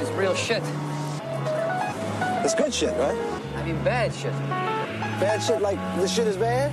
This 0.00 0.08
is 0.08 0.16
real 0.16 0.34
shit. 0.34 0.62
It's 2.42 2.54
good 2.54 2.72
shit, 2.72 2.96
right? 2.96 3.18
I 3.54 3.62
mean 3.66 3.76
bad 3.84 4.14
shit. 4.14 4.32
Bad 5.20 5.42
shit 5.42 5.60
like 5.60 5.78
this 6.00 6.10
shit 6.10 6.26
is 6.26 6.38
bad? 6.38 6.72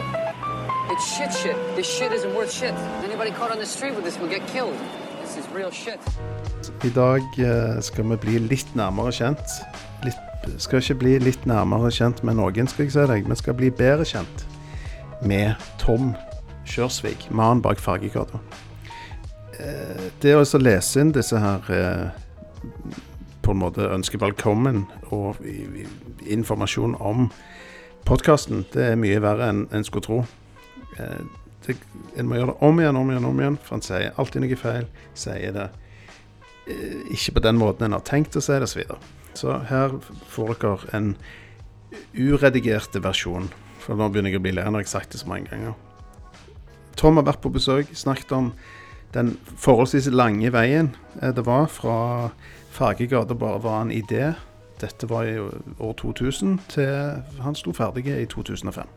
It's 0.89 1.05
shit 1.17 1.33
shit. 1.33 1.57
This 1.75 1.85
shit 1.85 2.13
isn't 2.13 2.33
worth 2.33 2.53
shit. 2.53 2.73
Anybody 3.03 3.31
caught 3.31 3.51
on 3.51 3.57
the 3.59 3.65
street 3.65 3.95
with 3.95 4.05
this 4.05 4.17
will 4.17 4.29
get 4.29 4.47
killed. 4.47 4.77
This 5.21 5.35
is 5.35 5.45
real 5.49 5.71
shit. 5.71 5.99
I 6.85 6.89
dag 6.95 7.21
eh, 7.37 7.81
skal 7.81 8.07
vi 8.07 8.15
bli 8.15 8.39
litt 8.39 8.71
nærmere 8.79 9.11
kjent. 9.11 9.57
Litt, 10.05 10.47
skal 10.63 10.79
ikke 10.79 10.95
bli 11.01 11.17
litt 11.19 11.43
nærmere 11.43 11.91
kjent 11.91 12.23
med 12.23 12.39
noen, 12.39 12.71
skal 12.71 12.85
jeg 12.87 12.93
si 12.95 13.03
deg. 13.11 13.27
Vi 13.27 13.37
skal 13.41 13.57
bli 13.59 13.73
bedre 13.75 14.05
kjent 14.07 14.45
med 15.19 15.67
Tom 15.83 16.13
Kjørsvik, 16.63 17.27
mannen 17.27 17.59
bak 17.59 17.83
Fargegata. 17.83 18.39
Eh, 19.59 20.07
Det 20.23 20.31
å 20.39 20.47
lese 20.63 21.03
inn 21.03 21.11
disse 21.11 21.43
her 21.43 21.67
eh, 21.75 22.23
på 23.47 23.53
en 23.55 23.61
måte 23.61 23.85
ønske 23.95 24.19
velkommen 24.19 24.81
og 25.15 25.37
informasjon 26.27 26.97
om 26.99 27.29
podkasten, 28.07 28.65
det 28.73 28.89
er 28.89 28.99
mye 28.99 29.21
verre 29.23 29.47
enn 29.47 29.61
en 29.71 29.85
skulle 29.87 30.03
tro. 30.03 30.17
Eh, 30.99 31.21
det, 31.63 31.77
en 32.19 32.27
må 32.27 32.35
gjøre 32.35 32.51
det 32.51 32.67
om 32.67 32.81
igjen, 32.81 32.99
om 32.99 33.11
igjen, 33.13 33.27
om 33.29 33.39
igjen, 33.39 33.59
for 33.63 33.77
en 33.77 33.85
sier 33.85 34.19
alltid 34.19 34.43
noe 34.43 34.57
feil. 34.59 34.89
Sier 35.15 35.55
det 35.55 35.67
eh, 36.67 37.07
ikke 37.15 37.37
på 37.37 37.45
den 37.45 37.59
måten 37.61 37.87
en 37.87 37.95
har 37.95 38.03
tenkt 38.07 38.35
å 38.35 38.43
si 38.43 38.51
det, 38.51 38.67
osv. 38.67 38.73
Så, 38.73 38.81
videre. 38.81 38.99
så 39.39 39.55
her 39.71 39.95
får 40.33 40.53
dere 40.65 40.91
en 40.99 41.09
uredigerte 42.17 43.03
versjon. 43.03 43.47
For 43.79 43.95
nå 43.95 44.09
begynner 44.11 44.35
jeg 44.35 44.41
å 44.41 44.43
bli 44.43 44.57
lei 44.57 44.67
når 44.67 44.83
jeg 44.83 44.91
har 44.91 44.95
sagt 44.97 45.15
det 45.15 45.23
så 45.23 45.31
mange 45.31 45.47
ganger. 45.53 45.79
Tom 46.99 47.21
har 47.21 47.29
vært 47.31 47.45
på 47.45 47.53
besøk, 47.55 47.95
snakket 47.95 48.35
om 48.35 48.51
den 49.15 49.37
forholdsvis 49.55 50.11
lange 50.11 50.51
veien 50.51 50.91
eh, 51.21 51.31
det 51.31 51.47
var 51.47 51.71
fra 51.71 51.97
Fargegata 52.77 53.33
bare 53.33 53.59
var 53.59 53.81
en 53.81 53.91
idé. 53.91 54.33
Dette 54.79 55.07
var 55.09 55.25
i 55.25 55.39
år 55.79 55.93
2000 55.97 56.59
til 56.69 57.23
han 57.41 57.55
sto 57.57 57.71
ferdig 57.73 58.05
i 58.13 58.25
2005. 58.29 58.87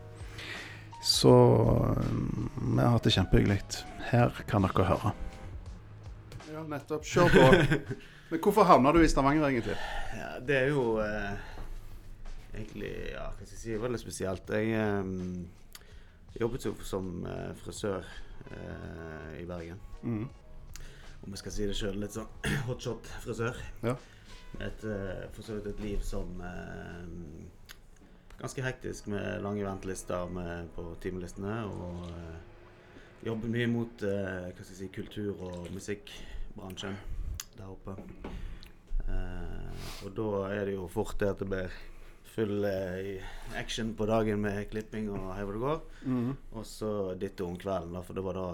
Så 1.01 1.31
mm, 1.97 2.49
vi 2.75 2.77
har 2.77 2.91
hatt 2.93 3.07
det 3.07 3.13
kjempehyggelig. 3.15 3.57
Her 4.11 4.37
kan 4.45 4.67
dere 4.67 4.85
høre. 4.85 5.13
Ja, 6.51 6.61
nettopp. 6.69 7.07
Kjør 7.09 7.33
på. 7.33 7.47
Men 8.29 8.43
hvorfor 8.43 8.69
havna 8.69 8.93
du 8.93 9.01
i 9.01 9.09
Stavanger, 9.09 9.47
egentlig? 9.49 9.79
Ja, 10.13 10.29
det 10.45 10.59
er 10.59 10.69
jo 10.69 10.99
eh, 11.01 11.41
egentlig 12.53 12.91
ja, 13.15 13.31
hva 13.31 13.47
skal 13.47 13.55
jeg 13.55 13.63
si, 13.63 13.79
veldig 13.81 14.03
spesielt. 14.03 14.53
Jeg 14.53 14.77
eh, 14.77 16.37
jobbet 16.37 16.69
jo 16.69 16.75
som 16.85 17.25
eh, 17.25 17.49
frisør 17.63 18.05
eh, 18.45 19.41
i 19.41 19.49
Bergen. 19.49 19.81
Mm. 20.05 20.29
Om 21.21 21.35
jeg 21.35 21.41
skal 21.43 21.53
si 21.55 21.67
det 21.69 21.77
sjøl, 21.77 21.99
litt 22.01 22.15
sånn 22.15 22.29
hotshot-frisør. 22.69 23.59
Ja. 23.85 23.95
Et, 24.59 24.83
eh, 24.83 25.25
for 25.35 25.45
så 25.45 25.57
vidt 25.57 25.69
et 25.71 25.83
liv 25.83 26.01
som 26.05 26.41
eh, 26.43 27.03
Ganske 28.41 28.63
hektisk 28.65 29.05
med 29.13 29.43
lange 29.45 29.61
ventelister 29.61 30.31
med, 30.33 30.71
på 30.73 30.87
timelistene. 31.03 31.59
Og 31.69 32.07
eh, 32.09 32.39
jobber 33.27 33.53
mye 33.53 33.67
mot 33.69 34.05
eh, 34.07 34.47
hva 34.49 34.63
skal 34.65 34.71
jeg 34.71 34.79
si, 34.79 34.89
kultur- 34.95 35.43
og 35.45 35.67
musikkbransjen 35.75 36.97
der 37.59 37.69
oppe. 37.69 37.93
Eh, 39.05 39.85
og 40.01 40.15
da 40.17 40.29
er 40.55 40.65
det 40.65 40.73
jo 40.73 40.87
fort 40.89 41.19
det 41.21 41.29
at 41.35 41.43
det 41.43 41.51
blir 41.51 41.77
full 42.31 42.63
eh, 42.65 43.23
action 43.59 43.93
på 43.99 44.05
dagen 44.07 44.39
med 44.41 44.69
klipping 44.71 45.09
og 45.11 45.33
hei 45.35 45.43
hvor 45.43 45.57
det 45.57 45.63
går. 45.65 45.81
Mm. 46.07 46.29
Og 46.55 46.65
så 46.65 46.91
ditto 47.19 47.47
om 47.49 47.57
kvelden, 47.59 47.93
da, 47.97 48.01
for 48.07 48.15
det 48.17 48.23
var 48.23 48.39
da 48.39 48.45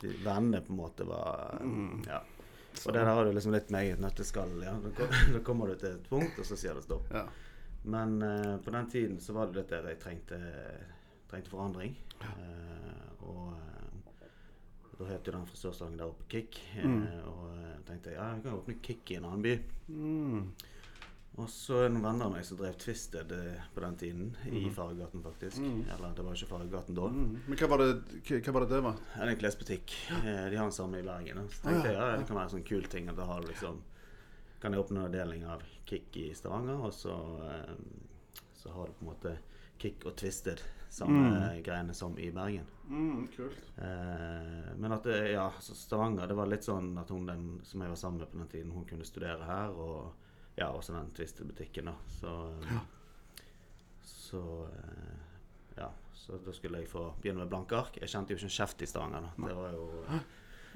de 0.00 0.12
vennene 0.24 0.62
på 0.64 0.72
en 0.72 0.80
måte 0.80 1.06
var 1.08 1.58
Mm. 1.62 2.02
Ja. 2.06 2.22
Og 2.86 2.94
der 2.94 3.04
har 3.10 3.24
du 3.26 3.32
liksom 3.34 3.52
litt 3.52 3.70
meg 3.74 3.88
i 3.88 3.92
et 3.96 4.00
nøtteskall. 4.00 4.52
Ja. 4.62 4.76
Da, 4.78 5.08
da 5.34 5.40
kommer 5.44 5.66
du 5.66 5.74
til 5.80 5.96
et 5.96 6.08
punkt, 6.08 6.38
og 6.38 6.46
så 6.46 6.56
sier 6.56 6.76
det 6.78 6.84
stopp. 6.86 7.08
Ja. 7.12 7.24
Men 7.84 8.20
eh, 8.22 8.56
på 8.62 8.70
den 8.74 8.88
tiden 8.92 9.18
så 9.20 9.34
var 9.34 9.48
det 9.50 9.58
litt 9.62 9.72
der 9.72 9.88
jeg 9.90 9.98
trengte, 10.02 10.38
trengte 11.30 11.50
forandring. 11.50 11.96
Eh, 12.22 13.24
og 13.26 13.52
eh, 13.56 14.24
da 14.98 15.08
het 15.12 15.26
jo 15.28 15.34
den 15.34 15.46
frisørsalongen 15.50 15.98
der 16.00 16.08
oppe 16.12 16.28
Kick. 16.32 16.60
Eh, 16.76 16.86
Mm. 16.86 17.02
Og 17.28 17.44
jeg 17.58 17.84
tenkte 17.90 18.14
ja, 18.14 18.30
jeg 18.34 18.42
kan 18.46 18.56
åpne 18.60 18.78
Kick 18.82 19.10
i 19.10 19.18
en 19.18 19.28
annen 19.28 19.42
by. 19.44 19.54
Mm. 19.88 20.48
Og 21.38 21.46
så 21.48 21.84
noen 21.86 22.02
venner 22.02 22.26
av 22.26 22.32
meg 22.34 22.44
som 22.44 22.58
drev 22.58 22.74
Twisted 22.82 23.30
eh, 23.32 23.60
på 23.74 23.80
den 23.84 23.96
tiden. 24.00 24.30
I 24.50 24.64
Mhm. 24.64 24.72
Fargegaten, 24.74 25.22
faktisk. 25.22 25.58
Mm. 25.62 25.84
Eller 25.94 26.14
det 26.16 26.24
var 26.26 26.34
ikke 26.34 26.48
Fargegaten 26.50 26.94
da. 26.98 27.04
Mm. 27.14 27.36
Men 27.46 27.58
hva 27.60 27.68
var, 27.70 27.78
det, 27.78 28.22
hva, 28.42 28.52
var 28.56 28.60
det 28.66 28.70
det 28.72 28.80
var? 28.82 28.96
En 29.22 29.36
klesbutikk. 29.38 29.94
Eh, 30.24 30.48
De 30.50 30.56
har 30.56 30.64
den 30.66 30.72
samme 30.74 30.98
i 30.98 31.02
Bergen. 31.06 31.44
Så 31.48 31.62
tenkte 31.62 31.92
jeg 31.92 31.94
ja, 31.94 32.16
det 32.16 32.26
kan 32.26 32.36
være 32.40 32.48
en 32.50 32.54
sånn 32.56 32.66
kul 32.66 32.82
ting. 32.90 33.08
at 33.08 33.16
Da 33.16 33.24
har 33.30 33.40
du 33.40 33.46
liksom 33.52 33.78
kan 34.60 34.72
jeg 34.74 34.82
åpne 34.82 34.98
en 34.98 35.06
avdeling 35.06 35.44
av 35.46 35.62
Kick 35.86 36.16
i 36.16 36.32
Stavanger, 36.34 36.80
og 36.82 36.90
så, 36.92 37.14
eh, 37.46 37.74
så 38.58 38.72
har 38.74 38.86
du 38.86 38.92
på 38.98 39.04
en 39.06 39.12
måte 39.12 39.36
Kick 39.78 40.04
og 40.06 40.16
Twisted, 40.18 40.58
samme 40.90 41.62
greiene 41.62 41.94
som 41.94 42.18
i 42.18 42.32
Bergen. 42.34 42.66
Mm, 42.88 43.28
kult. 43.36 43.60
Eh, 43.78 44.74
men 44.76 44.90
at 44.92 45.04
ja, 45.06 45.50
Stavanger 45.60 46.26
Det 46.26 46.34
var 46.34 46.46
litt 46.50 46.64
sånn 46.66 46.98
at 46.98 47.08
hun 47.10 47.26
den 47.26 47.60
som 47.62 47.80
jeg 47.80 47.88
var 47.90 47.96
sammen 47.96 48.18
med 48.18 48.30
på 48.32 48.38
den 48.38 48.48
tiden, 48.48 48.72
hun 48.72 48.84
kunne 48.84 49.04
studere 49.06 49.44
her. 49.46 49.70
Og 49.70 50.12
ja, 50.58 50.68
også 50.74 50.92
den 50.96 51.12
Twisted-butikken, 51.16 51.88
da. 51.90 51.94
Så, 52.18 52.32
ja. 52.68 52.80
så 54.08 54.42
eh, 54.66 55.14
ja, 55.78 55.88
så 56.18 56.40
da 56.44 56.52
skulle 56.56 56.82
jeg 56.82 56.90
få 56.90 57.06
begynne 57.22 57.44
med 57.44 57.52
blanke 57.52 57.78
ark. 57.78 57.96
Jeg 58.02 58.10
kjente 58.10 58.34
jo 58.34 58.40
ikke 58.40 58.50
en 58.50 58.56
kjeft 58.58 58.82
i 58.82 58.90
Stavanger. 58.90 59.28
da. 59.30 59.48
Det 59.48 59.56
var 59.56 59.72
jo 59.76 59.88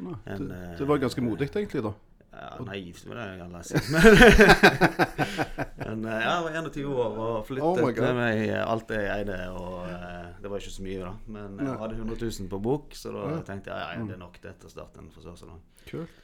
Nei, 0.02 0.14
En, 0.32 0.48
det, 0.48 0.56
eh, 0.70 0.78
det 0.78 0.88
var 0.88 1.02
ganske 1.02 1.20
modig, 1.22 1.50
egentlig, 1.52 1.82
da. 1.84 1.92
ja, 2.32 2.46
naivt, 2.64 3.02
vil 3.04 3.18
jeg 3.20 3.36
gjerne 3.42 3.60
si. 3.66 3.82
Men 5.82 6.06
eh, 6.08 6.22
ja, 6.22 6.30
jeg 6.30 6.44
var 6.46 6.56
21 6.62 6.86
år 6.96 7.18
og 7.26 7.46
flyttet 7.46 7.82
oh 7.84 8.00
med 8.06 8.16
meg 8.16 8.54
alt 8.62 8.94
jeg 8.96 9.10
eide. 9.18 9.38
Og 9.58 9.76
eh, 9.90 10.30
det 10.42 10.50
var 10.50 10.62
ikke 10.64 10.74
så 10.78 10.86
mye, 10.86 11.02
da. 11.04 11.12
Men 11.36 11.60
jeg 11.60 11.78
hadde 11.84 11.98
100 12.00 12.18
000 12.24 12.50
på 12.54 12.62
bok, 12.70 12.96
så 12.98 13.12
da 13.14 13.38
tenkte 13.46 13.70
jeg 13.74 13.78
ja, 13.78 13.92
ja, 13.92 14.00
Mm. 14.02 14.08
det 14.08 14.14
er 14.16 14.22
nok 14.24 14.38
det 14.42 14.54
til 14.62 14.70
å 14.70 14.72
starte 14.72 15.02
en 15.02 15.10
frisørsalong. 15.12 15.60
Kult. 15.90 16.20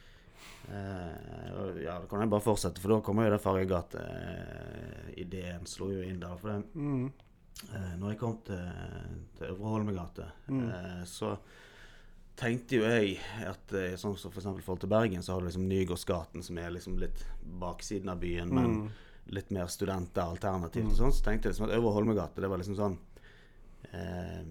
Eh, 0.69 1.49
og 1.57 1.79
ja, 1.81 1.97
da 1.99 2.05
kan 2.07 2.19
jeg 2.21 2.29
bare 2.29 2.41
fortsette, 2.45 2.79
for 2.79 2.89
da 2.93 2.99
kommer 3.01 3.25
jo 3.25 3.31
det 3.33 3.41
Fargegate-ideen 3.41 5.65
slo 5.67 5.89
jo 5.91 6.01
inn 6.05 6.19
der. 6.21 6.35
For 6.37 6.49
det, 6.51 6.63
Mm. 6.75 7.11
uh, 7.73 7.95
når 7.97 8.09
jeg 8.11 8.19
kom 8.19 8.37
til, 8.45 8.69
til 9.37 9.47
Øvre 9.47 9.69
Holmegate, 9.73 10.25
Mm. 10.47 10.69
eh, 10.69 11.03
så 11.05 11.37
tenkte 12.37 12.75
jo 12.77 12.83
jeg 12.83 13.17
at 13.45 13.73
eh, 13.73 13.95
sånn 13.97 14.15
som 14.17 14.31
eksempel 14.31 14.59
i 14.59 14.63
forhold 14.63 14.79
til 14.81 14.89
Bergen, 14.89 15.21
så 15.21 15.31
har 15.33 15.39
du 15.41 15.45
liksom 15.47 15.67
Nygårdsgaten, 15.67 16.41
som 16.43 16.57
er 16.57 16.69
liksom 16.71 16.97
litt 16.99 17.25
baksiden 17.59 18.09
av 18.09 18.19
byen, 18.19 18.49
men 18.53 18.65
Mm. 18.65 18.89
litt 19.31 19.51
mer 19.51 19.65
studenteralternativt 19.67 20.85
Mm. 20.85 20.95
sånn. 20.95 21.11
Så 21.11 21.23
tenkte 21.23 21.43
jeg 21.49 21.53
liksom 21.55 21.65
at 21.69 21.75
Øvre 21.77 21.91
Holmegate, 21.93 22.35
det 22.41 22.49
var 22.49 22.57
liksom 22.57 22.75
sånn 22.75 22.97
eh, 23.93 24.43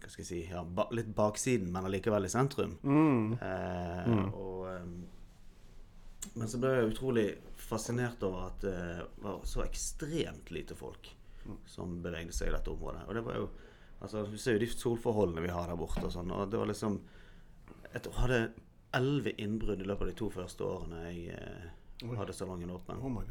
Hva 0.00 0.08
skal 0.10 0.24
jeg 0.24 0.26
si 0.26 0.46
ja, 0.50 0.62
ba, 0.64 0.86
Litt 0.90 1.14
baksiden, 1.14 1.70
men 1.70 1.84
allikevel 1.84 2.24
i 2.24 2.28
sentrum. 2.28 2.78
Mm. 2.82 3.32
Eh, 3.42 4.06
Mm. 4.08 4.32
og, 4.34 4.66
eh, 4.68 4.82
men 6.34 6.48
så 6.48 6.58
ble 6.60 6.68
jeg 6.74 6.90
utrolig 6.92 7.26
fascinert 7.56 8.22
over 8.26 8.46
at 8.48 8.60
det 8.60 9.06
var 9.22 9.40
så 9.44 9.64
ekstremt 9.66 10.50
lite 10.50 10.74
folk 10.78 11.14
Mm. 11.48 11.56
som 11.66 12.02
bevegde 12.02 12.32
seg 12.34 12.48
i 12.48 12.52
dette 12.52 12.68
området. 12.70 13.06
Og 13.08 13.14
det 13.14 13.24
var 13.24 13.34
jo 13.36 13.48
Altså, 14.02 14.24
Du 14.30 14.36
ser 14.38 14.52
jo 14.52 14.58
de 14.58 14.66
solforholdene 14.66 15.40
vi 15.42 15.48
har 15.48 15.66
der 15.66 15.76
borte 15.76 16.04
og 16.04 16.12
sånn. 16.12 16.30
Og 16.30 16.50
det 16.50 16.58
var 16.58 16.66
liksom 16.66 17.00
Jeg 17.94 18.02
hadde 18.14 18.52
elleve 18.94 19.32
innbrudd 19.40 19.80
i 19.80 19.84
løpet 19.84 20.02
av 20.02 20.06
de 20.08 20.14
to 20.14 20.28
første 20.30 20.60
årene 20.60 21.00
jeg 21.12 21.34
eh, 21.34 22.14
hadde 22.16 22.32
salongen 22.36 22.70
åpen. 22.70 23.00
Oh. 23.02 23.22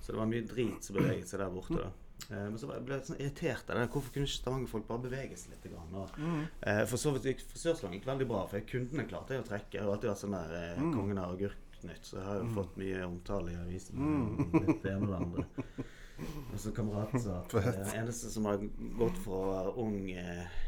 Så 0.00 0.12
det 0.12 0.16
var 0.18 0.26
mye 0.26 0.46
drit 0.46 0.82
som 0.82 0.96
beveget 0.96 1.28
seg 1.28 1.38
der 1.40 1.50
borte. 1.50 1.92
Eh, 2.30 2.48
men 2.48 2.56
så 2.58 2.66
ble 2.66 2.96
jeg 2.96 3.06
sånn 3.06 3.20
irritert 3.20 3.70
av 3.70 3.76
det. 3.76 3.90
Hvorfor 3.92 4.12
kunne 4.14 4.26
ikke 4.26 4.40
Stavanger-folk 4.42 4.86
bare 4.88 5.04
bevege 5.04 5.36
seg 5.38 5.50
litt? 5.54 5.70
Grann? 5.72 5.94
Og, 5.94 6.10
Mm. 6.18 6.46
eh, 6.62 6.84
for 6.86 6.96
så 6.96 7.12
vidt 7.12 7.22
gikk 7.28 7.44
frisørsalongen 7.52 8.02
veldig 8.04 8.28
bra, 8.28 8.46
for 8.46 8.60
kundene 8.60 9.06
klarte 9.08 9.28
jeg 9.36 9.44
å 9.44 9.48
trekke. 9.48 9.80
Har 9.80 9.92
alltid 9.94 10.10
vært 10.10 10.24
sånn 10.24 10.32
der 10.48 10.54
eh, 10.56 10.80
Mm. 10.80 10.94
kongen 10.94 11.18
av 11.18 11.38
agurknytt, 11.80 12.06
så 12.06 12.16
jeg 12.18 12.26
har 12.26 12.40
jo 12.40 12.48
fått 12.54 12.76
mye 12.80 13.04
omtale 13.06 13.52
i 13.52 13.56
avisen. 13.56 13.96
Mm. 13.96 14.78
Det 14.82 14.90
ene 14.92 15.06
og 15.06 15.08
det 15.08 15.16
andre. 15.16 15.44
Og 16.52 16.58
så 16.60 16.72
kameraten 16.76 17.20
sa 17.20 17.38
at 17.40 17.54
det 17.54 17.62
den 17.78 17.94
eneste 18.02 18.30
som 18.30 18.44
har 18.44 18.58
gått 18.98 19.18
fra 19.24 19.38
å 19.38 19.46
være 19.54 19.70
ung 19.80 20.10
eh, 20.10 20.58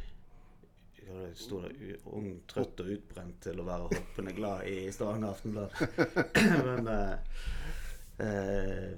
sto 1.36 1.58
det, 1.60 1.98
ung, 2.08 2.30
trøtt 2.48 2.80
og 2.80 2.88
utbrent 2.94 3.40
til 3.44 3.60
å 3.60 3.66
være 3.66 3.90
hoppende 3.90 4.32
glad 4.32 4.64
i 4.70 4.86
Stavanger 4.94 5.28
Aftenblad. 5.34 5.76
Men 6.68 6.88
eh, 6.88 7.14
eh, 8.24 8.96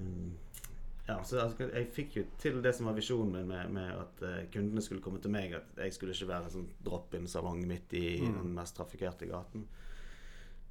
ja, 1.07 1.19
så 1.27 1.41
altså, 1.43 1.67
jeg 1.69 1.89
fikk 1.93 2.15
jo 2.17 2.23
til 2.41 2.61
det 2.65 2.71
som 2.73 2.87
var 2.89 2.95
visjonen 2.97 3.35
min 3.35 3.51
med, 3.51 3.73
med 3.75 3.91
at 3.99 4.23
eh, 4.25 4.45
kundene 4.53 4.81
skulle 4.81 5.03
komme 5.03 5.19
til 5.21 5.33
meg. 5.35 5.53
At 5.59 5.83
jeg 5.83 5.93
skulle 5.97 6.15
ikke 6.15 6.31
være 6.31 6.47
en 6.47 6.55
sånn 6.55 6.71
drop-in-salong 6.87 7.65
midt 7.69 7.93
i 7.99 8.05
Mm. 8.23 8.39
den 8.39 8.55
mest 8.55 8.77
trafikkerte 8.79 9.27
gaten. 9.29 9.67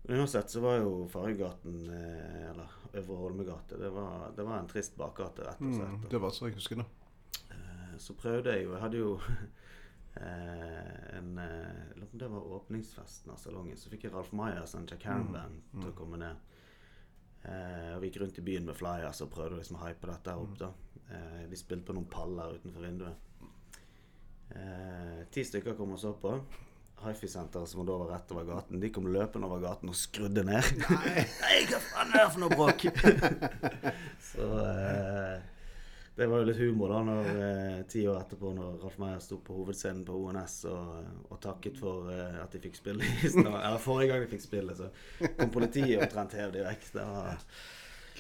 Men 0.07 0.21
uansett 0.21 0.51
så 0.53 0.61
var 0.61 0.77
jo 0.83 1.07
Fargegaten, 1.09 1.79
eh, 1.91 2.51
eller 2.51 2.69
Øvre 2.95 3.17
Holmegate, 3.17 3.79
det 3.81 3.89
var, 3.91 4.31
det 4.37 4.45
var 4.45 4.59
en 4.61 4.69
trist 4.69 4.97
bakgate, 5.01 5.47
rett 5.47 5.61
og 5.63 5.67
Mm. 5.71 5.79
slett. 5.79 6.11
Det 6.11 6.21
var 6.21 6.31
så 6.31 6.47
jeg 6.51 6.55
husker 6.59 6.77
det. 6.77 6.87
Eh, 7.51 7.95
så 7.99 8.15
prøvde 8.15 8.53
jeg 8.53 8.65
jo 8.67 8.73
Jeg 8.73 8.81
hadde 8.83 8.99
jo 8.99 9.15
eh, 10.17 11.19
en 11.19 11.35
Det 12.13 12.29
var 12.31 12.41
åpningsfesten 12.59 13.31
av 13.33 13.37
salongen. 13.41 13.77
Så 13.77 13.89
fikk 13.91 14.05
jeg 14.05 14.13
Ralf 14.13 14.33
Meyers 14.33 14.75
og 14.75 14.85
Jack 14.91 15.03
Harren 15.09 15.33
Band 15.33 15.63
til 15.81 15.91
å 15.91 15.95
komme 15.97 16.17
ned. 16.19 16.37
Og 17.45 18.01
vi 18.01 18.09
gikk 18.09 18.21
rundt 18.23 18.39
i 18.39 18.43
byen 18.47 18.65
med 18.65 18.77
flyers 18.79 19.21
og 19.21 19.31
prøvde 19.35 19.57
liksom 19.59 19.77
å 19.77 19.87
hype 19.89 20.07
dette 20.07 20.33
opp. 20.37 20.55
da. 20.59 20.71
Vi 21.43 21.47
de 21.51 21.57
spilte 21.57 21.85
på 21.85 21.93
noen 21.95 22.07
paller 22.09 22.55
utenfor 22.57 22.81
vinduet. 22.81 23.17
Ti 25.35 25.45
stykker 25.45 25.77
kom 25.77 25.93
og 25.93 25.99
så 26.01 26.13
på. 26.21 26.39
Hifi-senteret, 27.05 27.71
som 27.71 27.87
da 27.87 27.97
var 28.01 28.13
rett 28.15 28.35
over 28.35 28.47
gaten, 28.49 28.81
de 28.83 28.93
kom 28.95 29.09
løpende 29.13 29.49
over 29.49 29.63
gaten 29.65 29.93
og 29.93 29.99
skrudde 29.99 30.45
ned. 30.47 30.71
Nei, 30.85 31.59
hva 31.71 31.81
faen 31.91 32.15
er 32.15 32.23
det 32.23 32.31
for 32.35 32.45
noe 32.45 32.55
bråk? 32.59 32.87
så 34.31 34.49
eh, 34.65 35.43
det 36.17 36.27
var 36.31 36.43
jo 36.43 36.47
litt 36.47 36.61
humor 36.63 36.93
da 36.95 37.01
når 37.03 37.29
eh, 37.33 37.79
ti 37.91 38.05
år 38.07 38.21
etterpå, 38.21 38.53
når 38.55 38.77
Ralf 38.85 38.99
Meyer 39.03 39.23
sto 39.23 39.41
på 39.43 39.57
hovedscenen 39.57 40.05
på 40.07 40.15
ONS 40.29 40.61
og, 40.71 41.09
og 41.27 41.41
takket 41.43 41.81
for 41.81 42.07
eh, 42.15 42.37
at 42.39 42.55
de 42.55 42.61
fikk 42.63 42.79
spille. 42.79 43.09
Eller 43.35 43.81
forrige 43.83 44.13
gang 44.13 44.23
de 44.23 44.31
fikk 44.31 44.45
spille, 44.45 44.77
så 44.79 44.93
kom 45.35 45.51
politiet 45.55 46.05
omtrent 46.05 46.37
hev 46.39 46.55
direkte. 46.55 47.03
Det 47.03 47.09
var, 47.11 47.43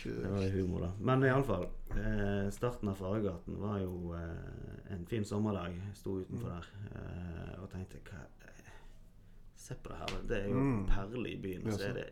det 0.02 0.32
var 0.32 0.48
humor, 0.56 0.88
da. 0.88 0.90
Men 1.06 1.22
iallfall. 1.28 1.68
Eh, 1.94 2.50
starten 2.50 2.90
av 2.90 2.98
Faregaten 2.98 3.62
var 3.62 3.78
jo 3.84 4.10
eh, 4.18 4.92
en 4.96 5.06
fin 5.06 5.24
sommerdag. 5.24 5.78
Sto 5.94 6.18
utenfor 6.18 6.50
der 6.50 6.66
eh, 6.98 7.54
og 7.62 7.70
tenkte 7.70 8.02
hva, 8.10 8.26
eh, 8.42 8.43
Se 9.64 9.74
på 9.80 9.92
det 9.92 9.96
her. 9.96 10.16
Det 10.28 10.38
er 10.42 10.48
jo 10.52 10.60
en 10.60 10.86
perle 10.88 11.28
i 11.30 11.36
byen, 11.40 11.66
og 11.66 11.78
så 11.78 11.86
er 11.88 12.00
det 12.00 12.08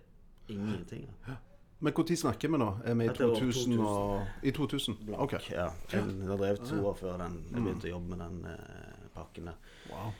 ingenting. 0.48 1.08
da. 1.26 1.34
Men 1.82 1.92
når 1.98 2.14
snakker 2.16 2.48
vi 2.48 2.58
nå? 2.62 2.68
Er 2.84 2.94
vi 2.94 3.04
i 3.04 3.08
Dette 3.10 3.24
er 3.24 3.32
år 3.32 3.40
2000? 3.40 3.80
Og, 3.82 4.26
I 4.42 4.50
2000? 4.54 4.96
Blank. 5.06 5.32
Ja. 5.50 5.66
Jeg 5.92 6.02
har 6.28 6.36
drevet 6.36 6.60
to 6.68 6.78
år 6.86 6.94
før 6.94 7.16
den, 7.18 7.40
jeg 7.50 7.64
begynte 7.64 7.88
å 7.88 7.90
jobbe 7.96 8.12
med 8.12 8.22
den 8.22 8.44
eh, 8.52 9.08
pakken 9.16 9.50
der. 9.50 9.72
Wow. 9.90 10.12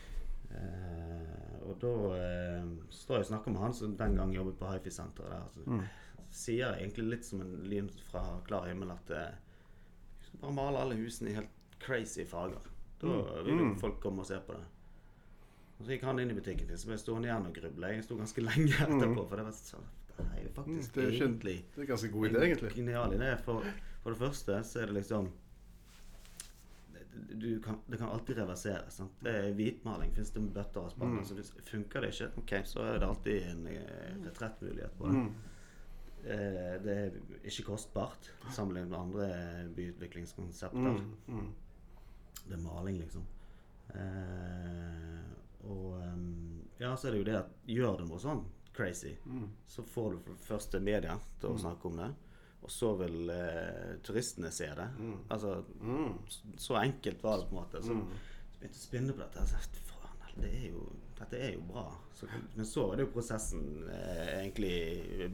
Eh, 0.51 1.63
og 1.63 1.79
da 1.81 1.93
eh, 2.19 2.67
står 2.91 3.21
jeg 3.21 3.29
og 3.29 3.31
snakker 3.31 3.55
med 3.55 3.63
han 3.63 3.77
som 3.79 3.95
den 3.97 4.19
gang 4.19 4.35
jobbet 4.35 4.59
på 4.59 4.73
Hifi-senteret 4.73 5.31
der. 5.31 5.55
Så 5.55 5.81
sier 6.33 6.65
jeg 6.67 6.83
egentlig 6.83 7.09
litt 7.13 7.29
som 7.29 7.45
en 7.45 7.55
lyn 7.71 7.89
fra 8.11 8.25
klar 8.49 8.67
himmel 8.69 8.91
at 8.93 9.15
eh, 9.15 9.33
vi 10.19 10.29
skal 10.29 10.45
bare 10.45 10.59
male 10.59 10.83
alle 10.83 10.99
husene 10.99 11.31
i 11.31 11.39
helt 11.39 11.79
crazy 11.83 12.27
farger. 12.29 12.69
Da 13.03 13.17
vil 13.47 13.63
jo 13.63 13.73
folk 13.81 14.03
komme 14.03 14.27
og 14.27 14.29
se 14.29 14.39
på 14.43 14.59
det. 14.59 14.67
Og 15.83 15.87
så 15.89 15.97
gikk 15.97 16.05
han 16.07 16.21
inn 16.23 16.31
i 16.31 16.35
butikken 16.39 16.69
sin, 16.69 16.79
så 16.79 16.87
ble 16.87 16.95
jeg 16.95 17.03
stående 17.03 17.27
igjen 17.27 17.47
og 17.49 17.57
gruble. 17.57 17.89
Jeg 17.91 18.03
sto 18.07 18.15
ganske 18.15 18.43
lenge 18.45 18.75
etterpå, 18.85 19.23
for 19.27 19.41
det 19.41 19.47
var 19.49 19.57
sånn 19.59 19.89
Det 20.13 20.27
er 20.29 20.45
jo 20.45 20.51
faktisk 20.55 20.95
Det 20.95 21.03
er, 21.03 21.15
egentlig 21.17 21.55
det 21.75 21.83
er 21.83 21.89
ganske 21.89 22.11
god 22.13 22.27
idé, 22.29 22.43
egentlig. 22.47 22.71
Genial 22.77 23.15
idé. 23.17 23.31
For, 23.43 23.67
for 24.05 24.15
det 24.15 24.21
første 24.21 24.59
så 24.69 24.79
er 24.85 24.93
det 24.93 24.97
liksom 25.01 25.33
du 27.43 27.49
kan, 27.65 27.81
Det 27.91 27.99
kan 27.99 28.13
alltid 28.15 28.39
reverseres. 28.39 29.01
Sant? 29.01 29.19
Det 29.27 29.35
er 29.41 29.51
hvitmaling. 29.59 30.15
Fins 30.15 30.31
det 30.37 30.45
bøtter 30.55 30.87
og 30.87 30.95
spanner, 30.95 31.27
så 31.27 31.35
hvis, 31.41 31.51
funker 31.67 32.07
det 32.07 32.13
ikke, 32.15 32.31
ok, 32.45 32.55
så 32.71 32.87
er 32.93 33.03
det 33.03 33.09
alltid 33.09 33.51
en 33.51 33.67
eh, 33.75 34.15
retrettmulighet 34.29 34.97
på 35.03 35.11
det. 35.11 35.27
Eh, 36.23 36.73
det 36.87 36.97
er 37.03 37.21
ikke 37.43 37.67
kostbart 37.73 38.31
sammenlignet 38.55 38.95
med 38.95 38.99
andre 39.03 39.29
byutviklingskonsepter. 39.75 41.03
Det 42.47 42.55
er 42.55 42.63
maling, 42.71 43.03
liksom. 43.03 43.27
Eh, 43.99 45.42
og 45.65 45.95
um, 46.03 46.63
ja, 46.81 46.95
så 46.97 47.09
er 47.09 47.13
det 47.13 47.19
jo 47.23 47.25
det 47.31 47.37
at 47.39 47.51
gjør 47.67 47.99
du 47.99 48.05
noe 48.09 48.19
sånn 48.19 48.45
crazy, 48.75 49.15
så 49.69 49.83
får 49.85 50.11
du 50.13 50.19
for 50.25 50.33
det 50.35 50.47
første 50.47 50.81
media 50.81 51.19
til 51.41 51.51
å 51.51 51.59
snakke 51.61 51.85
om 51.91 51.97
det. 52.01 52.11
Og 52.63 52.71
så 52.71 52.93
vil 52.97 53.29
eh, 53.31 53.97
turistene 54.07 54.51
se 54.55 54.69
det. 54.75 54.89
Altså, 55.31 55.65
så- 56.29 56.53
Så 56.57 56.75
enkelt 56.79 57.23
var 57.23 57.39
det 57.39 57.49
på 57.51 57.57
en 57.57 57.63
måte. 57.65 57.83
Så 57.83 57.93
begynte 57.93 58.63
jeg 58.63 58.71
å 58.71 58.75
spinne 58.87 59.13
på 59.13 59.19
dette. 59.19 59.47
så, 59.47 59.57
Faen, 59.91 60.41
det 60.41 60.53
er 60.55 60.69
jo, 60.71 60.85
dette 61.19 61.37
er 61.43 61.53
jo 61.57 61.61
bra. 61.69 61.85
Så, 62.15 62.27
men 62.57 62.65
så 62.65 62.87
var 62.89 62.97
det 62.97 63.07
jo 63.07 63.13
prosessen 63.13 63.89
eh, 63.91 64.45
egentlig 64.45 65.33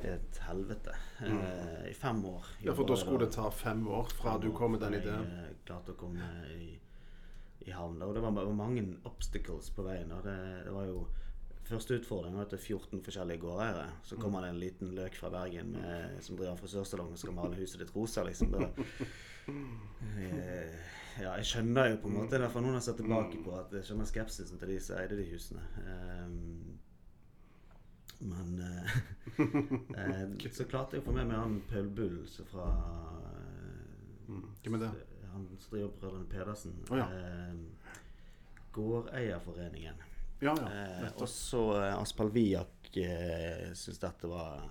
et 0.00 0.38
helvete. 0.46 0.94
Eh, 1.20 1.90
I 1.90 1.94
fem 1.94 2.24
år. 2.24 2.46
Ja, 2.64 2.72
for 2.74 2.86
da 2.88 2.96
skulle 2.96 3.26
det 3.26 3.34
ta 3.34 3.50
fem 3.50 3.82
år 3.88 4.08
fra 4.16 4.38
du 4.38 4.50
kom 4.56 4.72
med 4.72 4.80
den 4.80 4.92
jeg, 4.96 5.02
ideen. 5.02 5.26
eh, 5.26 5.50
klarte 5.66 5.92
å 5.92 5.98
komme 6.00 6.30
i, 6.54 6.78
i 7.66 7.70
havn. 7.76 8.00
Og 8.02 8.14
det 8.14 8.22
var, 8.22 8.30
mange 8.56 8.84
obstacles 9.04 9.70
på 9.76 9.82
veien. 9.86 10.12
Og 10.12 10.22
det, 10.24 10.36
det 10.66 10.72
var 10.76 10.86
jo 10.90 11.06
Første 11.70 11.94
utfordring 12.00 12.34
var 12.34 12.48
at 12.48 12.50
det 12.50 12.58
er 12.58 12.64
14 12.74 13.02
forskjellige 13.04 13.38
gårdeiere. 13.44 13.84
Så 14.02 14.16
Mm. 14.16 14.20
kommer 14.22 14.40
det 14.42 14.48
en 14.50 14.58
liten 14.58 14.88
løk 14.96 15.14
fra 15.14 15.28
Bergen 15.30 15.68
med, 15.76 16.16
som 16.24 16.36
driver 16.36 16.56
frisørsalong 16.58 17.12
og 17.12 17.18
skal 17.20 17.32
male 17.36 17.54
huset 17.54 17.78
ditt 17.78 17.92
rosa. 17.94 18.24
liksom. 18.26 18.50
Det, 18.50 18.70
eh, 20.18 20.74
ja, 21.22 21.36
jeg 21.36 21.44
skjønner 21.46 21.90
jo 21.92 22.00
på 22.02 22.08
en 22.10 22.16
måte 22.16 22.40
det, 22.42 22.48
for 22.50 22.60
noen 22.64 22.74
har 22.74 22.82
sett 22.82 22.96
tilbake 22.98 23.36
Mm. 23.38 23.44
på 23.44 23.54
at 23.60 23.70
jeg 23.76 23.84
skjønner 23.86 24.04
skepsisen 24.10 24.58
til 24.58 24.68
de 24.72 24.80
som 24.80 24.98
eide 24.98 25.16
de 25.20 25.28
husene. 25.30 25.62
Ehm, 25.86 26.78
men 28.20 28.58
eh, 28.60 28.96
eh, 30.00 30.50
så 30.50 30.64
klarte 30.68 30.96
jeg 30.98 31.04
å 31.04 31.06
få 31.06 31.14
med 31.14 31.26
meg 31.30 31.38
han 31.38 31.60
Paul 31.70 31.88
Bull 31.88 32.18
fra 32.50 32.66
eh, 32.66 34.34
Hvem 34.64 34.74
er 34.74 34.78
det? 34.88 34.90
Han 35.32 35.46
som 35.48 35.58
driver 35.70 35.92
Brødrene 36.00 36.28
Pedersen. 36.30 36.74
Oh, 36.90 36.98
ja. 36.98 37.06
eh, 37.14 37.54
Gårdeierforeningen. 38.72 39.94
Ja, 40.40 40.54
ja. 40.56 40.68
Eh, 40.72 41.08
og 41.20 41.28
så 41.28 41.64
eh, 41.82 41.96
Aspal 42.00 42.30
Viak 42.32 42.96
eh, 42.96 43.72
syntes 43.76 44.00
dette 44.00 44.30
var 44.30 44.62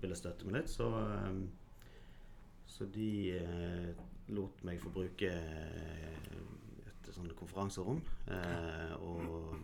ville 0.00 0.16
støtte 0.18 0.44
meg 0.46 0.60
litt, 0.60 0.70
så 0.70 0.90
eh, 1.00 1.40
Så 2.66 2.84
de 2.92 3.08
eh, 3.38 4.04
lot 4.36 4.62
meg 4.66 4.80
få 4.82 4.90
bruke 4.92 5.30
et 5.30 7.08
sånt 7.14 7.32
konferanserom. 7.38 8.00
Eh, 8.28 8.92
og 9.00 9.56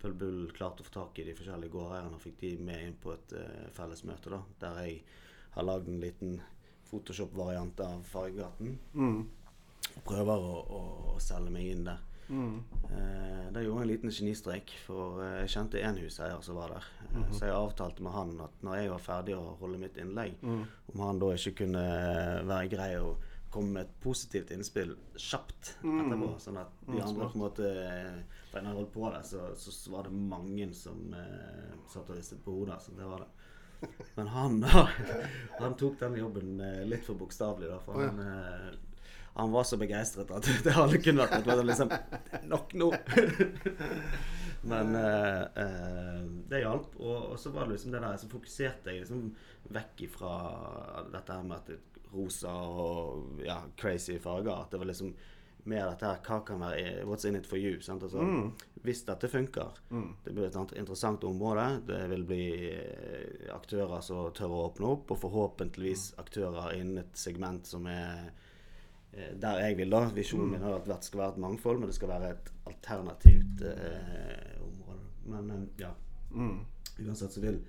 Pøl 0.00 0.14
Bull 0.20 0.40
klarte 0.54 0.84
å 0.84 0.86
få 0.86 0.92
tak 1.00 1.18
i 1.18 1.24
de 1.26 1.34
forskjellige 1.34 1.72
gårdeierne 1.72 2.14
og 2.14 2.20
fikk 2.22 2.36
de 2.42 2.50
med 2.60 2.82
inn 2.86 2.98
på 3.00 3.14
et 3.16 3.32
eh, 3.40 3.68
fellesmøte, 3.74 4.30
da, 4.34 4.42
der 4.60 4.80
jeg 4.84 4.98
har 5.56 5.66
lagd 5.66 5.88
en 5.88 6.00
liten 6.02 6.36
Photoshop-variant 6.90 7.80
av 7.80 8.04
Fargegaten. 8.06 8.76
Prøver 10.04 10.48
å, 10.50 10.56
å, 10.64 10.82
å 11.14 11.20
selge 11.22 11.50
meg 11.54 11.70
inn 11.74 11.84
der. 11.86 12.02
Eh, 12.94 13.50
da 13.52 13.60
gjorde 13.60 13.82
jeg 13.82 13.84
en 13.84 13.90
liten 13.90 14.10
genistrek, 14.16 14.72
for 14.86 15.20
eh, 15.22 15.42
jeg 15.42 15.52
kjente 15.54 15.82
en 15.84 15.98
huseier 16.00 16.40
som 16.42 16.56
var 16.56 16.72
der. 16.72 16.86
Eh, 17.12 17.28
Så 17.36 17.44
jeg 17.46 17.54
avtalte 17.54 18.02
med 18.02 18.12
han 18.16 18.32
at 18.40 18.62
når 18.64 18.78
jeg 18.80 18.90
var 18.94 19.04
ferdig 19.04 19.36
å 19.36 19.56
holde 19.60 19.78
mitt 19.78 19.96
innlegg, 20.00 20.34
om 20.94 21.00
han 21.04 21.20
da 21.22 21.32
ikke 21.36 21.54
kunne 21.64 21.84
være 22.48 22.68
grei 22.72 22.90
å 22.98 23.14
komme 23.54 23.70
med 23.76 23.84
et 23.86 23.92
positivt 24.02 24.50
innspill 24.50 24.96
kjapt 25.14 25.76
etterpå. 25.84 26.30
Sånn 26.42 26.56
at 26.58 26.72
de 26.88 26.96
andre 27.04 27.28
på 27.28 27.38
en 27.38 27.44
måte 27.44 27.68
eh, 27.70 28.40
For 28.50 28.60
når 28.62 28.70
jeg 28.72 28.78
holdt 28.80 28.92
på 28.94 29.04
der, 29.10 29.22
så, 29.22 29.44
så, 29.58 29.90
var 29.92 30.02
det 30.08 30.12
mange 30.14 30.66
som 30.74 31.14
eh, 31.14 31.76
satt 31.92 32.10
og 32.10 32.16
ristet 32.18 32.42
på 32.44 32.50
hodet. 32.56 32.80
Så 32.82 32.96
det 32.98 33.06
var 33.06 33.22
det. 33.22 33.30
Men 34.16 34.26
han 34.32 34.60
da 34.62 34.88
Han 35.60 35.74
tok 35.76 35.98
den 36.00 36.16
jobben 36.16 36.58
litt 36.88 37.04
for 37.04 37.14
bokstavelig, 37.20 37.68
da. 37.68 37.78
For 37.84 38.00
han 38.00 38.18
han 39.34 39.50
var 39.50 39.66
så 39.66 39.76
begeistret 39.80 40.30
at 40.30 40.46
det 40.64 40.74
hadde 40.76 41.00
kun 41.02 41.18
vært 41.18 41.38
at 41.40 41.48
det 41.48 41.66
liksom 41.66 41.90
"Det 41.90 42.38
er 42.38 42.48
Nok 42.50 42.74
nå! 42.78 42.90
Men 44.64 44.94
eh, 44.96 45.40
eh, 45.60 46.20
det 46.48 46.62
hjalp. 46.62 46.94
Og, 46.96 47.32
og 47.34 47.38
så 47.40 47.50
var 47.52 47.66
det 47.66 47.76
liksom 47.76 47.92
det 47.92 48.00
der 48.00 48.16
Så 48.16 48.30
fokuserte 48.32 48.92
jeg 48.94 49.02
liksom 49.02 49.26
vekk 49.74 50.06
ifra 50.06 50.32
dette 51.12 51.36
her 51.36 51.44
med 51.44 51.56
at 51.58 51.72
det 51.72 51.80
rosa 52.14 52.52
og 52.52 53.42
ja, 53.44 53.58
crazy 53.76 54.18
farger. 54.22 54.54
At 54.54 54.70
det 54.72 54.80
var 54.80 54.88
liksom 54.88 55.12
mer 55.64 55.88
dette 55.90 56.08
her 56.08 56.20
Hva 56.24 56.38
kan 56.46 56.60
være 56.62 57.04
What's 57.08 57.26
in 57.28 57.36
it 57.36 57.48
for 57.48 57.60
you? 57.60 57.80
Sant? 57.84 58.02
Altså, 58.06 58.24
Hvis 58.84 59.04
dette 59.08 59.28
funker, 59.32 59.76
det 60.24 60.32
blir 60.32 60.48
et 60.48 60.76
interessant 60.78 61.24
område. 61.24 61.66
Det 61.88 62.00
vil 62.12 62.24
bli 62.28 62.46
eh, 62.70 63.52
aktører 63.54 64.00
som 64.04 64.32
tør 64.36 64.52
å 64.52 64.64
åpne 64.70 64.90
opp, 64.96 65.12
og 65.12 65.20
forhåpentligvis 65.26 66.14
aktører 66.20 66.76
innen 66.78 67.02
et 67.04 67.16
segment 67.18 67.66
som 67.68 67.86
er 67.90 68.30
der 69.40 69.60
jeg 69.62 69.76
vil, 69.78 69.90
da. 69.92 70.00
Visjonen 70.14 70.50
min 70.54 70.64
har 70.64 70.78
vært 70.78 70.90
det 70.90 71.08
skal 71.08 71.20
være 71.20 71.34
et 71.36 71.42
mangfold, 71.44 71.80
men 71.80 71.90
det 71.90 71.96
skal 71.98 72.10
være 72.10 72.30
et 72.34 72.50
alternativt 72.70 73.62
eh, 73.70 74.56
område. 74.64 75.06
Men 75.30 75.50
eh, 75.54 75.66
ja. 75.84 75.92
Uansett 76.34 77.32
så 77.34 77.42
vil 77.42 77.60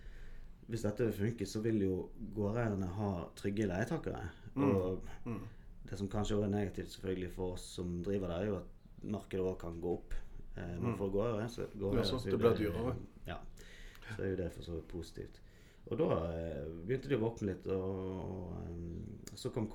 Hvis 0.66 0.82
dette 0.82 1.06
vil 1.06 1.14
funke, 1.14 1.46
så 1.46 1.60
vil 1.62 1.82
jo 1.84 1.98
gårdeierne 2.34 2.88
ha 2.98 3.10
trygge 3.38 3.68
leietakere. 3.70 4.24
Og 4.56 5.04
det 5.86 6.00
som 6.00 6.10
kanskje 6.10 6.40
også 6.40 6.48
er 6.48 6.54
negativt 6.56 6.92
selvfølgelig 6.96 7.32
for 7.36 7.54
oss 7.54 7.68
som 7.78 8.00
driver 8.04 8.32
der, 8.34 8.40
er 8.40 8.48
jo 8.50 8.56
at 8.58 9.04
markedet 9.06 9.46
òg 9.46 9.60
kan 9.62 9.78
gå 9.82 9.92
opp. 10.00 10.16
Eh, 10.56 10.76
men 10.82 10.98
for 10.98 11.14
gårdeiere 11.14 11.50
så, 11.50 11.68
går 11.80 12.00
Ja, 12.00 12.04
så 12.04 12.18
så 12.18 12.28
er 12.28 12.32
det 12.32 12.40
blir 12.40 12.58
dyrere. 12.58 12.96
Ja. 13.28 13.38
Så 14.16 14.24
er 14.24 14.32
jo 14.34 14.40
det 14.42 14.52
for 14.54 14.66
så 14.66 14.80
vidt 14.80 14.88
positivt. 14.88 15.42
Og 15.86 16.00
da 16.02 16.10
eh, 16.34 16.66
begynte 16.88 17.12
de 17.12 17.20
å 17.20 17.24
våkne 17.28 17.52
litt, 17.52 17.68
og, 17.70 17.86
og 18.26 18.56
eh, 18.64 19.36
så 19.38 19.52
kom 19.54 19.68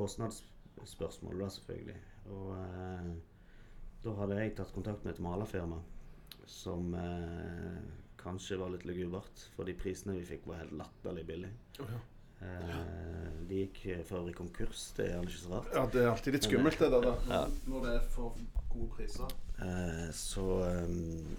kostnadsspørsmålet 0.77 1.45
da, 1.45 1.51
selvfølgelig. 1.57 1.97
Og 2.31 2.53
eh, 2.57 3.11
da 4.05 4.15
hadde 4.21 4.39
jeg 4.41 4.55
tatt 4.57 4.73
kontakt 4.75 5.05
med 5.05 5.15
et 5.15 5.25
malerfirma 5.25 5.81
som 6.51 6.95
eh, 6.95 7.83
kanskje 8.21 8.59
var 8.61 8.73
litt 8.73 8.87
lugubert, 8.89 9.45
for 9.57 9.69
de 9.69 9.75
prisene 9.79 10.17
vi 10.19 10.25
fikk 10.29 10.49
var 10.51 10.63
helt 10.63 10.75
latterlig 10.79 11.27
billige. 11.29 11.85
Eh, 12.41 12.81
de 13.49 13.61
gikk 13.65 13.83
eh, 13.93 14.03
for 14.09 14.23
øvrig 14.23 14.35
konkurs, 14.39 14.91
det 14.97 15.07
er 15.07 15.15
gjerne 15.15 15.29
ikke 15.29 15.43
så 15.43 15.53
rart. 15.55 15.71
Ja, 15.77 15.85
det 15.93 16.03
er 16.03 16.11
alltid 16.15 16.37
litt 16.37 16.49
skummelt 16.49 16.81
det 16.81 16.91
der, 16.95 17.07
da. 17.07 17.15
Ja. 17.29 17.45
Når 17.69 17.87
det 17.87 17.95
er 17.99 18.11
for 18.15 18.43
gode 18.73 18.91
priser. 18.97 19.37
Eh, 19.61 20.09
så 20.17 20.47
ehm, 20.65 21.37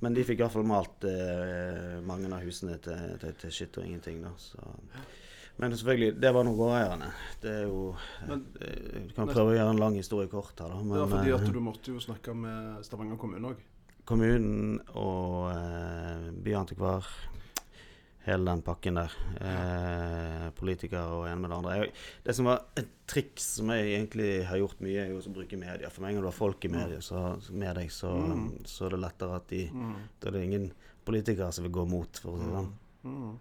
Men 0.00 0.14
de 0.14 0.22
fikk 0.26 0.42
iallfall 0.42 0.66
malt 0.66 1.06
eh, 1.10 1.96
mange 2.06 2.30
av 2.30 2.44
husene 2.46 2.76
til, 2.82 3.16
til, 3.22 3.32
til 3.42 3.54
shit 3.54 3.78
og 3.80 3.86
ingenting. 3.86 4.22
da, 4.22 4.34
så... 4.38 4.62
Men 5.58 5.72
selvfølgelig, 5.74 6.20
det 6.22 6.30
var 6.34 6.44
noe 6.46 6.54
gårdeierne. 6.58 7.08
Det 7.42 7.50
er 7.50 7.64
jo 7.66 7.94
Men- 8.28 8.44
eh, 8.60 9.06
Du 9.08 9.14
kan 9.16 9.26
prøve 9.28 9.52
å 9.52 9.56
gjøre 9.56 9.70
en 9.74 9.80
lang 9.82 9.94
historie 9.98 10.28
kort 10.30 10.52
her, 10.60 10.68
da. 10.68 10.76
Det 10.78 10.84
Men 10.86 10.98
var 11.00 11.08
fordi 11.18 11.34
at 11.34 11.42
eh, 11.48 11.52
du 11.52 11.60
måtte 11.60 11.86
jo 11.94 11.98
snakke 11.98 12.34
med 12.36 12.84
Stavanger 12.86 13.16
kommune 13.18 13.48
òg. 13.50 13.56
kommunen 14.06 14.80
og 14.94 15.50
eh, 15.50 16.30
byantikvar, 16.32 17.04
hele 18.24 18.44
den 18.44 18.62
pakken 18.62 18.94
der. 18.94 19.12
Eh, 19.40 20.50
politikere 20.56 21.02
og 21.16 21.26
en 21.28 21.40
med 21.42 21.50
det 21.50 21.56
andre. 21.58 21.74
Jeg, 21.80 21.92
det 22.24 22.34
som 22.36 22.44
var 22.46 22.62
et 22.76 22.88
triks 23.08 23.42
som 23.58 23.68
jeg 23.70 23.90
egentlig 23.98 24.44
har 24.46 24.58
gjort 24.58 24.80
mye, 24.80 25.04
er 25.06 25.10
jo 25.10 25.18
å 25.18 25.32
bruke 25.34 25.58
media. 25.58 25.90
For 25.90 26.02
meg 26.02 26.14
når 26.14 26.20
du 26.20 26.28
har 26.30 26.38
folk 26.38 26.64
i 26.64 26.68
media 26.68 27.00
så, 27.00 27.22
med 27.52 27.74
deg, 27.76 27.90
så, 27.90 28.12
så 28.64 28.86
er 28.86 28.90
det 28.96 29.00
lettere 29.00 29.34
at 29.36 29.48
de 29.48 29.66
Da 30.20 30.28
er 30.28 30.32
det 30.38 30.44
ingen 30.44 30.70
politikere 31.04 31.50
som 31.52 31.64
vil 31.64 31.72
gå 31.72 31.86
mot, 31.88 32.16
for 32.22 32.32
å 32.32 32.38
si 32.38 32.44
det 32.46 32.54
sånn. 32.54 33.38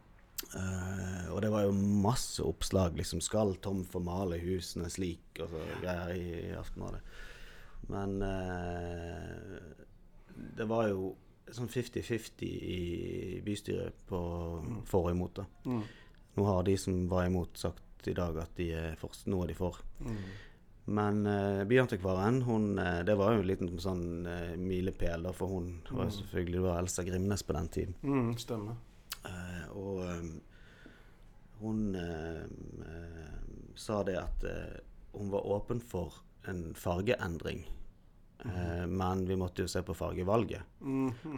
Eh, 0.55 1.27
og 1.33 1.41
det 1.43 1.51
var 1.51 1.65
jo 1.65 1.75
masse 1.75 2.43
oppslag. 2.43 2.97
liksom 2.97 3.21
Skal 3.21 3.55
Tom 3.61 3.83
formale 3.85 4.37
male 4.37 4.41
husene 4.43 4.89
slik? 4.89 5.41
Og 5.41 5.49
så 5.51 5.63
greier 5.81 6.13
i, 6.15 6.27
i 6.49 6.57
Aftenbladet. 6.57 7.01
Men 7.87 8.17
uh, 8.19 9.57
det 10.57 10.65
var 10.67 10.89
jo 10.89 11.13
sånn 11.53 11.69
50-50 11.71 12.43
i 12.43 12.79
bystyret 13.45 14.01
på 14.09 14.19
for 14.89 15.07
og 15.07 15.13
imot. 15.13 15.39
da. 15.39 15.45
Nå 16.37 16.47
har 16.49 16.65
de 16.67 16.75
som 16.77 17.05
var 17.09 17.29
imot, 17.29 17.55
sagt 17.57 18.09
i 18.09 18.15
dag 18.17 18.35
at 18.41 18.51
de 18.57 18.71
er 18.75 18.97
for, 18.99 19.15
nå 19.29 19.39
er 19.43 19.53
de 19.53 19.55
for. 19.57 19.79
Men 20.87 21.25
uh, 21.27 21.63
byantikvaren, 21.67 22.41
hun, 22.47 22.77
eh, 22.79 23.01
det 23.03 23.17
var 23.19 23.33
jo 23.33 23.41
en 23.41 23.47
liten 23.49 23.73
sånn 23.83 24.05
eh, 24.23 24.53
milepæl, 24.55 25.25
for 25.35 25.51
hun 25.51 25.65
var 25.89 26.07
jo 26.07 26.13
selvfølgelig 26.21 26.55
det 26.55 26.63
var 26.63 26.79
Elsa 26.79 27.03
Grimnes 27.03 27.43
på 27.43 27.55
den 27.57 27.67
tiden. 27.75 27.97
Mm, 28.07 28.29
stemmer. 28.39 28.77
Eh, 29.27 29.63
og 29.77 30.03
ehm, 30.07 30.33
hun 31.61 31.95
ehm, 31.95 32.83
ehm, 32.85 33.73
sa 33.77 34.03
det 34.07 34.17
at 34.21 34.43
eh, 34.47 34.77
hun 35.17 35.31
var 35.33 35.45
åpen 35.57 35.81
for 35.81 36.21
en 36.47 36.71
fargeendring. 36.77 37.65
Eh, 38.45 38.83
men 38.87 39.23
vi 39.27 39.35
måtte 39.35 39.63
jo 39.65 39.67
se 39.67 39.81
på 39.81 39.93
fargevalget. 39.97 40.61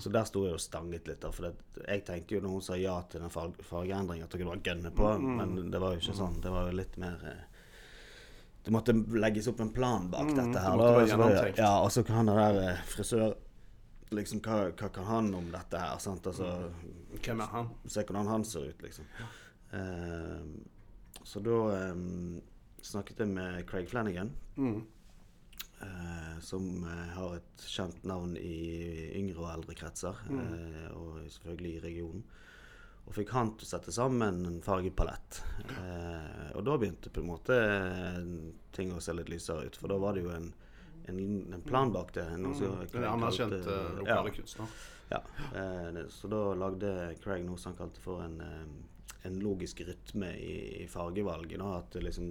Så 0.03 0.11
der 0.11 0.25
sto 0.27 0.43
jeg 0.45 0.57
og 0.57 0.61
stanget 0.61 1.07
litt. 1.07 1.21
da, 1.23 1.31
For 1.31 1.47
det, 1.47 1.83
jeg 1.87 2.03
tenkte 2.07 2.35
jo 2.35 2.41
når 2.43 2.57
hun 2.57 2.65
sa 2.65 2.75
ja 2.77 2.97
til 3.09 3.23
den 3.23 3.31
farge, 3.33 3.63
fargeendringen, 3.63 4.27
at 4.27 4.35
dere 4.35 4.49
var 4.49 4.63
gønne 4.65 4.91
på, 4.91 5.13
men 5.23 5.71
det 5.71 5.79
var 5.79 5.95
jo 5.95 6.03
ikke 6.03 6.17
sånn. 6.19 6.41
Det 6.43 6.51
var 6.53 6.67
jo 6.69 6.75
litt 6.81 6.97
mer 6.99 7.23
eh, 7.23 7.45
Det 8.65 8.73
måtte 8.75 8.91
legges 9.15 9.47
opp 9.47 9.61
en 9.63 9.71
plan 9.73 10.09
bak 10.11 10.27
dette 10.35 10.51
det 10.51 10.59
her. 10.65 10.75
måtte 10.75 10.99
da, 10.99 11.07
så 11.07 11.29
det-. 11.29 11.53
Ja, 11.57 11.71
og 11.79 11.91
så 11.95 12.03
kan 12.03 12.19
han 12.19 12.33
der 12.35 12.59
eh, 12.67 12.81
frisør 12.91 13.37
Liksom, 14.11 14.39
hva, 14.41 14.71
hva 14.73 14.89
kan 14.89 15.05
han 15.05 15.33
om 15.37 15.51
dette 15.53 15.77
her? 15.77 15.97
sant? 16.01 16.25
Altså, 16.25 16.47
Hvem 17.21 17.41
er 17.45 17.51
han? 17.53 17.67
Se 17.85 18.01
hvordan 18.03 18.27
han 18.31 18.43
ser 18.47 18.69
ut, 18.71 18.81
liksom. 18.81 19.05
Eh, 19.71 20.45
så 21.23 21.41
da 21.45 21.57
eh, 21.75 21.99
snakket 22.81 23.19
jeg 23.21 23.29
med 23.35 23.65
Craig 23.69 23.89
Flanagan, 23.91 24.31
Mm. 24.57 24.81
eh, 25.81 26.39
som 26.41 26.83
eh, 26.83 27.13
har 27.15 27.35
et 27.37 27.65
kjent 27.69 28.03
navn 28.03 28.33
i 28.37 29.11
yngre 29.19 29.43
og 29.45 29.51
eldre 29.53 29.75
kretser, 29.77 30.17
eh, 30.33 30.89
og 30.97 31.21
selvfølgelig 31.29 31.75
i 31.77 31.83
regionen. 31.85 32.23
Og 33.09 33.13
fikk 33.15 33.31
han 33.33 33.53
til 33.57 33.65
å 33.65 33.69
sette 33.71 33.93
sammen 33.95 34.41
en 34.45 34.59
fargepalett. 34.61 35.39
Eh, 35.77 36.49
og 36.55 36.65
da 36.67 36.75
begynte 36.77 37.09
på 37.13 37.21
en 37.23 37.29
måte 37.31 37.55
ting 38.75 38.91
å 38.93 38.99
se 39.01 39.13
litt 39.17 39.29
lysere 39.31 39.65
ut, 39.69 39.77
for 39.79 39.89
da 39.89 39.97
var 40.01 40.13
det 40.17 40.25
jo 40.27 40.33
en, 40.35 40.51
en, 41.09 41.19
en 41.57 41.65
plan 41.65 41.91
bak 41.93 42.13
det. 42.15 42.27
Noe 42.41 42.55
som 42.57 42.79
En 42.79 43.09
anerkjent 43.15 43.53
kalte- 43.57 43.75
eh, 43.75 43.97
lokale 43.99 44.33
kunstner. 44.37 44.77
Ja, 45.09 45.23
eh, 45.57 45.99
så 46.13 46.29
da 46.29 46.43
lagde 46.53 46.93
Craig 47.23 47.43
noe 47.47 47.57
som 47.57 47.73
han 47.73 47.79
kalte 47.81 48.01
for 48.03 48.21
en, 48.23 48.39
eh, 48.45 49.27
en 49.27 49.39
logisk 49.41 49.81
rytme 49.87 50.31
i, 50.37 50.83
i 50.83 50.87
fargevalget. 50.87 51.57
Da, 51.59 51.77
at 51.81 51.97
liksom, 52.03 52.29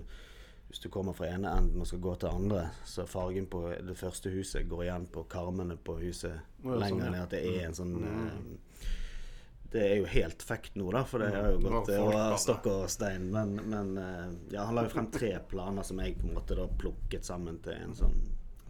hvis 0.69 0.83
du 0.85 0.89
kommer 0.93 1.17
fra 1.17 1.27
ene 1.33 1.51
enden 1.59 1.83
og 1.83 1.89
skal 1.91 2.03
gå 2.05 2.15
til 2.23 2.29
andre, 2.31 2.69
så 2.87 3.07
fargen 3.09 3.47
på 3.51 3.65
det 3.83 3.97
første 3.99 4.31
huset 4.31 4.69
går 4.71 4.85
igjen 4.87 5.07
på 5.13 5.27
karmene 5.33 5.77
på 5.81 5.99
huset 6.03 6.39
ja, 6.39 6.75
lenger 6.79 6.89
sånn, 6.89 7.05
ja. 7.05 7.11
ned. 7.11 7.23
At 7.27 7.35
det 7.35 7.43
er 7.51 7.67
en 7.67 7.79
sånn 7.79 7.95
eh, 8.05 8.65
Det 9.69 9.83
er 9.85 9.97
jo 10.01 10.07
helt 10.09 10.43
fact 10.49 10.79
nå, 10.81 10.87
da, 10.95 11.03
for 11.05 11.21
det 11.21 11.29
har 11.35 11.51
jo 11.53 11.59
gått 11.61 11.91
over 11.99 12.37
stokk 12.41 12.71
og 12.73 12.87
stein. 12.89 13.27
Men, 13.35 13.59
men 13.69 13.91
eh, 14.01 14.29
ja, 14.55 14.63
han 14.65 14.79
la 14.79 14.87
jo 14.87 14.95
frem 14.95 15.11
tre 15.13 15.35
planer 15.51 15.85
som 15.85 15.99
jeg 16.01 16.15
på 16.21 16.29
en 16.31 16.39
måte 16.39 16.57
da 16.57 16.65
plukket 16.81 17.27
sammen 17.29 17.59
til 17.65 17.77
en 17.77 17.93
sånn 17.99 18.17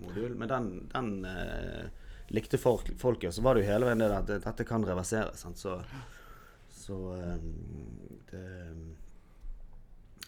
modul. 0.03 0.35
Men 0.39 0.53
den, 0.53 0.71
den 0.93 1.13
eh, 1.29 1.89
likte 2.29 2.59
folk, 2.59 2.91
folket. 2.99 3.35
Så 3.35 3.43
var 3.43 3.55
det 3.55 3.65
jo 3.65 3.73
hele 3.73 3.89
veien 3.89 4.03
det 4.03 4.13
at 4.13 4.31
dette 4.45 4.67
kan 4.69 4.85
reverseres. 4.87 5.43
Sant? 5.45 5.61
Så, 5.61 5.79
så 6.75 6.99
eh, 7.17 7.37
det, 8.31 8.45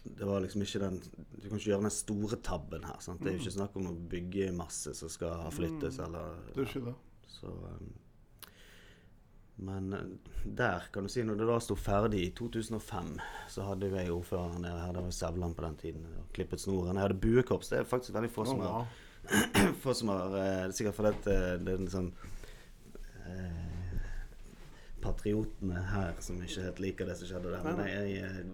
det 0.02 0.24
var 0.24 0.40
liksom 0.40 0.62
ikke 0.64 0.82
den 0.82 1.00
Du 1.10 1.48
kan 1.48 1.58
ikke 1.58 1.70
gjøre 1.70 1.86
den 1.86 1.94
store 1.94 2.40
tabben 2.44 2.84
her. 2.88 3.00
Sant? 3.04 3.22
Det 3.22 3.32
er 3.32 3.38
jo 3.38 3.44
ikke 3.44 3.58
snakk 3.58 3.76
om 3.80 3.90
å 3.90 3.96
bygge 4.12 4.52
masse 4.56 4.94
som 4.96 5.12
skal 5.12 5.50
flyttes, 5.54 6.00
eller 6.00 6.38
Det 6.54 6.64
er 6.64 6.70
ikke 6.70 6.86
det. 6.88 6.96
så 7.28 7.52
um, 7.52 7.90
Men 9.60 9.92
uh, 9.92 10.06
der, 10.44 10.88
kan 10.92 11.04
du 11.04 11.12
si, 11.12 11.22
når 11.24 11.42
det 11.42 11.50
da 11.50 11.58
sto 11.60 11.76
ferdig 11.76 12.22
i 12.24 12.32
2005, 12.36 13.12
så 13.52 13.68
hadde 13.68 13.90
jo 13.90 13.98
jeg 13.98 14.12
ordføreren 14.14 14.64
nede 14.64 14.80
her, 14.80 14.94
det 14.96 15.04
var 15.04 15.12
Sevland 15.12 15.56
på 15.56 15.66
den 15.66 15.76
tiden, 15.76 16.08
og 16.16 16.32
klippet 16.32 16.64
snoren. 16.64 16.96
Jeg 16.96 17.08
hadde 17.08 17.20
buekorps. 17.20 17.68
Det 17.68 17.82
er 17.82 17.88
faktisk 17.88 18.16
veldig 18.16 18.32
få 18.32 18.48
som 18.48 18.64
har. 18.64 18.88
få 19.82 19.94
som 19.94 20.08
har 20.08 20.26
eh, 20.26 20.62
Det 20.64 20.70
er 20.70 20.76
sikkert 20.78 20.98
fordi 20.98 21.12
at 21.14 21.28
eh, 21.30 21.52
det 21.60 21.74
er 21.74 21.82
en 21.82 21.92
sånn 21.92 22.10
eh, 23.26 23.98
Patriotene 25.00 25.84
her 25.92 26.18
som 26.20 26.40
ikke 26.44 26.66
helt 26.66 26.82
liker 26.84 27.08
det 27.08 27.16
som 27.16 27.30
skjedde 27.30 27.54
der. 27.54 27.62
Men 27.64 27.86
jeg, 27.88 28.18
jeg, 28.18 28.48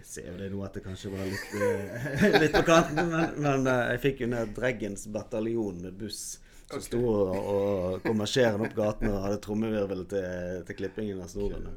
jeg 0.00 0.08
ser 0.08 0.30
jo 0.32 0.38
det 0.40 0.48
nå 0.50 0.62
at 0.66 0.74
det 0.74 0.82
kanskje 0.82 1.12
var 1.12 1.28
litt, 1.28 1.52
eh, 1.54 2.24
litt 2.42 2.56
på 2.56 2.64
kanten. 2.66 3.12
Men, 3.12 3.36
men 3.44 3.70
jeg 3.70 4.02
fikk 4.02 4.24
jo 4.24 4.32
ned 4.32 4.56
Dreggens 4.56 5.06
bataljon 5.14 5.84
med 5.84 6.00
buss. 6.00 6.24
Som 6.72 6.82
sto 6.82 7.00
og, 7.04 7.32
og 7.36 8.02
kom 8.02 8.18
marsjerende 8.22 8.66
opp 8.66 8.76
gaten 8.76 9.10
og 9.12 9.22
hadde 9.26 9.40
trommevirvel 9.44 10.06
til, 10.08 10.62
til 10.66 10.78
klippingen 10.78 11.20
av 11.20 11.28
snoren. 11.30 11.68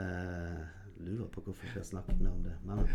Eh, 0.00 0.60
lurer 1.04 1.28
på 1.32 1.42
hvorfor 1.44 1.76
jeg 1.76 1.86
snakket 1.86 2.22
om 2.26 2.42
det. 2.44 2.54
Men, 2.64 2.86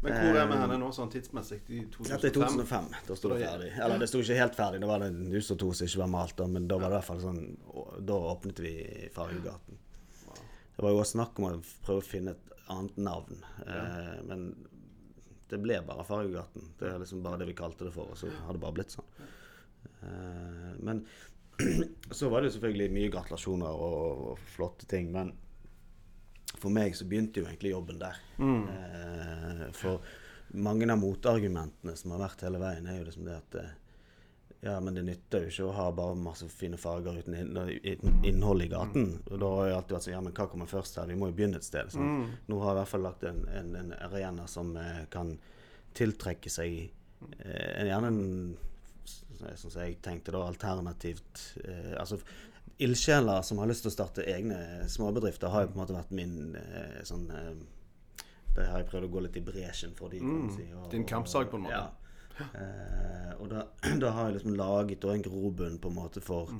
Men 0.00 0.14
hvor 0.16 0.38
er 0.40 0.46
vi 0.48 0.56
henne 0.56 0.76
nå 0.80 0.86
sånn 0.96 1.10
tidsmessig? 1.12 1.58
I 1.68 1.82
2005? 1.92 2.08
dette 2.08 2.28
er 2.30 2.34
2005. 2.38 2.86
Da 3.08 3.16
sto 3.18 3.30
det 3.32 3.40
ferdig. 3.42 3.70
Eller 3.76 4.00
det 4.00 4.08
sto 4.08 4.22
ikke 4.22 4.38
helt 4.38 4.56
ferdig, 4.56 4.80
da 4.80 4.88
var 4.88 5.02
det 5.02 5.10
en 5.12 5.34
hus 5.34 5.50
og 5.52 5.58
to 5.60 5.68
som 5.76 5.90
ikke 5.90 6.00
var 6.00 6.12
malt, 6.14 6.40
men 6.54 6.68
da 6.70 6.78
var 6.80 6.88
det 6.88 6.94
i 6.94 6.98
hvert 6.98 7.08
fall 7.10 7.20
sånn 7.26 7.42
Da 8.08 8.16
åpnet 8.30 8.62
vi 8.64 8.72
Fargegaten. 9.12 9.80
Det 10.76 10.86
var 10.86 10.94
jo 10.94 11.02
også 11.02 11.18
snakk 11.18 11.40
om 11.40 11.50
å 11.50 11.52
prøve 11.84 12.00
å 12.00 12.06
finne 12.06 12.32
et 12.32 12.54
annet 12.72 12.96
navn, 13.02 13.42
eh, 13.66 14.14
men 14.24 14.46
det 15.50 15.58
ble 15.60 15.80
bare 15.84 16.06
Fargegaten. 16.08 16.70
Det 16.80 16.88
er 16.88 17.02
liksom 17.02 17.20
bare 17.26 17.42
det 17.42 17.50
vi 17.50 17.58
kalte 17.58 17.84
det 17.84 17.92
for, 17.92 18.14
og 18.14 18.16
så 18.16 18.30
har 18.46 18.56
det 18.56 18.62
bare 18.62 18.78
blitt 18.78 18.94
sånn. 18.94 19.28
Eh, 20.00 20.72
men 20.80 21.04
så 22.16 22.30
var 22.32 22.40
det 22.40 22.48
jo 22.48 22.56
selvfølgelig 22.56 22.94
mye 22.96 23.12
gratulasjoner 23.12 23.84
og, 23.88 24.24
og 24.30 24.44
flotte 24.54 24.88
ting, 24.88 25.10
men 25.12 25.34
for 26.60 26.70
meg 26.74 26.94
så 26.98 27.06
begynte 27.08 27.40
jo 27.42 27.46
egentlig 27.48 27.72
jobben 27.74 27.98
der. 28.02 28.18
Eh, 28.68 29.66
for 29.76 30.00
mange 30.60 30.88
av 30.90 30.98
motargumentene 31.00 31.94
som 31.96 32.10
har 32.14 32.24
vært 32.26 32.42
hele 32.46 32.58
veien, 32.62 32.86
er 32.90 32.98
jo 33.00 33.06
liksom 33.08 33.24
det 33.28 33.36
at 33.38 33.54
eh, 33.60 33.70
ja, 34.66 34.74
men 34.84 34.92
det 34.98 35.06
nytter 35.06 35.46
jo 35.46 35.48
ikke 35.54 35.66
å 35.70 35.76
ha 35.78 35.86
bare 35.96 36.16
masse 36.20 36.44
fine 36.52 36.76
farger 36.76 37.16
uten 37.22 37.36
inn- 37.38 37.54
inn- 37.80 38.24
innhold 38.28 38.60
i 38.66 38.68
gaten. 38.68 39.06
Og 39.30 39.38
da 39.40 39.52
har 39.56 39.68
jeg 39.70 39.76
alltid 39.78 39.94
vært 39.96 40.04
sånn 40.08 40.12
Ja, 40.18 40.20
men 40.26 40.34
hva 40.36 40.48
kommer 40.52 40.68
først 40.68 40.98
her? 41.00 41.06
Vi 41.08 41.16
må 41.16 41.30
jo 41.30 41.36
begynne 41.38 41.56
et 41.62 41.64
sted. 41.64 41.88
Sånn. 41.94 42.26
Nå 42.50 42.58
har 42.60 42.74
jeg 42.74 42.76
i 42.76 42.80
hvert 42.82 42.92
fall 42.92 43.06
lagt 43.08 43.24
en, 43.30 43.40
en, 43.56 43.70
en 43.80 43.94
arena 44.04 44.44
som 44.50 44.74
eh, 44.76 45.06
kan 45.14 45.32
tiltrekke 45.96 46.52
seg 46.52 46.76
eh, 47.40 47.70
en 47.80 47.88
gjerne 47.88 48.10
en 48.12 48.20
som 49.56 49.72
jeg 49.72 49.96
tenkte 50.04 50.34
da, 50.34 50.42
alternativt 50.44 51.40
eh, 51.64 51.94
Altså 51.96 52.18
ildsjeler 52.80 53.42
som 53.46 53.58
har 53.62 53.68
lyst 53.70 53.84
til 53.84 53.90
å 53.92 53.94
starte 53.94 54.24
egne 54.26 54.58
småbedrifter, 54.88 55.48
har 55.52 55.62
jo 55.66 55.72
på 55.72 55.78
en 55.78 55.82
måte 55.84 55.96
vært 55.96 56.10
min 56.16 56.56
eh, 56.56 57.00
sånn 57.06 57.26
eh, 57.30 57.54
Det 58.56 58.64
har 58.66 58.80
jeg 58.82 58.88
prøvd 58.90 59.06
å 59.06 59.12
gå 59.14 59.20
litt 59.26 59.36
i 59.38 59.44
bresjen 59.46 59.92
for 59.94 60.08
de, 60.10 60.18
mm, 60.20 60.50
si. 60.56 60.64
og- 60.74 60.90
Din 60.90 61.04
kampsak, 61.06 61.50
på 61.52 61.56
en 61.60 61.62
måte. 61.68 61.78
Ja. 61.78 61.90
Eh, 62.40 63.32
og 63.38 63.48
da, 63.52 63.66
da 64.02 64.10
har 64.16 64.28
jeg 64.30 64.34
liksom 64.40 64.56
laget 64.56 65.04
en 65.04 65.22
grobunn 65.22 65.78
på 65.78 65.88
en 65.92 65.94
måte 66.00 66.20
for, 66.24 66.50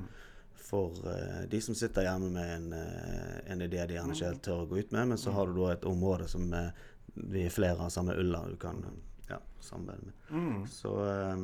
for 0.55 0.93
eh, 1.11 1.47
de 1.51 1.61
som 1.65 1.75
sitter 1.75 2.03
hjemme 2.07 2.31
med 2.37 2.51
en, 2.57 2.73
eh, 2.77 3.41
en 3.53 3.61
idé 3.67 3.87
de 3.89 3.95
gjerne 3.99 4.13
ikke 4.15 4.29
helt 4.31 4.43
tør 4.47 4.63
å 4.65 4.69
gå 4.71 4.79
ut 4.85 4.93
med, 4.93 5.09
men 5.15 5.19
så 5.19 5.33
har 5.35 5.47
du 5.51 5.55
da 5.59 5.73
et 5.73 5.85
område 5.89 6.29
som 6.29 6.53
eh, 6.55 6.71
vi 7.17 7.47
er 7.47 7.51
flere 7.55 7.81
av 7.81 7.91
samme 7.91 8.15
ulla 8.15 8.45
du 8.47 8.55
kan 8.61 8.85
ja, 9.29 9.39
samarbeide 9.61 10.05
med. 10.07 10.69
Så 10.71 10.93
eh, 11.09 11.37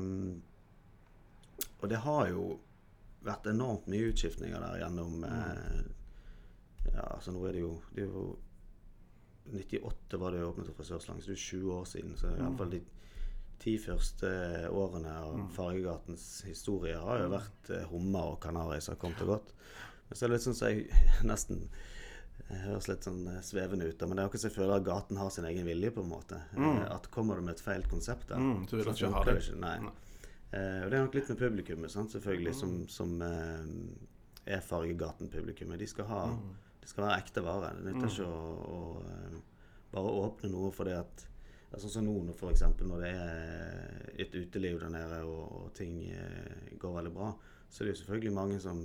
Og 1.81 1.89
det 1.91 1.99
har 2.05 2.29
jo 2.31 2.59
vært 3.27 3.49
enormt 3.53 3.87
mye 3.93 4.11
utskiftninger 4.13 4.63
der 4.63 4.81
gjennom 4.85 5.25
eh, 5.29 5.81
Ja, 6.95 7.03
altså 7.17 7.33
nå 7.35 7.43
er 7.49 7.57
det 7.57 7.63
jo 7.65 7.73
Det 7.95 8.05
er 8.05 8.13
jo 8.13 8.27
98 9.53 10.19
var 10.19 10.33
det 10.35 10.45
åpnet 10.45 10.67
for 10.67 10.81
frisørslang, 10.81 11.21
så 11.23 11.31
det 11.31 11.37
er 11.37 11.43
20 11.45 11.73
år 11.77 11.85
siden. 11.87 12.15
Så 12.19 12.27
i 12.33 12.41
alle 12.43 12.57
fall 12.59 12.71
de 12.73 12.81
ti 13.63 13.77
første 13.79 14.31
årene 14.75 15.13
av 15.23 15.37
Fargegatens 15.55 16.25
historie 16.49 16.97
har 16.99 17.23
jo 17.23 17.29
vært 17.31 17.71
eh, 17.71 17.85
hummer 17.93 18.33
og 18.35 18.41
kanari 18.43 18.81
som 18.83 18.97
har 18.97 19.01
kommet 19.05 19.23
og 19.23 19.31
gått. 19.37 19.53
Men 20.09 20.19
så 20.19 20.25
er 20.27 20.29
det 20.33 20.37
litt 20.41 20.47
sånn 20.49 20.59
så 20.59 20.73
jeg 20.73 20.89
nesten 21.31 21.63
det 22.47 22.59
høres 22.63 22.87
litt 22.91 23.07
sånn 23.07 23.23
eh, 23.33 23.39
svevende 23.47 23.87
ut, 23.89 24.03
men 24.07 24.19
det 24.19 24.25
er 24.25 24.29
akkurat 24.29 24.43
som 24.45 24.51
jeg 24.51 24.57
føler 24.59 24.75
at 24.81 24.85
gaten 24.87 25.19
har 25.23 25.31
sin 25.35 25.47
egen 25.49 25.67
vilje, 25.67 25.91
på 25.95 26.03
en 26.05 26.11
måte. 26.11 26.43
Mm. 26.59 26.83
At 26.95 27.09
kommer 27.15 27.39
du 27.41 27.47
med 27.47 27.55
et 27.57 27.63
feil 27.65 27.87
konsept 27.91 28.29
der, 28.31 28.43
Mm, 28.43 28.67
så 28.71 28.83
ikke 28.83 28.91
ha 28.91 28.99
funker 29.23 29.31
det. 29.33 29.41
ikke. 29.47 29.57
Nei. 29.63 29.77
Eh, 30.57 30.83
og 30.85 30.91
det 30.91 30.99
er 30.99 31.05
nok 31.07 31.17
litt 31.19 31.31
med 31.33 31.41
publikummet, 31.43 31.93
selvfølgelig, 31.93 32.55
som, 32.57 32.75
som 32.89 33.15
eh, 33.27 34.53
er 34.57 34.63
Fargegaten-publikummet. 34.65 35.79
De 35.83 35.89
skal 35.91 36.09
ha 36.11 36.23
Det 36.81 36.89
skal 36.93 37.05
være 37.09 37.19
ekte 37.23 37.43
vare. 37.43 37.73
Det 37.83 37.93
nytter 37.93 38.13
ikke 38.13 38.27
å, 38.31 38.43
å 38.77 38.81
eh, 39.11 39.39
bare 39.93 40.13
åpne 40.23 40.51
noe 40.53 40.71
fordi 40.75 40.95
at 40.97 41.27
ja, 41.73 41.81
Sånn 41.83 41.91
som 41.91 42.07
nå, 42.07 42.33
for 42.39 42.53
eksempel, 42.55 42.87
når 42.87 43.01
det 43.03 43.09
er 43.11 44.11
et 44.23 44.35
uteliv 44.39 44.79
der 44.85 44.93
nede 44.95 45.17
og, 45.27 45.45
og 45.65 45.73
ting 45.75 45.97
eh, 46.15 46.71
går 46.79 46.95
veldig 47.01 47.13
bra, 47.17 47.33
så 47.69 47.83
er 47.83 47.89
det 47.89 47.97
jo 47.97 48.01
selvfølgelig 48.05 48.35
mange 48.37 48.61
som 48.63 48.85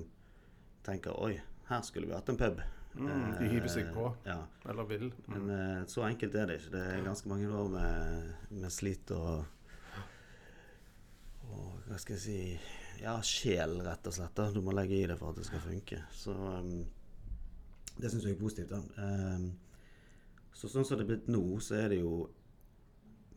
tenker 0.83 1.13
Oi, 1.21 1.35
her 1.69 1.83
skulle 1.85 2.09
vi 2.09 2.15
hatt 2.17 2.29
en 2.33 2.39
pub. 2.41 2.57
Mm, 2.97 3.37
de 3.37 3.47
hiver 3.53 3.69
seg 3.71 3.93
på. 3.95 4.09
Eh, 4.25 4.31
Ja. 4.33 4.39
Eller 4.67 4.89
vil. 4.89 5.11
Men 5.29 5.45
eh, 5.53 5.83
så 5.87 6.03
enkelt 6.09 6.33
er 6.35 6.49
det 6.49 6.57
ikke. 6.59 6.73
Det 6.73 6.81
er 6.89 7.05
ganske 7.05 7.29
mange 7.31 7.53
år 7.53 7.69
med, 7.77 8.33
med 8.57 8.73
slit 8.73 9.13
og 9.15 9.45
hva 11.91 12.00
skal 12.00 12.15
jeg 12.15 12.24
si 12.24 13.01
Ja, 13.01 13.17
sjel, 13.25 13.79
rett 13.83 14.05
og 14.07 14.13
slett. 14.13 14.39
Du 14.53 14.62
må 14.63 14.74
legge 14.77 15.00
i 15.00 15.07
det 15.10 15.17
for 15.17 15.33
at 15.33 15.39
det 15.39 15.48
skal 15.48 15.63
funke. 15.63 16.03
Så 16.13 16.36
um, 16.36 16.83
det 17.98 18.12
syns 18.12 18.27
jeg 18.27 18.36
er 18.36 18.39
positivt. 18.39 18.71
da. 18.71 18.81
Um, 19.01 19.48
så 20.53 20.69
sånn 20.69 20.86
som 20.86 21.00
det 21.00 21.07
er 21.07 21.10
blitt 21.10 21.31
nå, 21.31 21.41
så 21.63 21.79
er 21.79 21.89
det 21.91 22.03
jo 22.03 22.29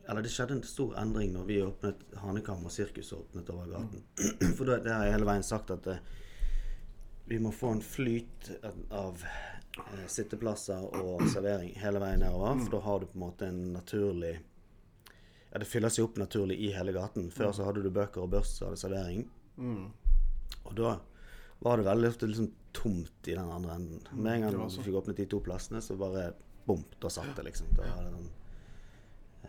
Eller 0.04 0.20
det 0.20 0.34
skjedde 0.34 0.58
en 0.58 0.66
stor 0.68 0.99
endring 1.00 1.30
når 1.32 1.44
vi 1.49 1.62
åpnet 1.64 2.02
Hanekam 2.20 2.66
og 2.68 2.73
Sirkus 2.75 3.14
åpnet 3.16 3.49
over 3.54 3.70
gaten. 3.73 4.02
For 4.58 4.68
da, 4.68 4.76
det 4.84 4.92
har 4.92 5.06
jeg 5.06 5.14
hele 5.14 5.28
veien 5.30 5.46
sagt 5.46 5.73
at 5.73 5.87
eh, 5.88 6.02
vi 7.25 7.38
må 7.40 7.54
få 7.56 7.70
en 7.73 7.80
flyt 7.80 8.50
av 8.92 9.25
eh, 9.25 10.04
sitteplasser 10.12 10.84
og 11.00 11.25
servering 11.32 11.73
hele 11.80 12.04
veien 12.04 12.20
nedover. 12.20 12.61
For 12.66 12.76
da 12.76 12.82
har 12.84 13.00
du 13.00 13.08
på 13.08 13.16
en 13.16 13.25
måte 13.25 13.49
en 13.49 13.62
naturlig 13.78 14.34
Ja, 15.54 15.61
det 15.62 15.68
fyller 15.70 15.92
seg 15.94 16.08
opp 16.08 16.16
naturlig 16.18 16.56
i 16.66 16.73
hele 16.75 16.90
gaten. 16.96 17.28
Før 17.30 17.52
så 17.54 17.62
hadde 17.68 17.84
du 17.84 17.90
bøker 17.94 18.25
og 18.25 18.32
børs 18.32 18.56
så 18.58 18.66
hadde 18.66 18.80
servering. 18.80 19.20
Og 20.66 20.73
da 20.75 20.96
var 21.62 21.78
det 21.78 21.87
veldig 21.87 22.08
ofte 22.11 22.26
liksom 22.26 22.49
tomt 22.75 23.28
i 23.30 23.37
den 23.37 23.50
andre 23.54 23.76
enden. 23.78 24.00
Med 24.18 24.32
en 24.34 24.40
gang 24.49 24.56
du 24.56 24.64
sånn. 24.75 24.84
fikk 24.84 24.99
åpnet 24.99 25.20
de 25.23 25.26
to 25.30 25.38
plassene, 25.46 25.78
så 25.80 25.94
bare 25.96 26.32
bom, 26.66 26.82
da 27.00 27.11
satt 27.12 27.37
det 27.38 27.44
liksom. 27.46 27.70
Da 27.78 27.87
var 27.87 28.02
det 28.02 28.16
den, 28.16 28.26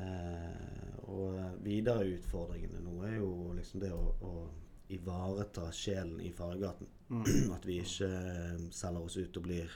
eh, 0.05 0.93
Og 1.09 1.41
videre 1.65 2.05
utfordringene 2.13 2.81
nå 2.85 3.03
er 3.05 3.17
jo 3.17 3.31
liksom 3.57 3.81
det 3.81 3.91
å, 3.93 4.13
å 4.21 4.47
ivareta 4.93 5.71
sjelen 5.74 6.21
i 6.21 6.31
Fargegaten. 6.31 6.88
At 7.55 7.65
vi 7.65 7.79
ikke 7.81 8.09
eh, 8.13 8.63
selger 8.71 9.01
oss 9.09 9.17
ut 9.17 9.38
og 9.41 9.43
blir 9.50 9.74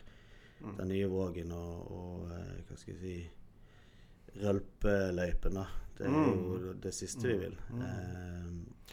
den 0.77 0.89
nye 0.91 1.07
Vågen 1.07 1.51
og, 1.55 1.91
og 1.91 2.31
eh, 2.36 2.55
hva 2.67 2.77
skal 2.77 2.93
jeg 2.93 3.01
si 3.01 3.17
Rølpeløypen. 4.43 5.59
Det 5.98 6.07
er 6.07 6.13
jo 6.15 6.74
det 6.79 6.93
siste 6.95 7.27
vi 7.27 7.36
vil. 7.41 7.57
Eh, 7.75 8.48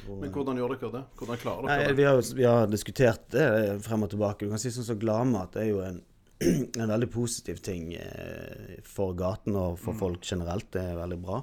Men 0.09 0.33
hvordan 0.35 0.59
gjør 0.59 0.75
dere 0.75 0.91
det? 0.97 1.05
Hvordan 1.19 1.41
klarer 1.43 1.69
dere 1.69 1.87
det? 1.89 1.97
vi 2.01 2.07
har, 2.09 2.21
vi 2.41 2.45
har 2.49 2.67
diskutert 2.71 3.29
det 3.33 3.47
frem 3.87 4.03
og 4.07 4.11
tilbake. 4.13 4.45
Du 4.47 4.53
kan 4.53 4.63
si 4.63 4.73
sånn 4.75 4.89
som 4.91 4.99
Gladmat 5.01 5.57
er 5.63 5.71
jo 5.71 5.81
en, 5.87 6.03
en 6.81 6.91
veldig 6.91 7.09
positiv 7.15 7.63
ting 7.65 7.95
eh, 7.95 8.77
for 8.85 9.15
gaten 9.19 9.57
og 9.57 9.79
for 9.81 9.97
folk 9.97 10.27
generelt. 10.27 10.69
Det 10.75 10.83
er 10.83 10.99
veldig 10.99 11.21
bra. 11.23 11.41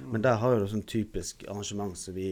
Men 0.00 0.22
der 0.24 0.38
har 0.40 0.54
jo 0.54 0.62
det 0.62 0.70
sånn 0.72 0.86
typisk 0.88 1.44
arrangement 1.50 1.98
som 1.98 2.14
vi 2.16 2.30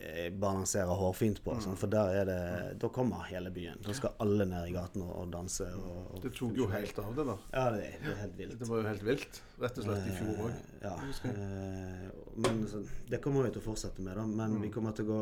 eh, 0.00 0.28
balanserer 0.32 0.94
hårfint 1.00 1.40
på. 1.44 1.54
Sånn, 1.64 1.76
for 1.76 1.90
der 1.92 2.12
er 2.20 2.24
det 2.28 2.38
Da 2.80 2.88
kommer 2.94 3.24
hele 3.28 3.50
byen. 3.54 3.80
Da 3.84 3.92
skal 3.96 4.14
alle 4.24 4.46
ned 4.48 4.68
i 4.68 4.72
gaten 4.74 5.02
og, 5.02 5.12
og 5.22 5.32
danse. 5.32 5.66
Og, 5.78 5.98
og 6.14 6.22
Det 6.22 6.32
tok 6.38 6.56
jo 6.56 6.68
helt 6.72 6.98
av, 7.02 7.10
det 7.16 7.26
da. 7.30 7.36
Ja, 7.54 7.64
det, 7.74 7.82
det 8.04 8.12
er 8.14 8.20
helt 8.22 8.38
vilt. 8.38 8.58
Det 8.60 8.68
var 8.70 8.82
jo 8.82 8.86
helt 8.88 9.04
vilt. 9.10 9.42
Rett 9.60 9.78
og 9.82 9.88
slett 9.88 10.06
i 10.06 10.16
fjor 10.20 10.40
òg. 10.46 10.54
Eh, 10.54 10.86
Ja. 10.86 10.94
eh, 11.32 12.08
men 12.46 12.64
så, 12.70 12.84
det 13.10 13.20
kommer 13.24 13.42
vi 13.48 13.50
til 13.56 13.62
å 13.62 13.68
fortsette 13.70 14.00
med, 14.06 14.16
da. 14.16 14.26
Men 14.26 14.56
Mm. 14.58 14.62
vi 14.62 14.70
kommer 14.78 14.92
til 14.96 15.04
å 15.06 15.12
gå 15.14 15.20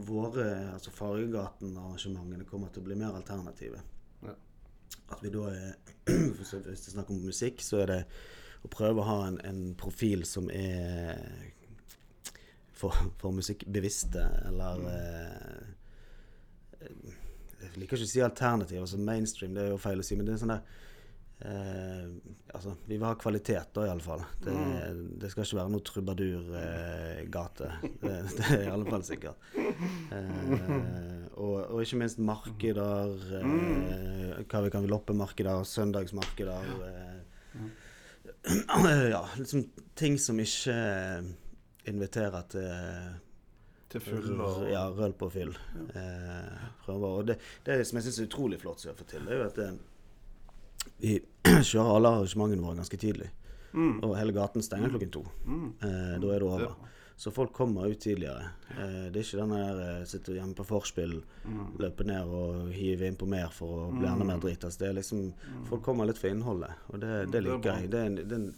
Våre 0.00 0.44
altså 0.72 0.88
Fargegaten-arrangementene 0.96 2.46
kommer 2.48 2.70
til 2.72 2.80
å 2.82 2.86
bli 2.86 2.94
mer 2.96 3.12
alternative. 3.18 3.80
Ja. 4.24 4.32
At 5.12 5.20
vi 5.22 5.28
da 5.34 5.42
er 5.50 5.74
Hvis 6.38 6.54
det 6.54 6.72
er 6.72 6.78
snakk 6.94 7.10
om 7.12 7.20
musikk, 7.24 7.60
så 7.60 7.82
er 7.82 7.90
det 7.92 7.98
å 8.64 8.70
prøve 8.72 9.02
å 9.02 9.06
ha 9.06 9.18
en, 9.28 9.36
en 9.44 9.60
profil 9.78 10.24
som 10.26 10.48
er 10.50 11.20
for, 12.78 12.94
for 13.18 13.34
musikkbevisste, 13.34 14.22
eller 14.48 14.78
Mm. 14.78 14.88
eh, 14.88 15.64
Jeg 17.58 17.72
liker 17.82 17.96
ikke 17.98 18.06
å 18.06 18.10
si 18.12 18.20
alternativ, 18.22 18.78
altså 18.84 18.98
mainstream, 19.02 19.54
det 19.56 19.64
er 19.64 19.72
jo 19.72 19.80
feil 19.82 19.98
å 19.98 20.04
si, 20.06 20.14
men 20.16 20.26
det 20.28 20.34
er 20.36 20.42
sånn 20.44 20.52
der 20.54 20.62
eh, 21.42 22.04
Altså, 22.54 22.72
vi 22.86 22.94
vil 22.96 23.04
ha 23.06 23.14
kvalitet, 23.18 23.72
da, 23.74 23.84
iallfall. 23.88 24.22
Det, 24.42 24.52
Mm. 24.54 25.18
det 25.18 25.30
skal 25.30 25.44
ikke 25.44 25.58
være 25.58 25.70
noe 25.74 25.84
trubadurgate. 25.86 27.68
det, 28.02 28.14
det 28.38 28.46
er 28.54 28.62
i 28.62 28.70
alle 28.72 28.86
fall 28.88 29.02
sikkert. 29.06 29.36
Eh, 30.14 31.26
og, 31.34 31.56
og 31.74 31.82
ikke 31.82 31.98
minst 32.00 32.18
markeder. 32.18 33.12
Eh, 33.42 34.44
hva 34.48 34.62
vi 34.64 34.70
kan 34.74 34.86
loppemarkeder, 34.90 35.62
søndagsmarkeder. 35.66 36.62
Eh, 36.88 37.18
ja, 39.14 39.22
liksom 39.36 39.66
ting 39.98 40.18
som 40.20 40.38
ikke 40.40 40.78
inviterer 41.88 42.44
til 42.52 43.16
Til 43.88 44.02
full 44.04 44.40
og 44.44 44.66
ja, 44.68 44.82
røll 44.92 45.14
på 45.16 45.30
fyll. 45.32 45.54
Eh, 45.96 46.58
prøver. 46.84 47.08
Og 47.22 47.26
det, 47.30 47.38
det 47.64 47.78
som 47.88 47.96
jeg 47.96 48.04
syns 48.08 48.18
er 48.20 48.26
utrolig 48.28 48.58
flott 48.60 48.82
som 48.82 48.90
vi 48.92 48.98
får 48.98 49.08
til, 49.14 49.24
det 49.24 49.32
er 49.32 49.38
jo 49.40 49.46
at 49.46 49.56
det, 49.56 49.68
vi 51.00 51.14
kjører 51.70 51.94
alle 51.96 52.10
arrangementene 52.18 52.64
våre 52.66 52.76
ganske 52.82 53.00
tidlig. 53.00 53.30
Og 53.78 54.14
hele 54.16 54.32
gaten 54.36 54.64
stenger 54.64 54.90
klokken 54.92 55.10
to. 55.14 55.22
Eh, 55.48 56.14
da 56.20 56.30
er 56.34 56.40
det 56.42 56.46
over. 56.48 56.76
Så 57.18 57.32
folk 57.34 57.50
kommer 57.56 57.88
ut 57.90 57.98
tidligere. 58.00 58.44
Eh, 58.76 59.08
det 59.10 59.18
er 59.18 59.24
ikke 59.24 59.40
den 59.40 59.54
der 59.56 59.80
eh, 59.86 60.04
sitte 60.06 60.36
hjemme 60.36 60.54
på 60.54 60.66
vorspiel, 60.68 61.16
løpe 61.82 62.04
ned 62.06 62.28
og 62.30 62.68
hive 62.76 63.08
innpå 63.10 63.26
mer 63.28 63.48
for 63.56 63.88
å 63.88 63.92
bli 63.96 64.06
enda 64.06 64.24
mer 64.28 64.38
dritas. 64.44 64.76
Det 64.78 64.88
er 64.92 64.98
liksom 65.00 65.30
Folk 65.68 65.82
kommer 65.88 66.06
litt 66.08 66.20
for 66.20 66.28
innholdet, 66.30 66.76
og 66.92 67.00
det, 67.02 67.10
det 67.26 67.32
Det 67.32 67.40
er 67.40 67.46
liker 67.48 67.72
jeg. 67.80 67.90
Det 67.90 67.98
er, 68.04 68.12
en- 68.12 68.20
det 68.20 68.28
er 68.36 68.42
en- 68.42 68.54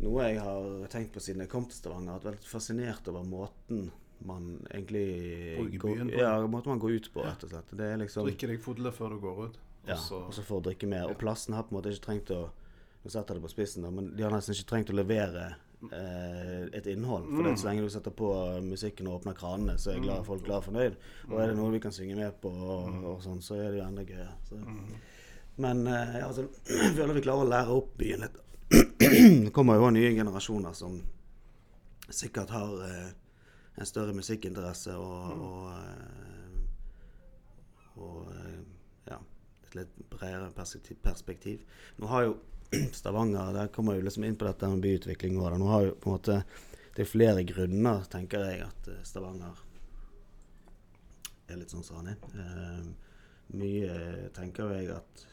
noe 0.00 0.26
jeg 0.28 0.40
har 0.40 0.88
tenkt 0.92 1.12
på 1.12 1.20
siden 1.20 1.40
jeg 1.44 1.48
kom 1.52 1.64
til 1.70 1.76
Stavanger. 1.78 2.16
At 2.16 2.24
vært 2.28 2.44
fascinert 2.48 3.08
over 3.08 3.24
måten 3.24 3.90
man 4.24 4.62
egentlig 4.72 5.78
går, 5.78 6.10
ja, 6.16 6.34
måten 6.48 6.72
man 6.72 6.78
går 6.80 6.94
ut 6.96 7.10
på, 7.12 7.20
rett 7.26 7.42
og 7.44 7.50
slett. 7.52 7.74
Det 7.76 7.84
er 7.92 7.98
liksom 8.00 8.24
Drikke 8.26 8.48
deg 8.48 8.60
fulle 8.64 8.92
før 8.92 9.10
du 9.12 9.18
går 9.20 9.42
ut. 9.50 9.58
ja, 9.86 9.92
Og 9.94 9.98
så 10.00 10.20
og 10.26 10.32
så 10.34 10.42
får 10.42 10.62
drikke 10.70 10.88
mer. 10.88 11.10
Og 11.10 11.18
plassen 11.20 11.54
har 11.54 11.62
på 11.64 11.74
en 11.74 11.80
måte 11.82 11.92
ikke 11.92 12.06
trengt 12.10 12.30
å 12.30 12.46
Nå 13.06 13.10
setter 13.12 13.34
jeg 13.36 13.38
det 13.42 13.46
på 13.46 13.50
spissen, 13.52 13.82
da, 13.84 13.90
men 13.94 14.08
de 14.16 14.22
har 14.24 14.32
nesten 14.34 14.50
ikke 14.56 14.66
trengt 14.66 14.88
å 14.90 14.94
levere 14.98 15.44
eh, 15.92 16.64
et 16.74 16.86
innhold. 16.90 17.28
For 17.30 17.42
det, 17.44 17.52
Mm. 17.52 17.56
så 17.60 17.66
lenge 17.68 17.82
du 17.84 17.88
setter 17.94 18.10
på 18.10 18.30
musikken 18.66 19.06
og 19.06 19.20
åpner 19.20 19.36
kranene, 19.38 19.76
så 19.78 19.92
er 19.94 20.00
glad, 20.02 20.24
folk 20.26 20.42
glad 20.42 20.56
og 20.56 20.64
fornøyd. 20.64 20.96
Og 21.30 21.36
er 21.38 21.46
det 21.52 21.56
noe 21.56 21.70
vi 21.70 21.78
kan 21.78 21.92
synge 21.94 22.16
med 22.16 22.32
på, 22.42 22.50
og, 22.50 22.88
Mm. 22.90 23.04
og 23.04 23.22
sånn, 23.22 23.38
så 23.46 23.54
er 23.54 23.70
det 23.70 23.78
jo 23.78 23.84
enda 23.86 24.02
gøyere. 24.02 24.34
Men 25.56 25.86
eh, 25.86 26.18
ja, 26.18 26.26
altså, 26.26 26.48
jeg 26.66 26.96
føler 26.98 27.14
vi 27.14 27.22
klarer 27.24 27.46
å 27.46 27.48
lære 27.52 27.76
opp 27.78 27.94
byen 28.00 28.20
litt. 28.26 28.40
Kommer 29.52 29.76
jo 29.78 29.90
nye 29.90 30.10
generasjoner 30.16 30.72
som 30.72 30.98
sikkert 32.08 32.50
har 32.50 32.82
eh, 32.86 33.10
en 33.76 33.86
større 33.86 34.14
musikkinteresse 34.16 34.94
og, 34.96 35.42
og, 35.46 35.70
eh, 35.72 36.58
og 38.00 38.30
eh, 38.32 38.60
ja, 39.10 39.18
et 39.66 39.78
litt 39.80 39.98
bredere 40.12 40.50
perspektiv, 40.56 41.00
perspektiv. 41.04 41.64
Nå 42.00 42.10
har 42.12 42.28
jo 42.28 42.36
Stavanger 42.98 43.52
Der 43.54 43.68
kommer 43.70 43.94
jo 43.94 44.02
liksom 44.02 44.24
inn 44.26 44.36
på 44.36 44.46
dette 44.48 44.68
med 44.70 44.82
byutvikling 44.82 45.36
òg. 45.38 45.58
Nå 45.60 45.68
har 45.70 45.84
jo 45.86 45.94
på 45.94 46.10
en 46.10 46.16
måte 46.16 46.40
Det 46.96 47.04
er 47.04 47.10
flere 47.10 47.42
grunner, 47.44 48.06
tenker 48.10 48.46
jeg, 48.48 48.64
at 48.64 48.88
eh, 48.88 49.02
Stavanger 49.04 49.64
er 51.46 51.60
litt 51.60 51.70
sånn 51.70 51.84
som 51.84 52.00
han 52.00 52.14
er. 52.14 52.18
Eh, 52.40 52.86
mye 53.60 54.30
tenker 54.34 54.72
jeg 54.74 54.88
at 54.96 55.26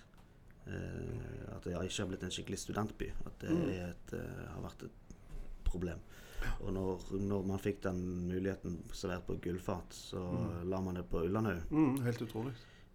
at 0.68 1.64
det 1.64 1.74
ikke 1.76 2.02
har 2.04 2.08
blitt 2.12 2.24
en 2.24 2.32
skikkelig 2.34 2.60
studentby. 2.60 3.12
At 3.26 3.40
det 3.44 3.52
er 3.52 3.90
et, 3.92 4.14
eh, 4.14 4.44
har 4.54 4.62
vært 4.64 4.84
et 4.88 5.16
problem. 5.68 6.00
Og 6.62 6.74
når, 6.76 7.04
når 7.24 7.46
man 7.48 7.60
fikk 7.64 7.82
den 7.86 8.00
muligheten 8.28 8.82
servert 8.94 9.26
på 9.28 9.38
gullfat, 9.42 9.94
så 9.96 10.20
la 10.68 10.80
man 10.84 10.96
det 11.00 11.06
på 11.10 11.22
Ullandhaug. 11.24 11.62
mm, 11.72 12.02
Helt 12.04 12.22
utrolig 12.22 12.54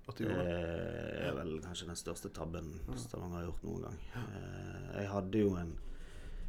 at 0.09 0.17
de 0.17 0.25
Det 0.25 0.33
gjorde 0.33 0.45
det. 0.45 1.25
er 1.29 1.35
vel 1.37 1.61
kanskje 1.61 1.87
den 1.87 1.97
største 1.97 2.29
tabben 2.33 2.69
Stavanger 2.97 3.37
har 3.43 3.45
gjort 3.51 3.65
noen 3.65 3.83
gang. 3.83 3.99
Eh, 4.17 5.01
Jeg 5.03 5.09
hadde 5.13 5.39
jo 5.43 5.55
en, 5.57 5.73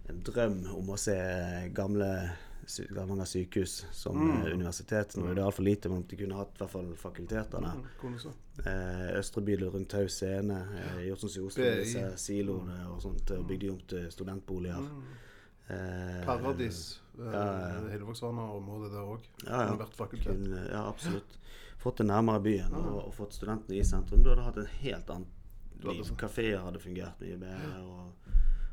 en 0.10 0.22
drøm 0.24 0.62
om 0.76 0.90
å 0.90 0.98
se 0.98 1.16
gamle 1.76 2.32
Stavanger 2.70 3.26
sykehus 3.26 3.86
som 3.92 4.18
mm. 4.20 4.44
universitet. 4.54 5.16
Nå 5.18 5.32
er 5.32 5.40
det 5.40 5.44
altfor 5.44 5.66
lite, 5.66 5.90
men 5.90 6.04
de 6.10 6.20
kunne 6.20 6.38
hatt 6.38 6.54
i 6.54 6.62
hvert 6.62 6.74
fall 6.76 6.92
fakultetene. 7.00 7.72
Mm. 7.80 8.20
Eh, 8.66 9.08
Østre 9.20 9.42
bydel 9.46 9.72
rundt 9.74 9.90
Tau 9.90 10.06
scene. 10.12 10.60
Eh, 10.78 11.00
gjort 11.08 11.24
sånn 11.24 11.34
som 11.34 11.44
i 11.44 11.50
Oslo, 11.50 11.72
disse 11.80 12.06
siloene 12.22 12.78
og 12.92 13.02
sånt. 13.04 13.34
og 13.36 13.48
Bygd 13.50 13.66
de 13.66 13.72
om 13.74 13.82
til 13.94 14.06
studentboliger. 14.14 14.86
Eh, 15.70 16.22
Paradis. 16.26 17.02
ja, 17.18 17.32
ja. 17.32 17.42
Eh, 17.78 17.90
Hillevågsvannet-området 17.96 18.94
der 18.94 19.12
òg. 19.16 19.28
Ja, 19.46 19.66
ja. 19.66 19.76
Vært 19.82 19.98
fakultet. 19.98 20.48
Ja, 20.72 20.86
absolutt. 20.88 21.38
fått 21.80 22.02
det 22.02 22.10
nærmere 22.10 22.42
byen 22.44 22.74
og, 22.76 22.96
og 23.06 23.14
fått 23.16 23.38
studentene 23.38 23.78
i 23.80 23.84
sentrum. 23.88 24.24
Du 24.24 24.34
hadde 24.34 24.44
hatt 24.44 24.58
en 24.60 24.72
helt 24.82 25.12
annet 25.14 25.86
liv. 25.86 26.10
Kafeer 26.20 26.60
hadde 26.66 26.82
fungert 26.84 27.22
mye 27.24 27.38
bedre. 27.40 27.84
Og, 27.86 28.29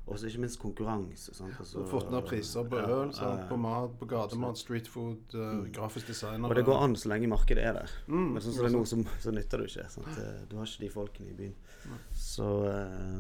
og 0.07 0.23
ikke 0.23 0.38
minst 0.38 0.61
konkurranse. 0.62 1.33
Sant? 1.35 1.57
Altså, 1.59 1.83
Fått 1.90 2.11
ned 2.14 2.23
priser 2.29 2.66
på 2.71 2.79
øl, 2.79 3.11
ja, 3.11 3.31
på 3.49 3.57
mat, 3.59 3.97
på 3.99 4.07
gatemat, 4.07 4.59
street 4.61 4.87
food, 4.88 5.35
eh, 5.35 5.64
grafisk 5.75 6.07
designer 6.12 6.47
Og 6.49 6.55
det 6.55 6.64
går 6.69 6.79
an 6.85 6.95
så 6.95 7.11
lenge 7.11 7.27
markedet 7.33 7.64
er 7.66 7.73
der. 7.81 7.90
Mm, 8.07 8.29
Men 8.37 8.42
sånn 8.45 8.55
som 8.55 8.64
det 8.64 8.71
er 8.71 8.77
nå, 8.77 8.85
så, 8.87 9.01
så 9.25 9.35
nytter 9.35 9.59
du 9.59 9.66
ikke. 9.66 9.88
Sant? 9.90 10.12
Eh, 10.23 10.45
Du 10.47 10.57
har 10.61 10.71
ikke 10.71 10.85
de 10.85 10.92
folkene 10.95 11.33
i 11.33 11.35
byen. 11.40 11.57
Så 12.14 12.47
eh, 12.71 13.19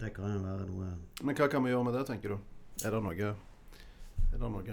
det 0.00 0.14
kan 0.16 0.32
jo 0.32 0.40
være 0.46 0.66
noe 0.70 0.88
Men 1.22 1.36
hva 1.36 1.50
kan 1.52 1.64
vi 1.64 1.74
gjøre 1.74 1.84
med 1.84 1.94
det, 1.98 2.06
tenker 2.08 2.34
du? 2.34 2.38
Er 2.86 2.96
det 2.96 3.02
noe, 3.04 3.34
er 4.32 4.32
det 4.32 4.40
noe 4.40 4.64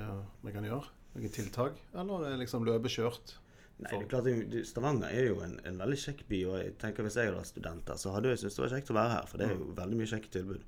vi 0.48 0.56
kan 0.56 0.64
gjøre? 0.72 0.88
Noen 1.18 1.34
tiltak? 1.36 1.76
Eller 1.94 2.30
er 2.32 2.40
liksom 2.40 2.64
løpet 2.64 2.96
kjørt? 2.96 3.36
Nei, 3.80 3.94
det 3.94 4.00
er 4.04 4.08
klart, 4.12 4.26
Stavanger 4.68 5.14
er 5.16 5.30
jo 5.30 5.38
en, 5.40 5.54
en 5.64 5.78
veldig 5.80 5.98
kjekk 6.02 6.26
by. 6.28 6.40
Og 6.50 6.56
jeg 6.60 6.74
tenker 6.82 7.06
Hvis 7.06 7.16
jeg 7.16 7.30
hadde 7.30 7.40
vært 7.40 7.52
student 7.54 7.92
så 8.02 8.12
hadde 8.12 8.34
jeg 8.34 8.42
syntes 8.42 8.58
det 8.58 8.64
var 8.66 8.74
kjekt 8.74 8.92
å 8.92 8.98
være 8.98 9.14
her. 9.14 9.30
For 9.30 9.40
det 9.40 9.46
er 9.48 9.54
jo 9.56 9.68
veldig 9.78 10.00
mye 10.02 10.10
kjekke 10.12 10.32
tilbud. 10.34 10.66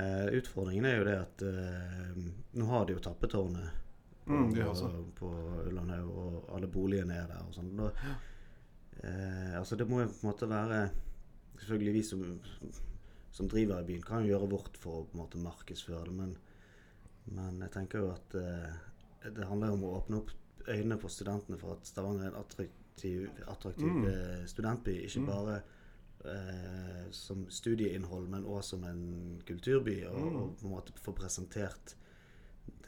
Eh, 0.00 0.24
utfordringen 0.40 0.88
er 0.90 0.96
jo 0.96 1.04
det 1.06 1.14
at 1.20 1.44
eh, 1.46 2.24
nå 2.58 2.70
har 2.72 2.88
de 2.88 2.96
jo 2.96 3.04
tappetårnet 3.06 3.86
på, 4.24 4.34
Mm, 4.34 4.50
de 4.54 4.64
på 5.18 5.28
Ullandhaug, 5.66 6.10
og 6.22 6.50
alle 6.54 6.68
boligene 6.70 7.16
er 7.18 7.30
der 7.30 7.46
og 7.46 7.54
sånn. 7.56 7.70
Da, 7.78 7.88
eh, 9.00 9.54
altså 9.58 9.78
det 9.78 9.86
må 9.90 10.02
jo 10.02 10.10
på 10.10 10.20
en 10.20 10.30
måte 10.30 10.50
være 10.50 10.82
Selvfølgelig 11.60 11.92
vi 11.92 12.02
som, 12.08 12.20
som 13.36 13.48
driver 13.52 13.82
i 13.82 13.88
byen, 13.90 14.04
kan 14.06 14.22
jo 14.24 14.30
gjøre 14.30 14.46
vårt 14.48 14.78
for 14.80 15.02
å 15.02 15.02
på 15.04 15.12
en 15.12 15.20
måte 15.20 15.40
markedsføre 15.42 16.06
det, 16.06 16.14
men, 16.16 16.30
men 17.36 17.58
jeg 17.66 17.74
tenker 17.74 18.00
jo 18.00 18.14
at 18.14 18.36
det 19.36 19.44
handler 19.44 19.68
jo 19.68 19.76
om 19.76 19.84
å 19.84 19.90
åpne 19.98 20.22
opp 20.22 20.30
øynene 20.68 20.98
på 20.98 21.08
studentene 21.08 21.58
for 21.58 21.72
at 21.72 21.86
Stavanger 21.86 22.24
er 22.24 22.28
en 22.34 22.40
attraktiv, 22.44 23.28
attraktiv 23.48 23.86
Mm. 23.88 24.04
eh, 24.06 24.46
studentby. 24.46 24.96
Ikke 25.06 25.26
bare 25.26 25.60
eh, 26.24 27.06
som 27.10 27.46
studieinnhold, 27.50 28.28
men 28.28 28.44
òg 28.44 28.62
som 28.62 28.84
en 28.84 29.42
kulturby. 29.46 30.04
Og, 30.06 30.20
Mm. 30.20 30.36
og 30.36 30.56
på 30.60 30.66
en 30.66 30.70
måte 30.74 30.92
få 31.00 31.12
presentert 31.16 31.94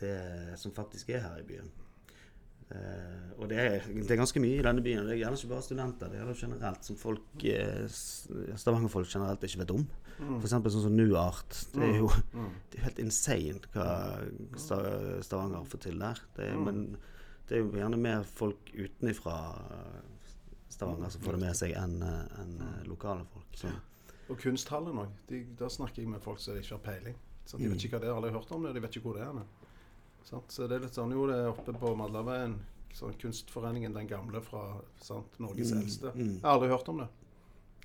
det 0.00 0.58
som 0.58 0.72
faktisk 0.72 1.08
er 1.10 1.20
her 1.20 1.38
i 1.38 1.42
byen. 1.48 1.70
Eh, 2.72 3.32
og 3.38 3.48
det 3.48 3.58
er, 3.58 3.80
det 3.92 4.10
er 4.10 4.16
ganske 4.16 4.40
mye 4.40 4.58
i 4.58 4.62
denne 4.62 4.82
byen. 4.82 5.06
Det 5.06 5.18
gjelder 5.18 5.36
ikke 5.36 5.48
bare 5.48 5.62
studenter. 5.62 6.08
Det 6.08 6.18
gjelder 6.18 6.34
generelt 6.40 6.84
som 6.84 6.96
folk 6.96 7.44
eh, 7.44 7.88
Stavanger-folk 8.56 9.08
generelt 9.12 9.42
ikke 9.44 9.58
vet 9.58 9.70
om. 9.70 9.86
For 10.18 10.44
eksempel 10.46 10.70
sånn 10.72 10.82
som 10.86 10.96
Nuart. 10.96 11.58
Det 11.74 11.82
er 11.82 11.98
jo 11.98 12.08
det 12.70 12.78
er 12.78 12.84
helt 12.86 12.98
insane 12.98 13.60
hva 13.74 13.88
Stavanger 15.24 15.64
får 15.68 15.80
til 15.88 15.98
der. 15.98 16.20
Det 16.36 16.52
Men 16.58 16.96
det 17.48 17.56
er 17.56 17.62
jo 17.64 17.72
gjerne 17.76 17.98
mer 18.00 18.22
folk 18.28 18.70
utenifra 18.74 19.36
Stavanger 20.72 21.10
som 21.12 21.20
får 21.24 21.36
det 21.36 21.40
med 21.42 21.56
seg, 21.58 21.74
enn 21.76 21.98
en 22.02 22.52
eh, 22.64 22.84
lokale 22.88 23.26
folk. 23.32 23.50
Så. 23.60 23.72
Og 24.32 24.38
kunsthallen 24.40 25.02
òg. 25.02 25.10
Der 25.28 25.68
snakker 25.72 26.00
jeg 26.00 26.08
med 26.08 26.22
folk 26.24 26.40
som 26.40 26.56
ikke 26.56 26.78
har 26.78 26.84
peiling. 26.86 27.18
Så 27.44 27.58
de 27.58 27.68
vet 27.68 27.82
ikke 27.84 27.98
hva 27.98 28.04
det 28.04 28.08
er, 28.08 28.14
alle 28.16 28.30
har 28.30 28.38
hørt 28.38 28.54
om 28.54 28.64
det, 28.64 28.72
de 28.72 28.80
vet 28.80 28.96
ikke 28.96 29.10
hvor 29.10 29.18
det 29.18 29.26
er. 29.26 29.42
Sant? 30.24 30.54
Så 30.54 30.68
det 30.70 30.78
er 30.78 30.84
litt 30.86 30.96
sånn, 30.96 31.12
Jo, 31.12 31.26
det 31.28 31.36
er 31.42 31.50
oppe 31.50 31.74
på 31.76 31.92
Madlaveien. 31.98 32.54
Sånn 32.92 33.14
kunstforeningen 33.20 33.94
Den 33.96 34.08
Gamle 34.08 34.40
fra 34.44 34.62
sant? 35.02 35.36
Norges 35.42 35.72
eldste. 35.76 36.12
Jeg 36.16 36.40
har 36.44 36.54
aldri 36.56 36.70
hørt 36.72 36.88
om 36.92 37.02
det. 37.02 37.08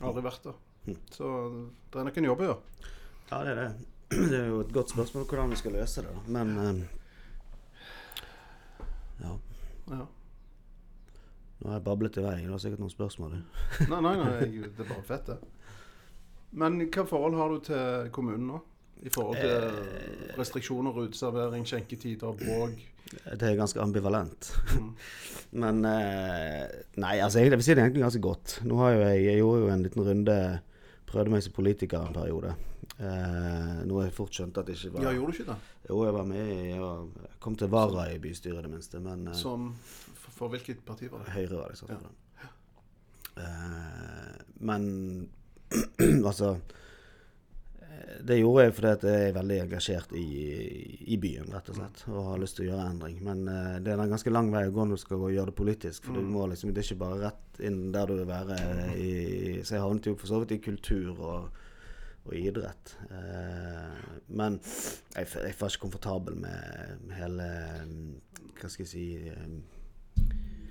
Aldri 0.05 0.23
vært 0.23 0.47
der. 0.47 0.63
Så 1.11 1.29
det 1.91 1.99
er 1.99 2.07
nok 2.07 2.19
en 2.21 2.29
jobb 2.29 2.43
å 2.43 2.47
gjøre. 2.51 2.91
Ja, 3.31 3.39
det 3.43 3.51
er 3.55 3.61
det. 3.63 3.69
Det 4.31 4.37
er 4.37 4.45
jo 4.47 4.61
et 4.63 4.69
godt 4.71 4.93
spørsmål 4.93 5.25
hvordan 5.27 5.51
vi 5.51 5.57
skal 5.59 5.73
løse 5.75 5.99
det, 6.05 6.11
da. 6.15 6.21
Men 6.31 6.53
um, 6.55 6.77
Ja. 9.19 9.33
Ja. 9.91 10.05
Nå 11.57 11.69
har 11.71 11.79
jeg 11.79 11.85
bablet 11.87 12.17
i 12.19 12.23
vei. 12.25 12.37
Du 12.45 12.53
har 12.53 12.61
sikkert 12.61 12.83
noen 12.83 12.93
spørsmål. 12.93 13.37
Nei, 13.91 14.01
nei, 14.01 14.15
nei 14.19 14.33
jeg, 14.43 14.67
det 14.77 14.85
er 14.85 14.91
bare 14.91 15.05
fett, 15.07 15.31
det. 15.31 15.37
Men 16.57 16.79
hva 16.85 17.05
forhold 17.07 17.37
har 17.37 17.53
du 17.53 17.63
til 17.67 18.11
kommunen 18.15 18.51
nå? 18.53 18.59
I 19.05 19.11
forhold 19.13 19.37
til 19.37 20.37
restriksjoner, 20.39 20.95
uteservering, 21.05 21.67
skjenketider, 21.69 22.33
bråk? 22.39 22.79
Det 23.11 23.45
er 23.45 23.59
ganske 23.59 23.81
ambivalent. 23.81 24.49
Men 25.61 25.83
eh, 25.85 26.63
Nei, 26.97 27.19
altså 27.21 27.43
jeg, 27.43 27.51
vil 27.53 27.63
si 27.63 27.75
det 27.75 27.83
egentlig 27.83 28.03
ganske 28.07 28.23
godt. 28.23 28.55
Nå 28.65 28.79
har 28.81 28.95
jo 28.95 29.03
jeg, 29.03 29.21
jeg 29.27 29.41
gjorde 29.43 29.61
jo 29.61 29.69
en 29.73 29.85
liten 29.85 30.07
runde 30.07 30.37
Prøvde 31.07 31.31
meg 31.31 31.43
som 31.45 31.53
politiker 31.55 32.03
en 32.03 32.15
periode. 32.15 32.53
Eh, 32.97 33.83
har 33.87 34.03
jeg 34.07 34.13
fort 34.15 34.33
skjønt 34.35 34.57
at 34.59 34.67
det 34.67 34.75
ikke 34.75 34.93
var 34.95 35.05
Ja, 35.05 35.11
gjorde 35.15 35.33
du 35.33 35.37
ikke 35.37 35.51
det? 35.51 35.57
Jo, 35.89 36.03
jeg 36.03 36.13
var 36.15 36.25
med 36.27 36.47
i 36.51 36.61
Jeg 36.73 37.35
kom 37.43 37.55
til 37.55 37.69
vara 37.71 38.07
i 38.11 38.19
bystyret, 38.19 38.63
det 38.65 38.71
minste. 38.71 38.99
Men 38.99 39.27
eh, 39.27 39.37
Som 39.37 39.69
for, 39.79 40.31
for 40.41 40.53
hvilket 40.53 40.83
parti 40.85 41.11
var 41.11 41.23
det? 41.23 41.35
Høyre 41.37 41.59
var 41.61 41.71
det 41.71 41.77
jeg 41.77 41.83
sa. 41.83 41.85
fall. 41.93 42.15
Eh, 43.37 44.35
men 44.59 45.29
altså 46.29 46.55
Det 48.23 48.37
gjorde 48.39 48.63
jeg 48.65 48.73
fordi 48.77 48.91
jeg 49.11 49.27
er 49.27 49.35
veldig 49.35 49.57
engasjert 49.63 50.13
i, 50.17 50.25
i 51.13 51.17
byen, 51.21 51.49
rett 51.53 51.69
og 51.71 51.77
slett. 51.79 52.03
Og 52.09 52.31
har 52.31 52.41
lyst 52.41 52.57
til 52.57 52.65
å 52.65 52.69
gjøre 52.71 52.87
endring. 52.91 53.19
Men 53.25 53.43
uh, 53.49 53.77
det 53.83 53.93
er 53.93 54.01
en 54.03 54.13
ganske 54.13 54.33
lang 54.33 54.51
vei 54.53 54.65
å 54.67 54.73
gå 54.73 54.85
når 54.87 54.99
du 54.99 55.03
skal 55.03 55.23
gjøre 55.33 55.51
det 55.51 55.57
politisk. 55.59 56.07
For 56.07 56.17
du 56.17 56.25
må 56.25 56.47
liksom, 56.51 56.73
det 56.73 56.83
er 56.83 56.89
ikke 56.89 57.03
bare 57.03 57.21
rett 57.27 57.61
inn 57.69 57.79
der 57.93 58.09
du 58.09 58.17
vil 58.19 58.29
være. 58.29 58.59
I, 58.97 59.13
så 59.63 59.77
jeg 59.77 59.85
havnet 59.85 60.11
jo 60.11 60.17
for 60.17 60.31
så 60.31 60.41
vidt 60.43 60.55
i 60.57 60.61
kultur 60.69 61.13
og, 61.15 61.63
og 62.25 62.35
idrett. 62.37 62.93
Uh, 63.11 63.97
men 64.27 64.59
jeg, 64.63 65.27
jeg 65.27 65.57
var 65.59 65.73
ikke 65.73 65.85
komfortabel 65.87 66.37
med, 66.43 67.09
hele 67.17 67.49
mm, 67.87 68.05
Hva 68.57 68.69
skal 68.71 68.87
jeg 68.87 68.89
si 68.89 69.07
eh, 69.29 69.57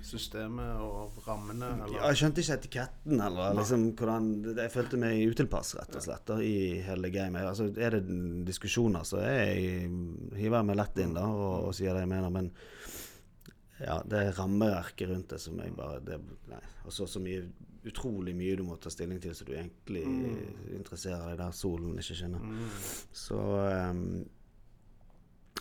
Systemet 0.07 0.79
og 0.79 1.17
rammene? 1.25 1.67
ja, 1.67 1.85
Eller? 1.85 2.03
jeg 2.07 2.19
skjønte 2.21 2.43
ikke 2.43 2.55
etiketten, 2.61 3.21
eller 3.25 3.57
liksom 3.57 3.81
hvordan 3.99 4.29
Jeg 4.55 4.71
følte 4.71 4.99
meg 5.01 5.19
utilpass, 5.27 5.73
rett 5.75 5.97
og 5.99 6.05
slett, 6.05 6.23
da, 6.29 6.37
i 6.39 6.79
hele 6.85 7.11
gamet. 7.11 7.43
Altså, 7.49 7.67
er 7.75 7.97
det 7.97 8.19
diskusjoner, 8.47 9.03
så 9.07 9.19
jeg, 9.25 9.89
hiver 10.39 10.63
meg 10.63 10.79
lett 10.79 11.03
inn 11.03 11.17
da 11.17 11.25
og, 11.27 11.67
og 11.67 11.75
sier 11.75 11.91
det 11.97 12.05
jeg 12.05 12.11
mener, 12.13 12.31
men 12.31 12.51
ja, 13.77 13.99
det 14.09 14.21
er 14.23 14.37
rammeverket 14.39 15.11
rundt 15.11 15.29
det 15.35 15.41
som 15.43 15.59
jeg 15.61 15.75
bare 15.77 15.99
det, 16.01 16.17
Nei. 16.49 16.63
Og 16.87 16.93
så 16.95 17.07
så 17.07 17.21
mye 17.23 17.45
Utrolig 17.87 18.33
mye 18.35 18.55
du 18.59 18.65
må 18.67 18.75
ta 18.83 18.89
stilling 18.91 19.19
til, 19.23 19.31
så 19.37 19.45
du 19.47 19.53
egentlig 19.55 20.01
interesserer 20.75 21.29
deg 21.29 21.37
der 21.39 21.53
solen 21.55 21.93
ikke 21.95 22.17
skinner. 22.19 22.41
Så 23.15 23.37
um, 23.37 24.01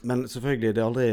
Men 0.02 0.24
selvfølgelig, 0.26 0.72
det 0.74 0.82
er 0.82 0.88
aldri 0.88 1.06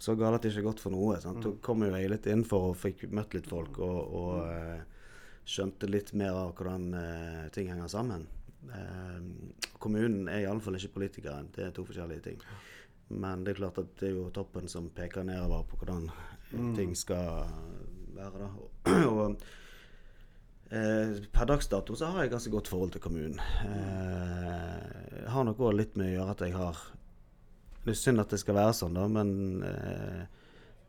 så 0.00 0.16
galt 0.16 0.38
at 0.38 0.44
det 0.44 0.52
ikke 0.54 0.62
er 0.62 0.68
godt 0.70 0.82
for 0.82 0.94
noe. 0.94 1.18
Sant? 1.20 1.42
Da 1.44 1.52
kom 1.64 1.84
jo 1.84 1.92
jeg 1.92 2.08
litt 2.08 2.28
innenfor 2.30 2.70
og 2.70 2.78
fikk 2.80 3.04
møtt 3.12 3.36
litt 3.36 3.48
folk 3.50 3.80
og, 3.84 3.98
og 4.16 4.34
eh, 4.48 5.06
skjønte 5.44 5.90
litt 5.90 6.14
mer 6.16 6.36
av 6.36 6.52
hvordan 6.56 6.86
uh, 6.94 7.46
ting 7.52 7.68
henger 7.72 7.90
sammen. 7.90 8.26
Uh, 8.70 9.20
kommunen 9.82 10.28
er 10.32 10.46
iallfall 10.46 10.78
ikke 10.78 10.94
politikeren. 10.98 11.50
Det 11.52 11.66
er 11.66 11.76
to 11.76 11.84
forskjellige 11.88 12.24
ting. 12.30 12.42
Men 13.10 13.44
det 13.44 13.54
er 13.54 13.62
klart 13.62 13.80
at 13.82 13.92
det 14.00 14.08
er 14.10 14.16
jo 14.16 14.28
toppen 14.32 14.70
som 14.70 14.88
peker 14.94 15.26
nedover 15.26 15.66
på 15.68 15.80
hvordan 15.80 16.06
mm. 16.52 16.74
ting 16.78 16.94
skal 16.96 17.44
være. 18.16 18.46
da. 18.46 18.50
Og, 19.10 19.40
Eh, 20.70 21.16
per 21.32 21.48
dags 21.50 21.66
dato 21.68 21.96
så 21.98 22.12
har 22.12 22.22
jeg 22.22 22.30
ganske 22.30 22.50
godt 22.50 22.68
forhold 22.70 22.92
til 22.94 23.02
kommunen. 23.02 23.40
Eh, 23.66 25.22
jeg 25.22 25.30
har 25.34 25.44
nok 25.44 25.62
òg 25.66 25.74
litt 25.74 25.96
med 25.98 26.06
å 26.06 26.12
gjøre 26.12 26.34
at 26.36 26.44
jeg 26.46 26.54
har 26.54 26.82
Det 27.84 27.90
er 27.94 27.98
synd 28.00 28.20
at 28.20 28.28
det 28.34 28.40
skal 28.42 28.54
være 28.58 28.74
sånn, 28.76 28.94
da, 28.98 29.06
men 29.08 29.62
eh, 29.64 30.24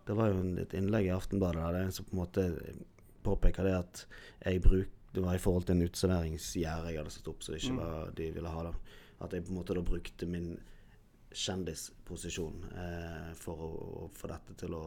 det 0.08 0.16
var 0.18 0.32
jo 0.34 0.42
et 0.60 0.74
innlegg 0.76 1.06
i 1.08 1.14
Aftenbadet 1.16 1.62
der 1.62 1.72
det 1.78 1.82
er 1.82 1.86
en 1.88 1.96
som 1.96 2.06
på 2.10 2.16
en 2.18 2.20
måte 2.24 2.48
påpeker 3.24 3.64
det 3.64 3.76
at 3.78 4.06
jeg 4.44 4.62
bruk, 4.66 4.90
det 5.14 5.22
var 5.24 5.36
i 5.36 5.42
forhold 5.44 5.66
til 5.68 5.76
en 5.78 5.86
uteserveringsgjerde 5.88 6.92
jeg 6.92 7.00
hadde 7.02 7.14
satt 7.14 7.28
opp, 7.32 7.44
så 7.44 7.56
ikke 7.56 7.78
var 7.78 8.12
de 8.18 8.28
ville 8.36 8.50
ha 8.52 8.64
det. 8.68 8.74
At 9.22 9.34
jeg 9.36 9.44
på 9.46 9.52
en 9.54 9.58
måte 9.62 9.76
da 9.78 9.82
brukte 9.86 10.26
min 10.28 10.54
kjendisposisjon 11.32 12.58
eh, 12.76 13.32
for 13.40 13.62
å, 13.66 13.70
å 14.04 14.08
få 14.18 14.30
dette 14.32 14.56
til 14.60 14.74
å 14.76 14.84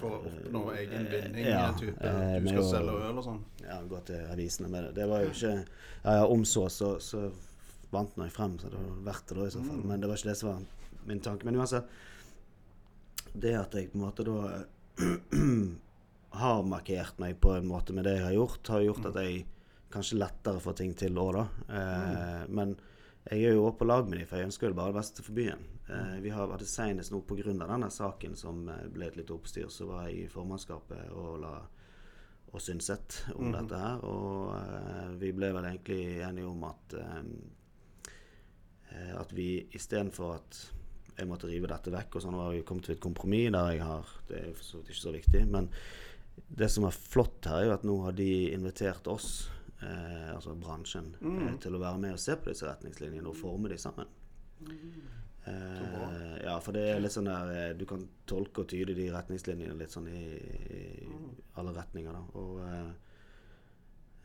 For 0.00 0.06
å 0.08 0.20
oppnå 0.30 0.62
egen 0.80 1.08
vinning? 1.12 1.44
ja, 1.50 1.66
type, 1.76 2.00
eh, 2.00 2.38
du 2.40 2.48
skal 2.48 2.62
å- 2.62 2.70
selge 2.70 2.94
øl 3.10 3.18
og 3.20 3.26
sånn? 3.26 3.42
ja, 3.66 3.76
gå 3.90 4.00
til 4.08 4.22
avisene 4.32 4.70
med 4.72 4.86
det. 4.88 4.94
Det 5.02 5.08
var 5.10 5.26
jo 5.26 5.32
ikke 5.34 5.52
Ja, 6.06 6.14
ja, 6.22 6.24
om 6.26 6.44
så, 6.48 6.68
så, 6.72 6.94
så 7.04 7.26
vant 7.92 8.16
nå 8.16 8.24
jeg 8.28 8.32
frem, 8.36 8.56
så 8.62 8.70
det 8.72 8.80
var 8.80 8.96
verdt 9.12 9.28
det 9.28 9.36
da 9.40 9.46
i 9.46 9.52
så 9.58 9.64
fall. 9.66 9.82
Men 9.84 10.00
det 10.00 10.08
var 10.08 10.16
ikke 10.20 10.30
det 10.32 10.38
som 10.40 10.48
var 10.54 10.64
min 11.08 11.22
tanke. 11.24 11.46
Men 11.46 11.58
uansett, 11.60 11.90
det 13.32 13.54
at 13.58 13.74
jeg 13.76 13.90
på 13.92 13.98
en 13.98 14.06
måte 14.06 14.26
da 14.26 14.64
har 16.40 16.66
markert 16.68 17.20
meg 17.22 17.38
på 17.40 17.54
en 17.56 17.68
måte 17.68 17.96
med 17.96 18.08
det 18.08 18.16
jeg 18.18 18.26
har 18.26 18.36
gjort, 18.36 18.72
har 18.74 18.84
gjort 18.84 19.08
at 19.10 19.20
jeg 19.22 19.46
kanskje 19.92 20.18
lettere 20.20 20.60
får 20.60 20.76
ting 20.80 20.92
til 20.98 21.18
òg, 21.20 21.32
da. 21.36 21.46
Eh, 21.78 22.42
Men 22.48 22.74
jeg 23.30 23.44
er 23.44 23.56
jo 23.56 23.66
òg 23.68 23.78
på 23.78 23.88
lag 23.88 24.08
med 24.08 24.20
dem, 24.20 24.28
for 24.28 24.38
jeg 24.38 24.50
ønsker 24.50 24.70
jo 24.70 24.78
bare 24.78 24.92
det 24.92 25.00
beste 25.00 25.24
for 25.24 25.36
byen. 25.36 25.64
Eh, 25.88 26.18
vi 26.22 26.32
har 26.34 26.50
vært 26.50 26.66
senest 26.68 27.12
nå 27.12 27.22
pga. 27.22 27.52
denne 27.52 27.90
saken 27.90 28.36
som 28.36 28.68
eh, 28.68 28.86
ble 28.92 29.06
et 29.06 29.16
lite 29.16 29.34
oppstyr, 29.34 29.68
så 29.68 29.86
var 29.86 30.08
jeg 30.08 30.24
i 30.24 30.28
formannskapet 30.28 31.10
og 31.12 31.40
la 31.40 31.56
og 32.52 32.62
synset 32.62 33.24
om 33.34 33.50
dette 33.52 33.76
her. 33.76 34.04
Og 34.06 34.54
eh, 34.56 35.10
vi 35.20 35.32
ble 35.36 35.52
vel 35.52 35.68
egentlig 35.68 36.22
enige 36.24 36.46
om 36.46 36.64
at 36.64 36.94
eh, 36.94 37.22
at 39.16 39.32
vi 39.36 39.66
istedenfor 39.76 40.38
at 40.38 40.58
jeg 41.16 41.28
måtte 41.30 41.48
rive 41.48 41.68
dette 41.70 41.92
vekk, 41.94 42.16
og 42.18 42.22
sånn 42.26 42.36
var 42.38 42.52
vi 42.52 42.62
kommet 42.66 42.84
til 42.88 42.96
et 42.96 43.02
kompromiss 43.02 43.52
der 43.54 43.70
jeg 43.72 43.82
har 43.86 44.10
Det 44.28 44.36
er 44.42 44.52
for 44.54 44.64
så 44.64 44.80
vidt 44.80 44.90
ikke 44.92 45.02
så 45.02 45.12
viktig, 45.14 45.42
men 45.48 45.68
det 46.48 46.68
som 46.70 46.84
er 46.84 46.96
flott 46.96 47.46
her, 47.48 47.62
er 47.62 47.66
jo 47.70 47.74
at 47.78 47.84
nå 47.88 47.94
har 48.04 48.12
de 48.12 48.30
invitert 48.52 49.06
oss, 49.08 49.48
eh, 49.80 50.34
altså 50.34 50.52
bransjen, 50.60 51.14
eh, 51.22 51.56
til 51.62 51.74
å 51.74 51.80
være 51.80 51.98
med 52.02 52.12
og 52.12 52.20
se 52.20 52.36
på 52.36 52.50
disse 52.52 52.66
retningslinjene 52.68 53.28
og 53.30 53.36
forme 53.40 53.68
de 53.72 53.78
sammen. 53.80 54.06
Eh, 55.46 56.36
ja, 56.44 56.58
for 56.60 56.72
det 56.74 56.82
er 56.90 57.00
litt 57.00 57.12
sånn 57.14 57.28
der 57.28 57.50
eh, 57.54 57.74
Du 57.78 57.84
kan 57.86 58.00
tolke 58.26 58.64
og 58.64 58.68
tyde 58.72 58.96
de 58.98 59.04
retningslinjene 59.14 59.76
litt 59.78 59.92
sånn 59.94 60.08
i, 60.10 60.22
i 60.74 60.80
alle 61.54 61.72
retninger, 61.76 62.12
da. 62.12 62.22
Og 62.34 62.58
eh, 62.66 62.90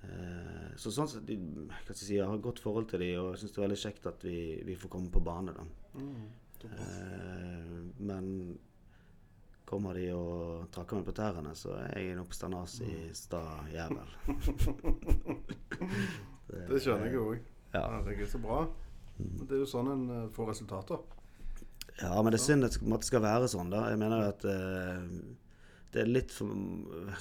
eh, 0.09 0.71
Så 0.81 0.89
sånn 0.95 1.07
sett 1.11 1.29
jeg 1.29 1.95
si, 1.99 2.15
Jeg 2.15 2.25
har 2.25 2.35
et 2.39 2.41
godt 2.41 2.59
forhold 2.63 2.89
til 2.89 2.99
dem, 3.05 3.19
og 3.21 3.35
jeg 3.35 3.43
syns 3.43 3.53
det 3.53 3.61
er 3.61 3.67
veldig 3.67 3.81
kjekt 3.83 4.07
at 4.09 4.25
vi, 4.25 4.37
vi 4.65 4.75
får 4.81 4.89
komme 4.97 5.13
på 5.13 5.21
bane, 5.23 5.53
da. 5.53 5.67
Eh, 6.01 6.23
men 8.01 8.27
kommer 9.71 9.95
de 9.95 10.09
og 10.11 10.67
trakker 10.75 10.99
meg 10.99 11.07
på 11.07 11.15
tærne, 11.15 11.53
så 11.55 11.77
er 11.79 11.95
jeg 11.95 12.13
en 12.13 12.23
oppstandasig 12.25 12.95
sta 13.15 13.41
jævel. 13.71 14.09
Det 16.51 16.81
skjønner 16.83 17.07
jeg 17.07 17.19
òg. 17.21 17.45
Ja. 17.71 17.85
Herregud, 17.85 18.27
så 18.27 18.41
bra. 18.43 18.65
Det 19.15 19.55
er 19.55 19.61
jo 19.61 19.69
sånn 19.69 19.91
en 19.93 20.01
eh, 20.11 20.25
får 20.35 20.49
resultater. 20.51 20.99
Ja, 22.01 22.17
men 22.19 22.33
det 22.33 22.41
er 22.41 22.43
synd 22.43 22.67
at 22.67 22.75
det 22.81 23.07
skal 23.07 23.23
være 23.23 23.47
sånn. 23.51 23.71
da. 23.71 23.85
Jeg 23.91 24.01
mener 24.01 24.25
at 24.31 24.43
eh, 24.49 25.05
det, 25.93 26.03
er 26.03 26.11
litt 26.11 26.33
for, 26.35 26.51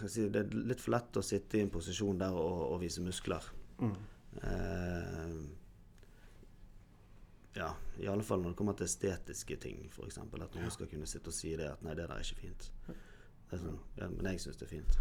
si, 0.06 0.26
det 0.32 0.42
er 0.42 0.58
litt 0.72 0.82
for 0.82 0.96
lett 0.96 1.20
å 1.20 1.24
sitte 1.24 1.58
i 1.60 1.64
en 1.64 1.72
posisjon 1.72 2.18
der 2.18 2.34
og, 2.34 2.64
og 2.72 2.80
vise 2.82 3.04
muskler. 3.04 3.46
Eh, 3.80 5.34
ja, 7.56 7.72
i 7.98 8.06
alle 8.06 8.22
fall 8.22 8.42
når 8.42 8.52
det 8.52 8.58
kommer 8.60 8.76
til 8.78 8.86
estetiske 8.86 9.56
ting, 9.62 9.80
f.eks. 9.90 10.18
At 10.22 10.54
noen 10.54 10.70
skal 10.70 10.90
kunne 10.90 11.08
sitte 11.10 11.32
og 11.32 11.34
si 11.34 11.56
det 11.58 11.66
at 11.72 11.82
'nei, 11.82 11.96
det 11.98 12.06
der 12.06 12.14
er 12.14 12.22
ikke 12.22 12.46
fint'. 12.46 12.70
Det 13.50 13.58
er 13.58 13.64
sånn, 13.64 13.80
ja, 13.98 14.08
Men 14.08 14.30
jeg 14.30 14.40
syns 14.44 14.60
det 14.60 14.68
er 14.68 14.70
fint. 14.76 14.98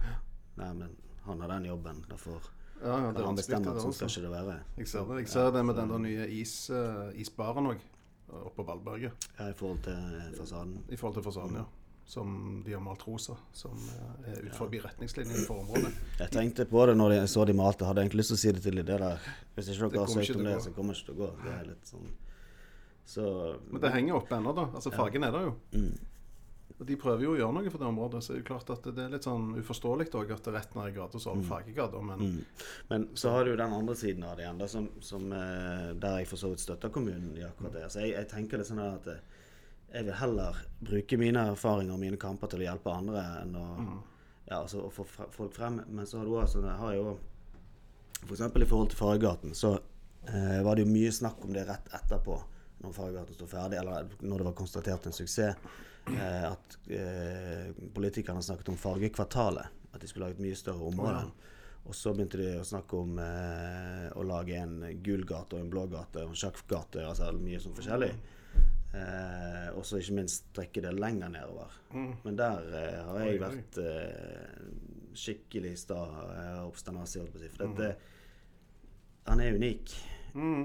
Nei, 0.58 0.74
men 0.74 0.96
han 1.26 1.42
har 1.42 1.52
den 1.54 1.70
jobben. 1.70 2.06
Derfor 2.10 2.42
Ja, 2.82 2.96
ja, 2.96 3.08
det 3.12 3.16
kan 3.16 3.26
han 3.26 3.36
bestemme 3.36 3.72
at 3.76 3.82
sånn 3.84 3.94
skal 3.94 4.08
ikke 4.10 4.22
det 4.24 4.30
være. 4.32 4.60
Jeg 4.78 4.88
ser 4.88 5.06
det, 5.06 5.16
jeg 5.20 5.28
ser 5.34 5.50
det 5.52 5.66
med 5.68 5.76
den 5.76 5.90
der 5.92 6.00
nye 6.00 6.28
is, 6.32 6.54
uh, 6.72 7.12
isbaren 7.14 7.68
òg, 7.74 7.82
oppe 8.32 8.56
på 8.56 8.64
Valberget. 8.70 9.28
Ja, 9.38 9.50
I 9.50 9.54
forhold 9.54 9.84
til 9.84 10.16
eh, 10.16 10.32
fasaden. 10.38 10.78
I 10.88 10.96
forhold 10.96 11.20
til 11.20 11.26
fasaden, 11.28 11.60
ja. 11.60 11.66
Som 12.10 12.64
de 12.66 12.72
har 12.74 12.80
malt 12.82 13.04
rosa. 13.08 13.36
Som 13.54 13.76
eh, 13.76 14.32
er 14.32 14.48
ut 14.48 14.56
forbi 14.56 14.80
retningslinjene 14.80 15.44
for 15.46 15.60
området. 15.66 15.92
Jeg 16.22 16.32
tenkte 16.32 16.66
på 16.72 16.86
det 16.88 16.96
når 16.98 17.18
jeg 17.18 17.30
så 17.30 17.46
de 17.46 17.54
malte. 17.54 17.86
Hadde 17.86 18.02
egentlig 18.06 18.24
lyst 18.24 18.34
til 18.34 18.40
å 18.40 18.44
si 18.46 18.56
det 18.56 18.64
til 18.64 18.80
de 18.80 18.88
der. 18.88 19.06
Hvis 19.58 19.70
ikke 19.76 19.92
dere 19.92 20.08
har 20.08 20.16
søkt 20.16 20.40
om 20.40 20.48
det, 20.48 20.56
så 20.64 20.74
kommer 20.74 20.96
det 20.96 21.04
ikke 21.04 21.12
til 21.12 21.20
å 21.20 21.20
gå. 21.20 21.30
Det 21.44 21.54
er 21.58 21.70
litt 21.74 21.94
sånn 21.94 22.10
Så 23.10 23.26
Men 23.72 23.82
det 23.82 23.91
henger 23.95 24.19
oppe 24.19 24.38
ennå, 24.38 24.54
da. 24.54 24.67
Altså 24.78 24.91
Fargen 24.93 25.26
er 25.26 25.34
der 25.34 25.50
jo. 25.50 25.58
mm. 25.74 25.98
Og 26.80 26.86
de 26.88 26.95
prøver 26.95 27.26
jo 27.26 27.32
å 27.34 27.36
gjøre 27.36 27.54
noe 27.58 27.72
for 27.74 27.82
det 27.82 27.88
området. 27.89 28.19
Så 28.24 28.32
det 28.32 28.38
er 28.38 28.43
jo 28.43 28.48
klart 28.54 28.69
at 28.72 28.86
det 28.95 29.04
er 29.04 29.10
litt 29.12 29.26
sånn 29.28 29.50
uforståelig 29.60 30.06
òg 30.15 30.30
at 30.32 30.45
retten 30.48 30.54
er 30.54 30.60
rett 30.62 30.78
over 30.78 30.91
i 30.93 30.93
gata 30.95 31.19
så 31.19 31.34
har 31.34 31.41
du 31.41 31.48
fargegater. 31.50 32.06
Men 32.06 32.22
Mm. 32.24 32.38
Men 32.88 33.08
så 33.19 33.34
har 33.34 33.43
du 33.45 33.56
den 33.58 33.74
andre 33.74 33.95
siden 34.00 34.24
av 34.24 34.38
det 34.38 34.45
igjen, 34.45 34.62
da, 34.62 34.67
som, 34.72 34.88
som, 35.04 35.26
eh, 35.34 35.89
der 36.00 36.22
jeg 36.22 36.30
for 36.30 36.39
så 36.39 36.54
vidt 36.54 36.63
støtter 36.63 36.89
kommunen 36.89 37.36
i 37.36 37.43
akkurat 37.43 37.74
det. 37.74 37.84
Så 37.91 38.00
jeg, 38.06 38.13
jeg 38.15 38.30
tenker 38.32 38.62
litt 38.62 38.69
sånn 38.69 38.80
at 38.80 39.08
eh, 39.12 39.19
jeg 39.91 40.06
vil 40.08 40.15
heller 40.22 40.62
bruke 40.80 41.17
mine 41.19 41.43
erfaringer 41.52 41.98
og 41.98 42.00
mine 42.00 42.22
kamper 42.22 42.48
til 42.48 42.63
å 42.63 42.67
hjelpe 42.69 42.93
andre 42.93 43.26
enn 43.41 43.56
å, 43.60 43.65
ja, 44.45 44.62
altså, 44.62 44.86
å 44.86 44.93
få 44.93 45.04
folk 45.10 45.52
frem. 45.58 45.82
Men 45.89 46.08
så 46.08 46.22
har 46.22 46.30
du 46.30 46.38
også, 46.38 46.62
har 46.63 46.93
jeg 46.93 47.02
jo 47.02 47.17
F.eks. 48.24 48.41
i 48.41 48.69
forhold 48.69 48.89
til 48.93 49.00
Fargegaten, 49.00 49.56
så 49.56 49.74
eh, 50.28 50.62
var 50.63 50.76
det 50.76 50.86
jo 50.86 50.93
mye 50.93 51.12
snakk 51.12 51.43
om 51.43 51.52
det 51.56 51.67
rett 51.67 51.91
etterpå, 51.95 52.39
når 52.80 52.96
Fargegaten 52.96 53.36
sto 53.36 53.48
ferdig, 53.50 53.80
eller 53.82 54.10
når 54.22 54.42
det 54.42 54.48
var 54.50 54.58
konstatert 54.58 55.06
en 55.10 55.15
suksess, 55.15 55.70
eh, 56.13 56.46
at 56.48 56.78
eh, 56.96 57.70
politikerne 57.96 58.44
snakket 58.46 58.72
om 58.74 58.80
Fargekvartalet. 58.80 59.76
At 59.92 60.02
de 60.02 60.08
skulle 60.08 60.28
lage 60.28 60.38
et 60.38 60.44
mye 60.46 60.58
større 60.58 60.86
område. 60.86 61.24
Og 61.89 61.96
så 61.98 62.12
begynte 62.13 62.38
de 62.38 62.50
å 62.60 62.65
snakke 62.68 62.98
om 63.00 63.15
eh, 63.24 64.10
å 64.13 64.26
lage 64.28 64.58
en 64.60 64.84
gul 65.04 65.24
gate 65.26 65.56
og 65.58 65.63
en 65.63 65.72
blå 65.72 65.88
gate 65.89 66.22
og 66.22 66.34
en 66.36 66.38
sjakkgate, 66.38 67.06
altså 67.08 67.32
mye 67.36 67.62
sånn 67.63 67.74
forskjellig. 67.78 68.12
Eh, 68.89 69.68
og 69.78 69.86
så 69.86 70.00
ikke 70.02 70.18
minst 70.18 70.48
trekke 70.56 70.84
det 70.86 70.94
lenger 70.98 71.32
nedover. 71.34 71.74
Men 72.26 72.38
der 72.38 72.70
eh, 72.78 73.02
har 73.08 73.20
jeg 73.26 73.42
vært 73.42 73.82
eh, 73.84 74.63
skikkelig 75.18 75.76
sta 75.82 76.00
eh, 76.26 76.62
å. 76.63 76.70
For 76.74 77.65
dette 77.65 77.89
Han 79.30 79.42
er 79.44 79.58
unik. 79.58 79.96
mm, 80.34 80.63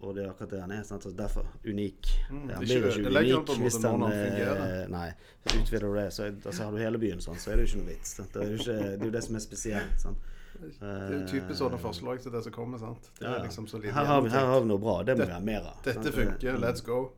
Og 0.00 0.14
det 0.14 0.24
er 0.24 0.30
akkurat 0.30 0.50
det 0.50 0.60
han 0.60 0.70
er. 0.70 0.82
Sant? 0.86 1.02
Så 1.02 1.10
derfor 1.16 1.46
unik. 1.66 2.06
Han 2.28 2.46
Det 2.46 2.54
er 2.54 2.60
blir 2.60 2.76
ikke- 2.76 2.88
ikke 2.88 3.02
han 3.02 3.16
unik 3.26 3.62
hvis 3.62 3.82
han 3.82 4.00
han 4.00 4.12
eh. 4.12 4.86
Nei. 4.88 5.12
Så 5.46 5.58
utvider 5.62 5.80
du 5.88 5.94
det, 5.96 6.12
så 6.12 6.22
altså, 6.46 6.62
har 6.64 6.70
du 6.70 6.76
hele 6.78 6.98
byen 6.98 7.18
sånn, 7.20 7.34
så 7.36 7.50
er 7.50 7.56
det 7.56 7.66
jo 7.66 7.76
ikke 7.76 7.84
noe 7.84 7.94
vits. 7.94 8.14
Det, 8.14 8.36
er 8.36 8.46
jo 8.46 8.56
ikke, 8.58 8.78
det 8.78 9.00
er 9.00 9.04
jo 9.04 9.10
det 9.10 9.24
som 9.24 9.34
er 9.34 9.40
spesielt. 9.40 10.00
Sant? 10.00 10.18
det 10.58 10.82
er 10.82 11.12
jo 11.20 11.26
typisk 11.26 11.58
sånne 11.60 11.78
forslag 11.78 12.20
til 12.22 12.32
det 12.32 12.42
som 12.44 12.52
kommer. 12.52 12.78
sant? 12.78 13.10
Det 13.18 13.26
Ja, 13.26 13.36
ja. 13.36 13.42
liksom 13.44 13.66
her, 13.66 14.04
har 14.04 14.20
vi, 14.22 14.28
her 14.28 14.46
har 14.46 14.60
vi 14.60 14.66
noe 14.68 14.78
bra. 14.78 15.02
Det 15.02 15.14
må 15.16 15.18
Det- 15.18 15.26
vi 15.28 15.32
ha 15.32 15.40
mer 15.40 15.60
av. 15.60 15.82
Dette 15.82 16.02
Det- 16.02 16.14
funker, 16.14 16.56
let's 16.58 16.80
go. 16.84 17.10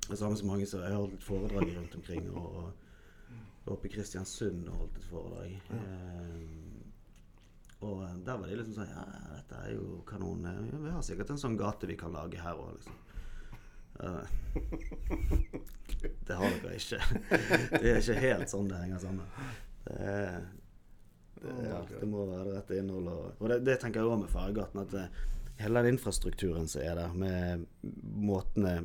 Det 0.00 0.12
er 0.12 0.16
samme 0.16 0.36
som 0.36 0.46
mange 0.48 0.66
som 0.66 0.80
har 0.82 0.90
holdt 0.90 1.22
foredrag 1.22 1.76
rundt 1.76 1.94
omkring. 1.94 2.30
Og, 2.34 2.72
og 3.66 3.72
oppe 3.72 3.86
i 3.86 3.88
Kristiansund 3.90 4.68
og 4.68 4.74
holdt 4.74 4.96
et 4.96 5.04
foredrag. 5.04 5.60
Eh, 5.70 6.67
og 7.80 8.02
eh, 8.04 8.14
der 8.26 8.40
var 8.40 8.50
de 8.50 8.58
liksom 8.58 8.74
sånn 8.80 8.90
Ja, 8.90 9.04
dette 9.36 9.60
er 9.62 9.74
jo 9.76 10.00
kanon. 10.08 10.46
Eh, 10.50 10.60
Vi 10.82 10.90
har 10.94 11.04
sikkert 11.06 11.30
en 11.34 11.40
sånn 11.40 11.58
gate 11.60 11.90
vi 11.90 11.96
kan 12.00 12.14
lage 12.14 12.40
her 12.42 12.58
òg, 12.58 12.74
liksom. 12.78 12.98
Eh, 13.98 14.24
det 16.26 16.38
har 16.38 16.58
dere 16.62 16.76
ikke. 16.78 17.00
Det 17.78 17.92
er 17.92 18.02
ikke 18.02 18.20
helt 18.22 18.52
sånn 18.52 18.70
det 18.70 18.82
henger 18.82 19.02
sammen. 19.02 19.32
Det, 19.86 19.96
er, 20.10 20.44
det, 21.40 21.56
ja, 21.70 21.80
det 21.94 22.10
må 22.10 22.26
være 22.28 22.50
det 22.50 22.58
rette 22.58 22.78
innholdet. 22.82 23.14
Og, 23.14 23.42
og 23.42 23.52
det, 23.52 23.62
det 23.66 23.80
tenker 23.82 24.02
jeg 24.02 24.10
òg 24.10 24.22
med 24.24 24.32
Fargegaten. 24.32 24.84
At 24.84 25.58
hele 25.62 25.82
den 25.82 25.96
infrastrukturen 25.96 26.70
som 26.70 26.82
er 26.84 26.98
der, 26.98 27.14
med 27.18 27.66
måtene 28.02 28.80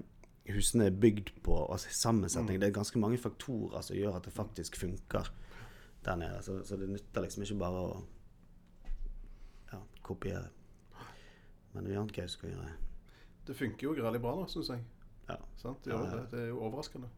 husene 0.53 0.89
er 0.89 0.97
bygd 0.99 1.29
på, 1.45 1.55
og 1.55 1.79
sammensetning 1.79 2.59
Det 2.59 2.67
er 2.67 2.75
ganske 2.75 2.99
mange 2.99 3.19
faktorer 3.21 3.83
som 3.85 3.95
gjør 3.95 4.17
at 4.17 4.25
det 4.27 4.33
faktisk 4.35 4.75
funker 4.81 5.29
der 6.03 6.19
nede. 6.19 6.41
Så, 6.43 6.59
så 6.67 6.75
det 6.79 6.89
nytter 6.91 7.23
liksom 7.23 7.45
ikke 7.45 7.61
bare 7.61 7.83
å 7.85 8.01
kopiere. 10.05 10.49
Men 11.73 11.87
vi 11.87 11.95
har 11.95 12.03
annet 12.03 12.17
gøy 12.17 12.27
som 12.29 12.43
kan 12.43 12.53
gjøre. 12.53 12.73
Det 13.47 13.55
funker 13.57 13.87
jo 13.87 13.95
greit 13.97 14.21
bra 14.23 14.35
nå, 14.37 14.45
syns 14.51 14.69
jeg. 14.71 14.83
Ja. 15.29 15.37
Sant? 15.59 15.81
Det, 15.83 15.91
Ja, 15.95 16.03
det. 16.11 16.21
det 16.31 16.39
er 16.45 16.47
jo 16.51 16.61
overraskende. 16.67 17.09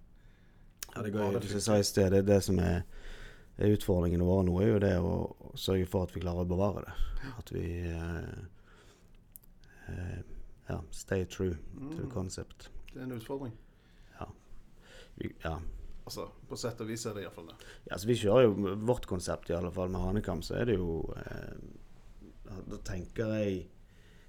Ja, 0.95 1.01
det 1.01 1.11
går 1.13 1.33
jo, 1.33 1.39
det 1.39 1.61
som 1.61 1.75
jeg 1.75 1.83
i 1.83 1.87
sted, 1.89 2.11
det 2.13 2.21
er 2.23 2.27
det 2.29 2.39
som 2.45 2.59
er, 2.61 2.83
er 3.57 3.73
utfordringene 3.75 4.23
våre 4.25 4.45
nå, 4.47 4.55
er 4.61 4.69
jo 4.69 4.79
det 4.83 4.93
å 5.01 5.15
sørge 5.59 5.87
for 5.91 6.05
at 6.07 6.13
vi 6.15 6.21
klarer 6.23 6.45
å 6.45 6.49
bevare 6.49 6.85
det. 6.85 6.95
At 7.35 7.51
vi 7.51 7.65
eh, 7.89 8.43
eh, 9.91 10.19
ja, 10.69 10.79
stay 10.91 11.25
true 11.25 11.57
to 11.77 12.01
the 12.01 12.09
concept. 12.13 12.69
Det 12.93 13.01
er 13.01 13.07
en 13.09 13.17
utfordring. 13.17 13.53
Ja. 14.19 14.29
Vi, 15.15 15.33
ja. 15.43 15.57
Altså, 16.05 16.27
På 16.47 16.57
sett 16.57 16.79
og 16.81 16.87
vis 16.87 17.05
er 17.09 17.15
det 17.17 17.23
iallfall 17.25 17.47
det. 17.49 17.55
ja, 17.87 17.95
altså, 17.97 18.07
vi 18.07 18.17
kjører 18.21 18.45
jo 18.45 18.75
vårt 18.85 19.07
konsept, 19.09 19.49
i 19.49 19.57
alle 19.57 19.71
fall 19.73 19.89
med 19.89 20.03
Hanekam, 20.05 20.43
så 20.45 20.59
er 20.61 20.69
det 20.69 20.77
jo 20.77 21.01
eh, 21.17 21.55
Da 22.75 22.81
tenker 22.91 23.31
jeg 23.39 23.65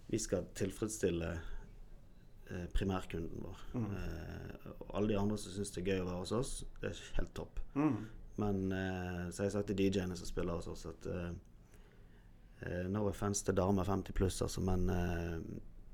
vi 0.07 0.19
skal 0.23 0.45
tilfredsstille 0.55 1.33
eh, 1.35 2.67
primærkunden 2.77 3.43
vår. 3.43 3.63
Eh, 3.99 4.69
og 4.77 4.93
alle 5.01 5.09
de 5.11 5.19
andre 5.19 5.39
som 5.43 5.51
syns 5.57 5.73
det 5.75 5.83
er 5.83 5.89
gøy 5.97 6.05
å 6.05 6.07
være 6.07 6.21
hos 6.21 6.35
oss, 6.37 6.53
det 6.81 6.93
er 6.93 7.01
helt 7.19 7.33
topp. 7.35 7.59
Men 8.39 8.73
eh, 8.73 9.25
så 9.33 9.43
har 9.43 9.49
jeg 9.49 9.57
sagt 9.57 9.71
til 9.73 9.81
DJ-ene 9.81 10.17
som 10.21 10.29
spiller 10.31 10.61
hos 10.61 10.69
oss, 10.71 10.87
at 10.93 11.09
eh, 11.11 11.31
eh, 12.69 12.87
No 12.93 13.07
offense 13.11 13.43
til 13.49 13.57
damer 13.59 13.89
50 13.89 14.15
pluss, 14.15 14.39
altså, 14.47 14.63
men 14.63 14.87
eh, 14.95 15.39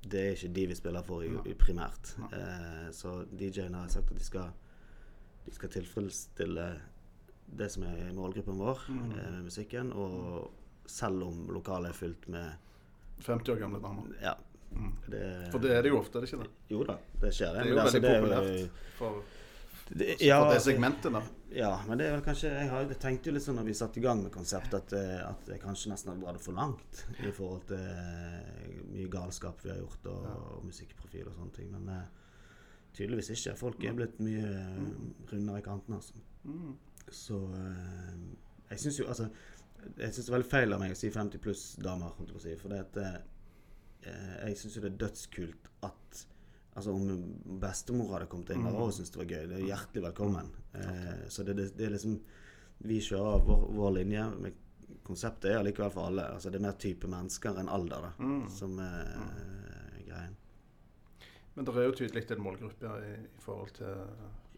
det 0.03 0.19
er 0.21 0.33
ikke 0.37 0.53
de 0.59 0.67
vi 0.73 0.75
spiller 0.77 1.05
for 1.07 1.23
i, 1.25 1.31
i 1.49 1.57
primært. 1.57 2.13
Eh, 2.29 2.89
så 2.93 3.23
DJ-ene 3.31 3.81
har 3.85 3.93
sagt 3.93 4.11
at 4.13 4.19
de 4.19 4.25
skal, 4.29 4.51
de 5.47 5.55
skal 5.57 5.73
tilfredsstille 5.79 6.67
det 7.53 7.69
som 7.71 7.83
er 7.89 8.11
målgruppen 8.13 8.59
vår 8.61 8.85
eh, 8.93 9.31
med 9.39 9.47
musikken, 9.49 9.89
og 9.95 10.51
selv 10.85 11.23
om 11.27 11.45
lokalet 11.53 11.89
er 11.93 11.97
fylt 11.97 12.27
med 12.27 12.53
50 13.23 13.53
år 13.53 13.61
gamle 13.61 13.79
damer. 13.83 14.09
Ja. 14.23 14.33
Det, 15.05 15.51
For 15.53 15.61
det 15.61 15.71
er 15.77 15.83
det 15.85 15.91
jo 15.93 15.99
ofte, 15.99 16.17
er 16.17 16.25
det 16.25 16.31
ikke 16.31 16.43
det? 16.43 16.49
Jo 16.73 16.83
da, 16.87 16.95
det 17.21 17.29
skjer. 17.37 17.53
Det 17.53 17.53
Det 17.53 17.61
er 17.61 17.63
men 17.63 17.73
jo 17.73 17.79
altså, 17.83 17.99
veldig 17.99 18.09
det 18.09 18.21
populært 18.23 18.97
for, 18.97 19.23
Det, 19.93 20.07
for 20.17 20.23
ja, 20.25 20.37
det 20.39 20.55
altså- 20.55 20.71
segmentet 20.71 21.13
da. 21.13 21.21
Ja, 21.53 21.69
men 21.87 21.99
det 21.99 22.07
er 22.07 22.15
vel 22.15 22.23
kanskje 22.25 22.49
Jeg, 22.49 22.69
har, 22.71 22.81
jeg 22.89 22.97
tenkte 22.97 23.29
jo 23.29 23.33
litt 23.35 23.43
sånn 23.45 23.59
når 23.59 23.67
vi 23.67 23.73
satte 23.77 23.99
i 23.99 24.01
gang 24.01 24.23
med 24.23 24.31
konseptet, 24.33 24.73
at, 24.79 24.93
eh, 24.97 25.19
at 25.27 25.51
jeg 25.53 25.61
kanskje 25.61 25.91
nesten 25.91 26.09
hadde 26.09 26.23
dratt 26.25 26.39
det 26.39 26.41
for 26.47 26.57
langt 26.57 27.03
i 27.21 27.31
forhold 27.37 27.67
til 27.69 27.77
eh, 27.77 28.71
mye 28.95 29.09
galskap 29.13 29.61
vi 29.61 29.69
har 29.69 29.77
gjort, 29.83 30.07
og, 30.09 30.25
og 30.57 30.65
musikkprofil 30.65 31.27
og 31.29 31.35
sånne 31.37 31.53
ting. 31.59 31.69
Men 31.75 31.91
eh, 31.93 32.07
tydeligvis 32.97 33.29
ikke. 33.35 33.53
Folk 33.59 33.83
er 33.85 33.93
blitt 33.93 34.17
mye 34.25 34.41
eh, 34.49 34.81
rundere 35.29 35.61
i 35.61 35.67
kantene, 35.69 36.01
altså. 36.01 36.17
Så 37.13 37.37
eh, 37.53 38.17
jeg 38.71 38.79
syns 38.87 38.97
jo 39.03 39.05
altså 39.13 39.29
Jeg 39.97 40.13
syns 40.13 40.25
det 40.25 40.31
er 40.31 40.37
veldig 40.37 40.49
feil 40.51 40.73
av 40.75 40.79
meg 40.83 40.91
å 40.95 40.99
si 40.99 41.09
50 41.13 41.41
pluss 41.43 41.63
damer, 41.83 42.13
holdt 42.17 42.29
jeg 42.31 42.35
på 42.37 42.41
å 42.41 42.45
si. 42.45 42.55
For 42.61 42.73
det 42.73 42.79
at 42.85 42.97
eh, 43.03 44.47
jeg 44.47 44.57
syns 44.59 44.75
jo 44.77 44.81
det 44.85 44.91
er 44.93 45.01
dødskult 45.07 45.69
at 45.89 46.21
Altså 46.73 46.89
Om 46.89 47.59
bestemor 47.61 48.15
hadde 48.15 48.25
kommet 48.31 48.49
inn 48.49 48.63
og 48.65 48.79
også 48.87 48.95
syntes 49.03 49.11
det 49.13 49.19
var 49.19 49.27
gøy, 49.29 49.43
det 49.51 49.57
er 49.59 49.67
hjertelig 49.67 50.01
velkommen. 50.07 50.47
Eh, 50.73 51.19
så 51.29 51.43
det, 51.45 51.53
det, 51.59 51.67
det 51.77 51.85
er 51.85 51.91
liksom 51.93 52.15
vi 52.89 52.97
kjører 53.05 53.43
vår, 53.45 53.67
vår 53.77 53.91
linje. 53.99 54.23
Med 54.41 54.55
konseptet 55.05 55.51
er 55.51 55.59
allikevel 55.59 55.91
for 55.93 56.07
alle. 56.09 56.25
Altså 56.33 56.49
Det 56.49 56.57
er 56.57 56.65
mer 56.65 56.79
type 56.81 57.11
mennesker 57.13 57.59
enn 57.61 57.69
alder 57.69 58.07
da, 58.07 58.09
Mm. 58.17 58.47
som 58.49 58.73
er 58.81 59.05
eh, 59.05 59.99
greien. 60.07 60.33
Men 61.53 61.69
det 61.69 61.75
er 61.77 61.85
jo 61.85 61.93
tydelig 62.01 62.25
en 62.33 62.41
målgruppe 62.41 62.95
i, 63.05 63.13
i 63.21 63.45
forhold 63.45 63.69
til 63.77 63.93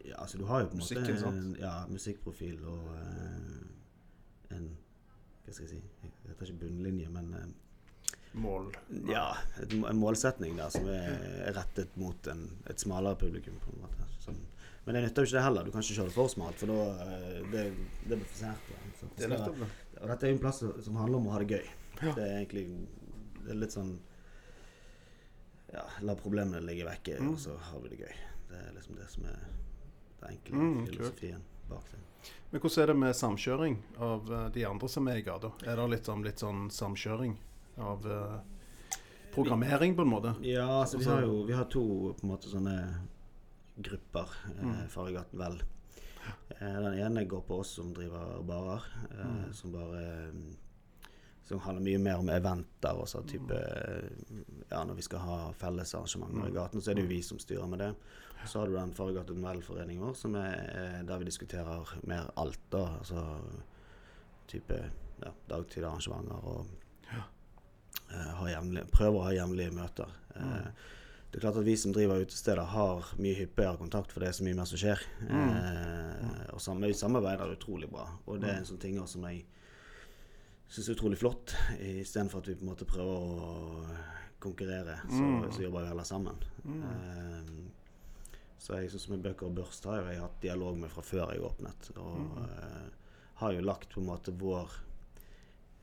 Ja, 0.08 0.16
altså 0.22 0.38
Du 0.40 0.46
har 0.48 0.62
jo 0.64 0.70
på 0.72 0.78
en 0.78 0.80
måte 0.80 0.96
Musikken, 0.96 1.20
sant? 1.20 1.36
en 1.36 1.56
ja, 1.60 1.74
musikkprofil 1.92 2.64
og 2.64 2.88
eh, 2.96 4.56
en 4.56 4.70
Hva 5.46 5.52
skal 5.54 5.66
jeg 5.66 5.70
si 5.70 5.78
Jeg 6.02 6.12
heter 6.32 6.50
ikke 6.50 6.60
bunnlinje, 6.64 7.08
men 7.14 7.54
Mål. 8.36 8.66
Nei. 8.90 9.12
ja, 9.14 9.30
et, 9.62 9.72
en 9.72 9.96
målsetning 9.96 10.58
der 10.58 10.68
som 10.74 10.84
er 10.92 11.46
rettet 11.56 11.94
mot 11.96 12.26
en, 12.28 12.42
et 12.68 12.82
smalere 12.82 13.16
publikum. 13.16 13.54
på 13.64 13.72
en 13.72 13.80
måte. 13.86 14.08
Som, 14.20 14.36
men 14.84 14.94
det 14.98 15.02
nytter 15.06 15.24
jo 15.24 15.30
ikke 15.30 15.38
det 15.38 15.44
heller. 15.46 15.64
Du 15.64 15.70
kan 15.72 15.80
ikke 15.80 15.96
kjøre 15.96 16.10
det 16.10 16.16
for 16.18 16.28
smalt, 16.28 16.58
for 16.60 16.66
da 16.66 17.06
eh, 17.06 17.38
det, 17.54 17.62
det 18.10 18.18
blir 18.18 18.26
for 18.28 18.42
sært. 18.42 18.68
ja. 18.74 18.82
Så 19.00 19.08
Det 19.16 19.30
det. 19.30 19.70
Og 20.02 20.08
dette 20.10 20.26
er 20.26 20.30
jo 20.34 20.36
en 20.36 20.42
plass 20.42 20.60
som 20.84 20.96
handler 21.00 21.16
om 21.22 21.30
å 21.30 21.32
ha 21.32 21.40
det 21.40 21.48
gøy. 21.56 21.70
Ja. 22.02 22.12
Det 22.12 22.26
er 22.26 22.36
egentlig 22.42 22.66
det 23.46 23.54
er 23.54 23.60
litt 23.62 23.72
sånn 23.72 23.94
Ja, 25.72 25.82
la 26.06 26.14
problemene 26.14 26.60
ligge 26.62 26.84
vekke, 26.86 27.16
Mm. 27.20 27.32
og 27.32 27.38
så 27.40 27.56
har 27.58 27.80
vi 27.80 27.88
det 27.94 27.98
gøy. 28.04 28.14
Det 28.50 28.56
er 28.66 28.72
liksom 28.76 28.96
det 29.00 29.08
som 29.10 29.24
er 29.24 29.38
den 30.20 30.28
enkle 30.30 30.54
Mm, 30.60 30.86
filosofien 30.86 31.42
bak 31.68 31.88
det. 31.90 31.98
Men 32.50 32.60
hvordan 32.60 32.82
er 32.82 32.86
det 32.86 32.96
med 32.96 33.14
samkjøring 33.14 33.76
av 33.98 34.32
eh, 34.32 34.48
de 34.54 34.64
andre 34.64 34.88
som 34.88 35.08
er 35.08 35.16
i 35.16 35.22
gata? 35.26 35.52
Er 35.66 35.76
det 35.76 35.88
litt 35.90 36.04
sånn, 36.08 36.22
litt 36.24 36.38
sånn 36.38 36.68
samkjøring 36.70 37.36
av 37.78 38.06
eh, 38.06 38.36
programmering, 39.34 39.96
på 39.96 40.02
en 40.02 40.08
måte? 40.14 40.34
Ja, 40.46 40.66
altså 40.82 40.98
vi 40.98 41.04
Altså- 41.04 41.14
har 41.14 41.22
jo 41.22 41.44
vi 41.46 41.52
har 41.52 41.64
to 41.64 42.14
på 42.18 42.24
en 42.24 42.30
måte 42.30 42.48
sånne 42.48 42.76
grupper. 43.82 44.28
Eh, 44.58 44.64
Mm. 44.64 44.88
Fargegaten 44.88 45.38
Vel. 45.38 45.62
Eh, 46.60 46.80
den 46.82 46.98
ene 46.98 47.24
går 47.28 47.42
på 47.46 47.58
oss 47.60 47.68
som 47.76 47.92
driver 47.94 48.42
barer, 48.42 48.82
eh, 49.10 49.26
Mm. 49.26 49.52
som 49.54 49.72
bare 49.72 50.30
mm, 50.32 50.56
Som 51.46 51.60
handler 51.60 51.82
mye 51.84 51.98
mer 51.98 52.16
om 52.18 52.28
eventer 52.28 52.92
og 52.98 53.06
sånn 53.06 53.24
type 53.28 53.52
eh, 53.54 54.08
Ja, 54.70 54.82
når 54.84 54.94
vi 54.96 55.02
skal 55.02 55.18
ha 55.20 55.52
fellesarrangementer 55.52 56.34
Mm. 56.42 56.48
i 56.48 56.50
gaten, 56.50 56.80
så 56.80 56.90
er 56.90 56.94
det 56.94 57.02
jo 57.04 57.08
vi 57.08 57.22
som 57.22 57.38
styrer 57.38 57.68
med 57.68 57.78
det. 57.78 57.94
Så 58.44 58.60
har 58.60 58.66
du 58.68 58.76
den 58.76 58.92
Fargegaten 58.94 59.42
Vel-foreningen 59.42 60.02
vår, 60.04 60.14
som 60.14 60.34
er 60.38 60.52
eh, 60.68 61.00
der 61.06 61.18
vi 61.18 61.24
diskuterer 61.24 61.96
mer 62.06 62.28
alt, 62.36 62.60
da. 62.70 62.84
Altså 63.00 63.24
type 64.46 64.76
ja, 65.22 65.32
dagtidarrangementer 65.48 66.44
og 66.46 66.66
ja. 67.10 67.24
uh, 68.12 68.84
prøver 68.92 69.18
å 69.18 69.24
ha 69.26 69.32
jevnlige 69.34 69.74
møter. 69.74 70.12
Mm. 70.36 70.52
Uh, 70.52 70.92
Det 71.30 71.40
er 71.40 71.50
klart 71.50 71.56
at 71.58 71.66
Vi 71.66 71.76
som 71.76 71.92
driver 71.92 72.22
utesteder, 72.22 72.62
har 72.64 73.08
mye 73.18 73.34
hyppigere 73.34 73.76
kontakt, 73.76 74.12
for 74.12 74.22
det 74.22 74.28
er 74.28 74.36
så 74.38 74.44
mye 74.46 74.56
mer 74.56 74.68
som 74.70 74.78
skjer. 74.80 75.02
Mm. 75.26 75.50
Eh, 75.50 76.44
og 76.54 76.60
samme, 76.62 76.86
vi 76.86 76.94
samarbeider 76.96 77.50
utrolig 77.52 77.90
bra. 77.90 78.06
Og 78.24 78.40
det 78.40 78.48
er 78.48 78.60
en 78.62 78.68
sånn 78.68 78.80
ting 78.80 78.96
også 79.02 79.18
som 79.18 79.26
jeg 79.28 79.42
syns 80.70 80.88
er 80.88 80.94
utrolig 80.96 81.18
flott. 81.20 81.52
Istedenfor 81.76 82.40
at 82.40 82.48
vi 82.48 82.54
på 82.56 82.64
en 82.64 82.70
måte 82.70 82.88
prøver 82.88 83.34
å 83.42 83.98
konkurrere, 84.40 84.96
så, 85.10 85.20
Mm. 85.20 85.50
så 85.52 85.62
jobber 85.66 85.82
vi 85.82 85.90
heller 85.90 86.08
sammen. 86.08 86.40
Mm. 86.64 87.70
Så 88.58 88.74
jeg 88.80 88.88
synes 88.90 89.08
med 89.12 89.22
Bøker 89.22 89.46
og 89.50 89.54
Børst 89.58 89.84
har 89.84 90.00
jeg 90.10 90.20
hatt 90.22 90.40
dialog 90.42 90.78
med 90.80 90.88
fra 90.90 91.02
før 91.04 91.32
jeg 91.34 91.42
åpnet. 91.44 91.90
Og 91.96 92.16
Mm. 92.16 92.38
uh, 92.42 92.88
har 93.42 93.52
jo 93.52 93.60
lagt 93.60 93.90
på 93.92 94.00
en 94.00 94.06
måte 94.08 94.32
vår 94.32 94.70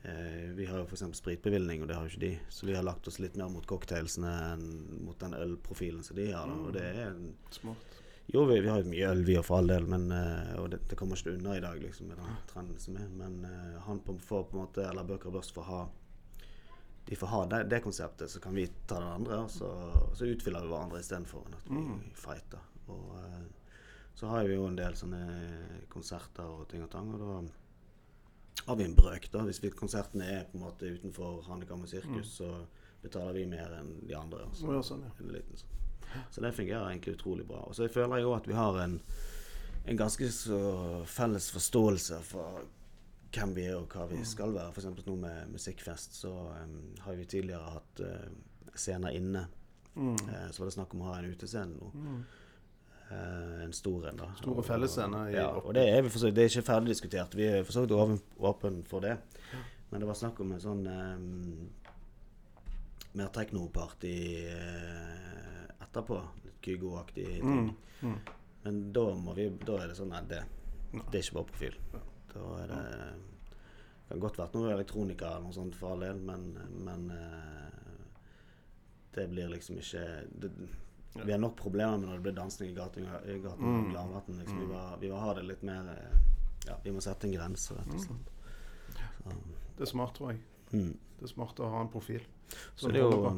uh, 0.06 0.56
Vi 0.58 0.66
har 0.66 0.80
jo 0.82 0.86
f.eks. 0.90 1.04
spritbevilgning, 1.18 1.82
og 1.82 1.88
det 1.88 1.96
har 1.96 2.04
jo 2.08 2.12
ikke 2.14 2.26
de. 2.26 2.32
Så 2.50 2.66
vi 2.66 2.74
har 2.76 2.84
lagt 2.84 3.08
oss 3.08 3.20
litt 3.20 3.36
mer 3.40 3.50
mot 3.54 3.66
cocktailsene 3.70 4.32
enn 4.54 4.66
mot 5.06 5.20
den 5.22 5.34
ølprofilen 5.38 6.04
som 6.04 6.18
de 6.18 6.32
har. 6.32 6.48
Da. 6.50 6.54
Og 6.68 6.74
det 6.76 6.84
er 6.90 7.02
en 7.12 7.36
Smart. 7.54 8.00
jo, 8.34 8.46
vi, 8.50 8.60
vi 8.60 8.70
har 8.74 8.82
jo 8.82 8.90
mye 8.90 9.10
øl, 9.14 9.24
vi 9.28 9.38
òg, 9.38 9.46
for 9.46 9.58
all 9.62 9.68
del, 9.68 9.86
men, 9.88 10.10
uh, 10.12 10.56
og 10.64 10.72
det, 10.74 10.82
det 10.90 10.98
kommer 11.00 11.16
ikke 11.20 11.38
unna 11.38 11.58
i 11.58 11.64
dag, 11.64 11.80
liksom, 11.82 12.08
med 12.10 12.18
den 12.18 12.38
trenden 12.52 12.80
som 12.80 12.98
er. 12.98 13.08
Men 13.22 13.44
han 13.86 14.00
på, 14.00 14.18
får 14.20 14.44
på 14.50 14.58
en 14.58 14.64
måte, 14.66 14.90
eller 14.90 15.04
Bøker 15.08 15.30
og 15.32 15.38
Børst 15.40 15.54
får 15.56 15.70
ha 15.70 15.84
De 17.06 17.16
får 17.20 17.28
ha 17.28 17.42
det, 17.52 17.64
det 17.72 17.82
konseptet, 17.84 18.32
så 18.32 18.40
kan 18.40 18.56
vi 18.56 18.68
ta 18.88 19.00
det 19.00 19.10
andre, 19.18 19.42
og 19.44 19.52
så, 19.52 19.68
og 20.10 20.16
så 20.16 20.30
utfyller 20.30 20.64
vi 20.64 20.72
hverandre 20.72 21.02
istedenfor 21.04 21.50
at 21.52 21.68
vi 21.68 21.82
Mm. 21.82 22.00
fighter. 22.16 22.64
Og 22.88 23.18
eh, 23.20 23.44
så 24.16 24.28
har 24.28 24.48
vi 24.48 24.56
jo 24.56 24.68
en 24.68 24.78
del 24.78 24.96
sånne 24.96 25.24
konserter 25.90 26.48
og 26.48 26.68
ting 26.72 26.84
og 26.84 26.90
tang, 26.94 27.12
og 27.14 27.20
da 27.20 28.66
har 28.66 28.76
vi 28.76 28.84
en 28.84 28.96
brøk, 28.96 29.32
da. 29.32 29.44
Hvis 29.44 29.64
vi, 29.64 29.70
konsertene 29.70 30.26
er 30.26 30.46
på 30.48 30.58
en 30.58 30.64
måte 30.64 30.88
utenfor 30.88 31.42
Handikam 31.48 31.84
og 31.84 31.94
mm. 32.06 32.24
så 32.24 32.50
betaler 33.02 33.34
vi 33.34 33.46
mer 33.46 33.74
enn 33.80 33.96
de 34.08 34.16
andre. 34.16 34.46
Så, 34.56 34.70
ja, 34.72 34.84
sånn, 34.86 35.04
ja. 35.04 35.12
en 35.20 35.34
liten 35.34 35.58
så. 35.60 35.66
Så 36.32 36.42
det 36.42 36.54
fungerer 36.54 36.90
egentlig 36.90 37.16
utrolig 37.18 37.46
bra. 37.48 37.64
Og 37.68 37.76
så 37.76 37.88
føler 37.90 38.20
jeg 38.20 38.28
jo 38.28 38.34
at 38.36 38.48
vi 38.48 38.54
har 38.54 38.78
en, 38.84 39.00
en 39.86 39.98
ganske 39.98 40.30
så 40.32 40.60
felles 41.10 41.50
forståelse 41.52 42.20
for 42.28 42.62
hvem 43.34 43.56
vi 43.56 43.66
er 43.68 43.80
og 43.80 43.94
hva 43.94 44.06
vi 44.12 44.22
skal 44.28 44.54
være. 44.56 44.72
F.eks. 44.74 45.06
nå 45.08 45.18
med 45.20 45.52
Musikkfest 45.54 46.18
så 46.20 46.32
um, 46.54 46.80
har 47.06 47.18
vi 47.18 47.28
tidligere 47.30 47.76
hatt 47.76 48.04
uh, 48.06 48.30
scener 48.76 49.16
inne. 49.18 49.48
Mm. 49.96 50.16
Uh, 50.16 50.48
så 50.52 50.62
var 50.64 50.70
det 50.70 50.76
snakk 50.78 50.96
om 50.96 51.04
å 51.04 51.12
ha 51.12 51.20
en 51.20 51.30
utescene 51.34 51.78
nå. 51.78 51.92
Mm. 51.94 52.24
Uh, 53.10 53.64
en 53.66 53.74
stor 53.76 54.10
en, 54.10 54.22
da. 54.24 54.30
Store 54.40 54.66
fellesscener 54.66 55.34
Ja, 55.34 55.50
og 55.60 55.74
det 55.78 55.86
er, 55.90 56.02
vi 56.06 56.12
for 56.14 56.24
så 56.24 56.32
det 56.34 56.46
er 56.46 56.54
ikke 56.54 56.70
ferdig 56.70 56.94
diskutert. 56.94 57.38
Vi 57.38 57.50
er 57.50 57.66
for 57.66 57.76
så 57.76 57.86
vidt 57.86 58.24
åpen 58.40 58.84
for 58.90 59.06
det. 59.06 59.18
Men 59.90 60.02
det 60.02 60.10
var 60.10 60.18
snakk 60.18 60.40
om 60.42 60.56
en 60.56 60.62
sånn 60.64 60.88
um, 60.90 61.68
mer 63.14 63.34
teknoparty 63.34 64.16
uh, 64.50 65.84
etterpå. 65.86 66.22
Litt 66.46 66.58
Kygo-aktig 66.64 67.28
ting. 67.42 67.70
Mm. 67.70 68.10
Mm. 68.14 68.18
Men 68.64 68.82
da, 68.96 69.10
må 69.20 69.36
vi, 69.38 69.50
da 69.68 69.82
er 69.84 69.92
det 69.92 69.98
sånn 70.00 70.14
at 70.16 70.30
det, 70.32 70.42
det 70.94 71.20
er 71.20 71.22
ikke 71.22 71.42
vår 71.42 71.48
profil. 71.52 71.78
Da 72.34 72.48
er 72.64 72.68
det 72.74 72.84
kan 74.10 74.20
godt 74.20 74.38
vært 74.38 74.54
noe 74.58 74.72
elektronika 74.74 75.26
eller 75.32 75.46
noe 75.48 75.54
sånt 75.56 75.76
for 75.80 75.94
all 75.94 76.04
del, 76.06 76.20
men, 76.22 76.42
men 76.86 77.06
eh, 77.12 78.04
det 79.16 79.28
blir 79.32 79.48
liksom 79.50 79.78
ikke 79.80 80.04
det, 80.42 80.50
Vi 81.24 81.32
har 81.32 81.40
nok 81.40 81.56
problemer 81.58 81.98
med 81.98 82.08
når 82.10 82.20
det 82.20 82.26
blir 82.28 82.36
dansing 82.38 82.70
i 82.72 82.76
gaten, 82.78 83.06
i 83.30 83.38
gaten 83.42 83.64
Mm. 83.66 83.80
og 83.86 83.92
Gladmaten. 83.92 84.38
Liksom. 84.40 84.60
Vi, 84.60 84.66
må, 84.70 84.82
vi 85.02 85.10
må 85.12 85.20
ha 85.22 85.34
det 85.38 85.44
litt 85.46 85.64
mer 85.64 85.90
eh, 85.94 86.16
Ja, 86.68 86.78
vi 86.84 86.92
må 86.96 87.02
sette 87.04 87.28
en 87.28 87.34
grense, 87.36 87.76
rett 87.76 87.94
og 87.94 88.00
slett. 88.02 88.32
Så, 89.24 89.36
Det 89.78 89.82
er 89.88 89.92
smart, 89.92 90.14
tror 90.16 90.32
jeg. 90.32 90.40
mm. 90.74 90.94
Det 91.20 91.24
er 91.30 91.34
smart 91.34 91.60
å 91.60 91.70
ha 91.74 91.82
en 91.82 91.90
profil. 91.94 92.24
så 92.76 92.90
det 92.92 93.00
er 93.02 93.08
jo 93.08 93.30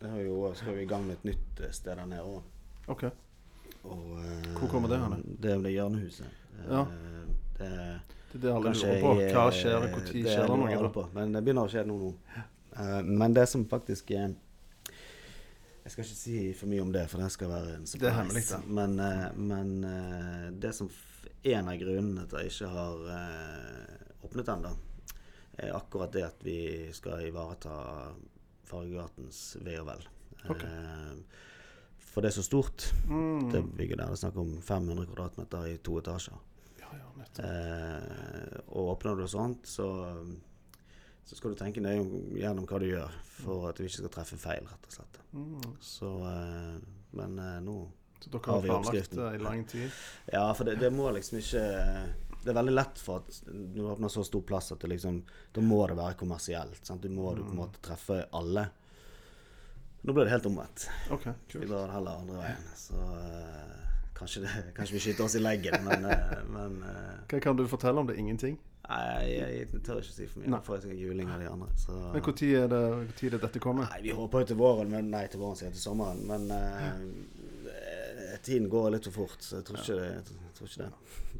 det 0.00 0.08
er 0.08 0.22
jo, 0.24 0.36
skal 0.56 0.74
vi 0.78 0.82
i 0.82 0.88
gang 0.88 1.02
med 1.06 1.18
et 1.18 1.24
nytt 1.28 1.60
eh, 1.60 1.70
sted 1.76 1.96
der 1.98 2.06
nede 2.08 2.22
òg. 2.24 2.42
OK. 2.88 3.04
Og, 3.84 4.16
Hvor 4.58 4.68
kommer 4.72 4.88
det 4.88 4.98
hen? 5.00 5.36
Det 5.40 5.50
er 5.52 5.60
det 5.62 5.72
Hjørnehuset. 5.74 6.26
Eh, 6.58 6.70
Ja. 6.70 6.84
Det, 7.58 8.00
Det 8.30 8.38
er 8.38 8.44
det 8.44 8.52
alle 8.54 8.72
lurer 8.74 9.00
på. 9.02 9.14
Hva 9.18 9.46
eh, 9.46 9.56
skjer, 9.56 9.88
når 9.88 10.06
skjer 10.28 10.46
det 10.46 10.58
noe? 10.60 10.76
da? 10.82 10.92
på. 10.94 11.06
Men 11.16 11.34
det 11.34 11.42
begynner 11.46 11.66
å 11.66 11.72
skje 11.72 11.84
noe 11.88 12.04
nå. 12.04 12.12
Uh, 12.70 13.00
men 13.02 13.34
det 13.34 13.48
som 13.50 13.64
faktisk 13.66 14.12
er 14.14 14.36
Jeg 15.82 15.90
skal 15.90 16.04
ikke 16.04 16.18
si 16.20 16.36
for 16.54 16.70
mye 16.70 16.84
om 16.84 16.92
det, 16.94 17.02
for 17.10 17.18
det 17.18 17.30
skal 17.34 17.50
være 17.50 17.78
en 17.80 17.86
surprise. 17.90 18.04
Det 18.04 18.10
er 18.12 18.18
hemmelig. 18.20 18.44
Men, 18.78 18.98
uh, 19.00 19.40
men 19.50 19.72
eh, 19.88 20.44
det 20.62 20.74
som 20.76 20.90
en 21.42 21.68
av 21.68 21.76
grunnene 21.80 22.26
til 22.28 22.38
at 22.38 22.46
jeg 22.46 22.52
ikke 22.54 22.72
har 22.74 23.04
eh, 23.16 24.24
åpnet 24.28 24.50
ennå, 24.54 24.72
er 25.60 25.76
akkurat 25.76 26.12
det 26.12 26.24
at 26.26 26.44
vi 26.44 26.58
skal 26.96 27.24
ivareta 27.26 27.76
Fargegatens 28.70 29.56
ve 29.64 29.78
og 29.80 29.88
vel. 29.88 30.04
Okay. 30.46 30.68
Eh, 30.68 31.48
for 32.10 32.24
det 32.24 32.30
er 32.30 32.36
så 32.38 32.44
stort, 32.44 32.92
Mm. 33.06 33.50
det 33.52 33.64
bygget 33.76 33.98
der. 33.98 34.06
Det 34.06 34.12
er 34.12 34.22
snakk 34.24 34.36
om 34.36 34.60
500 34.62 35.06
kvadratmeter 35.06 35.66
i 35.66 35.76
to 35.76 35.98
etasjer. 35.98 36.38
Eh, 37.44 38.60
og 38.68 38.94
åpner 38.94 39.16
du 39.20 39.26
sånt, 39.28 39.66
så, 39.68 39.86
så 41.24 41.36
skal 41.38 41.54
du 41.54 41.60
tenke 41.60 41.82
nøye 41.84 42.04
gjennom 42.40 42.66
hva 42.68 42.80
du 42.82 42.88
gjør, 42.88 43.14
for 43.40 43.68
at 43.70 43.78
du 43.80 43.86
ikke 43.86 44.00
skal 44.02 44.14
treffe 44.16 44.38
feil, 44.40 44.66
rett 44.68 44.88
og 44.90 44.96
slett. 44.96 45.20
Mm. 45.32 45.76
Så, 45.84 46.10
eh, 46.30 46.76
men 47.18 47.38
eh, 47.38 47.58
nå 47.64 47.76
Så 48.20 48.30
dere 48.30 48.52
Har 48.52 48.64
vi 48.64 48.70
oppskriften? 48.74 49.18
det 49.22 49.28
i 49.38 49.42
lang 49.42 49.62
tid? 49.64 50.00
Ja, 50.32 50.48
for 50.54 50.68
det, 50.68 50.74
det 50.82 50.90
må 50.92 51.06
liksom 51.14 51.38
ikke 51.38 51.62
Det 52.42 52.50
er 52.50 52.56
veldig 52.58 52.74
lett 52.74 52.98
for 53.00 53.22
at 53.22 53.38
når 53.46 53.70
du 53.76 53.88
åpner 53.94 54.12
så 54.12 54.24
stor 54.26 54.42
plass 54.48 54.72
at 54.74 54.82
det 54.82 54.90
liksom 54.92 55.22
Da 55.54 55.62
må 55.64 55.78
det 55.88 55.96
være 55.96 56.18
kommersielt. 56.20 56.82
Sant? 56.86 57.02
Du 57.02 57.08
må 57.14 57.32
du 57.38 57.42
på 57.46 57.54
en 57.54 57.62
måte 57.62 57.80
treffe 57.84 58.20
alle. 58.36 58.66
Nå 60.02 60.14
ble 60.16 60.24
det 60.24 60.32
helt 60.32 60.46
omvendt. 60.48 60.86
OK, 61.12 61.26
Vi 61.54 61.66
drar 61.66 61.86
det 61.86 61.94
heller 61.94 62.22
andre 62.22 62.38
veien. 62.40 62.68
Så 62.80 63.00
eh, 63.20 63.79
kanskje, 64.20 64.44
det, 64.44 64.64
kanskje 64.76 64.96
vi 64.96 65.02
skyter 65.06 65.26
oss 65.26 65.36
i 65.36 65.42
leggen, 65.42 65.80
men, 65.86 66.04
eh, 66.06 66.36
men 66.52 66.82
eh, 66.86 67.14
Hva 67.30 67.40
kan 67.42 67.58
du 67.58 67.64
fortelle 67.70 68.02
om 68.02 68.10
det? 68.10 68.18
Ingenting? 68.20 68.58
Nei, 68.90 69.00
jeg, 69.30 69.58
jeg 69.60 69.82
tør 69.86 70.00
ikke 70.02 70.14
si 70.14 70.26
for 70.26 70.42
mye. 70.42 70.50
Nei. 70.50 70.60
For 70.66 70.76
jeg 70.76 70.86
skal 70.86 71.02
juling 71.04 71.28
av 71.30 71.42
de 71.42 71.50
andre. 71.50 71.68
Så. 71.78 71.94
Men 71.94 72.24
når 72.24 72.40
er 72.60 72.70
det, 72.72 72.80
hvor 72.94 73.18
tid 73.20 73.28
er 73.28 73.36
det 73.36 73.42
dette 73.44 73.62
kommer? 73.62 73.90
Nei, 73.92 74.00
vi 74.08 74.14
håper 74.18 74.42
jo 74.42 74.50
til 74.50 74.58
våren, 74.58 74.90
men 74.90 75.10
nei, 75.12 75.26
til 75.30 75.42
våren 75.42 75.58
sier 75.58 75.68
jeg 75.68 75.76
til 75.78 75.84
sommeren. 75.84 76.24
Men 76.26 76.48
eh, 76.56 78.38
tiden 78.42 78.68
går 78.72 78.90
litt 78.96 79.06
for 79.10 79.22
fort, 79.22 79.42
så 79.44 79.60
jeg 79.60 79.68
tror 79.68 79.82
ikke 79.82 79.98
det. 80.00 80.08
Jeg 80.14 80.56
tror 80.58 80.72
ikke 80.72 80.86
det. 80.86 80.90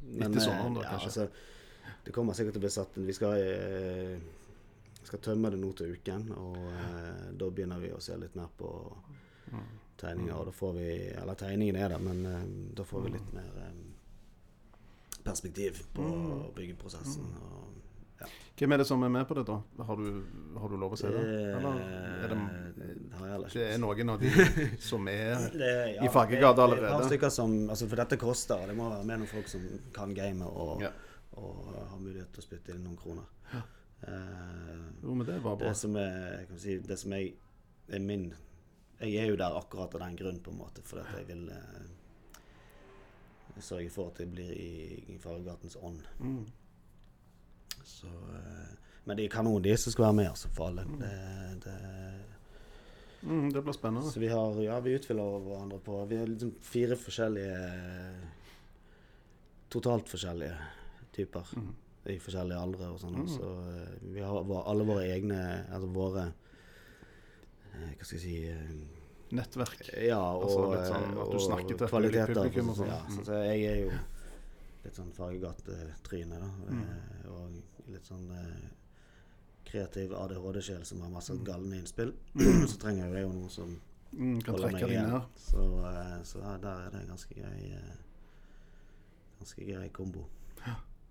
Men, 0.05 0.26
Etter 0.28 0.45
sommeren 0.47 0.76
da, 0.76 0.85
eh, 0.85 0.87
ja, 0.87 0.93
kanskje? 0.95 1.11
Altså, 1.11 1.97
det 2.05 2.14
kommer 2.16 2.37
sikkert 2.39 2.57
til 2.57 2.62
å 2.62 2.64
bli 2.64 2.72
satt 2.72 2.97
Vi 2.97 3.14
skal, 3.16 3.43
eh, 3.45 5.03
skal 5.05 5.22
tømme 5.24 5.51
det 5.53 5.61
nå 5.61 5.72
til 5.78 5.95
uken, 5.97 6.28
og 6.37 6.59
eh, 6.70 7.31
da 7.41 7.51
begynner 7.51 7.83
vi 7.83 7.93
å 7.97 8.01
se 8.05 8.16
litt 8.20 8.39
mer 8.39 8.53
på 8.59 8.74
Mm. 9.51 9.62
Tegninger. 10.01 10.35
Og 10.37 10.47
da 10.51 10.53
får 10.57 10.73
vi 10.77 10.89
Eller 11.23 11.35
tegningen 11.41 11.77
er 11.77 11.89
der, 11.95 11.99
men 12.05 12.25
uh, 12.27 12.43
da 12.77 12.83
får 12.89 13.05
vi 13.07 13.13
litt 13.19 13.33
mer 13.37 13.51
um, 13.69 13.85
perspektiv 15.25 15.83
på 15.95 16.07
byggeprosessen. 16.57 17.27
Og, 17.45 17.67
ja. 18.21 18.27
Hvem 18.61 18.73
er 18.73 18.81
det 18.83 18.87
som 18.89 19.03
er 19.03 19.09
med 19.13 19.25
på 19.29 19.35
det, 19.39 19.47
da? 19.49 19.59
Har 19.89 19.97
du, 19.97 20.09
har 20.61 20.69
du 20.69 20.77
lov 20.81 20.93
å 20.93 20.99
si 21.01 21.09
det? 21.09 21.21
Eller 21.57 21.79
er 22.25 22.33
det, 22.33 22.41
det 23.55 23.63
er 23.75 23.79
noen 23.81 24.13
av 24.15 24.21
de 24.21 24.31
som 24.91 25.09
er 25.09 25.47
Det 25.55 25.71
ja, 25.97 26.05
i 26.05 26.11
Fagergata 26.13 26.67
det 26.67 26.77
er- 26.77 26.83
Det 26.83 26.85
er 26.85 26.91
allerede? 26.91 27.09
stykker 27.09 27.33
som, 27.33 27.55
altså 27.73 27.89
For 27.89 27.97
dette 28.03 28.19
koster. 28.21 28.67
Det 28.69 28.77
må 28.77 28.91
være 28.93 29.07
med 29.09 29.23
noen 29.23 29.33
folk 29.33 29.49
som 29.49 29.65
kan 29.97 30.13
gamet 30.17 30.49
og, 30.49 30.83
Ja. 30.85 30.91
og 31.41 31.71
har 31.77 31.99
mulighet 32.01 32.33
til 32.35 32.43
å 32.45 32.49
spytte 32.49 32.75
inn 32.77 32.85
noen 32.85 32.97
kroner. 33.01 33.25
Eh, 34.01 34.85
Jo, 35.03 35.15
men 35.15 35.27
det 35.27 35.39
var 35.45 35.57
bra. 35.57 35.69
det 35.69 35.77
som 35.77 35.97
er 35.97 36.47
si, 36.57 36.79
Det 36.79 36.97
som 36.99 37.13
er, 37.13 37.27
er 37.93 37.99
min 38.01 38.31
Jeg 39.01 39.17
er 39.17 39.31
jo 39.31 39.37
der 39.41 39.57
akkurat 39.57 39.95
av 39.97 40.01
den 40.05 40.17
grunn, 40.17 40.41
på 40.45 40.53
en 40.53 40.61
måte, 40.61 40.83
fordi 40.85 41.03
at 41.07 41.19
jeg 41.19 41.29
vil 41.31 41.49
eh, 41.55 42.41
sørge 43.61 43.91
for 43.91 44.11
at 44.13 44.21
jeg 44.21 44.33
blir 44.33 44.51
i, 44.53 45.17
Fagergatens 45.21 45.77
ånd. 45.81 46.03
Mm. 46.21 46.45
Så 47.85 48.09
eh, 48.09 48.75
Men 49.05 49.17
de 49.17 49.25
er 49.25 49.33
kanon, 49.33 49.63
de 49.65 49.77
som 49.81 49.93
skal 49.93 50.11
være 50.11 50.19
med, 50.21 50.29
altså, 50.35 50.51
for 50.53 50.69
alle. 50.69 50.85
Det, 51.01 51.15
det, 51.65 51.79
Mm, 53.23 53.53
det 53.53 53.63
blir 53.63 53.73
spennende. 53.73 54.11
så 54.11 54.21
vi 54.21 54.29
har 54.29 54.63
Ja, 54.63 54.81
vi 54.81 54.95
utfyller 54.97 55.41
hverandre 55.45 55.79
på 55.79 56.07
Vi 56.09 56.17
har 56.17 56.27
liksom 56.27 56.55
fire 56.61 56.97
forskjellige 56.97 58.15
Totalt 59.69 60.09
forskjellige 60.09 60.57
typer. 61.13 61.47
Mm. 61.57 61.75
I 62.07 62.17
forskjellige 62.19 62.59
aldre 62.59 62.89
og 62.91 63.01
sånn. 63.03 63.29
Så 63.29 63.51
eh, 63.71 63.99
vi 64.15 64.21
har 64.25 64.41
alle 64.65 64.87
våre 64.89 65.05
egne 65.05 65.67
Altså 65.69 65.91
våre 65.93 66.31
Hva 67.73 68.05
skal 68.05 68.18
jeg 68.18 68.23
si 68.25 68.37
eh, 68.49 68.73
Nettverk. 69.31 69.85
Ja, 70.03 70.18
og, 70.35 70.43
Altså 70.43 70.62
litt 70.75 70.89
sånn 70.91 71.18
at 71.23 71.31
du 71.31 71.39
snakker 71.39 71.77
til 71.79 71.87
kvaliteter. 71.93 72.35
publikum 72.35 72.71
og 72.73 72.77
sånn. 72.81 72.89
Ja, 72.91 72.97
så, 73.14 73.25
så 73.29 73.37
jeg 73.47 73.61
er 73.71 73.77
jo 73.85 73.91
litt 74.85 74.97
sånn 74.97 75.12
fargegatetryne, 75.14 76.41
da. 76.41 76.49
Mm. 76.66 76.81
eh, 76.83 77.29
Og 77.31 77.93
litt 77.95 78.09
sånn 78.11 78.27
eh, 78.35 78.64
kreativ 79.71 80.16
ADHD-sjel 80.18 80.83
som 80.89 81.01
har 81.05 81.09
Mm. 81.11 81.14
masse 81.14 81.37
galne 81.47 81.79
innspill. 81.79 82.12
så 82.66 82.77
trenger 82.83 83.14
jeg 83.14 83.23
jo 83.23 83.33
noen 83.37 83.51
som 83.51 83.79
Mm, 84.12 84.41
kan 84.43 84.55
holder 84.57 84.73
meg 84.75 84.83
igjen. 84.91 85.12
Så, 85.39 85.62
eh, 85.87 86.16
så 86.27 86.41
ja, 86.43 86.57
der 86.59 86.81
er 86.87 86.91
det 86.91 87.01
en 87.05 87.12
ganske 87.14 87.35
grei 87.37 87.71
eh, 87.71 87.93
Ganske 89.39 89.64
grei 89.64 89.89
kombo. 89.95 90.25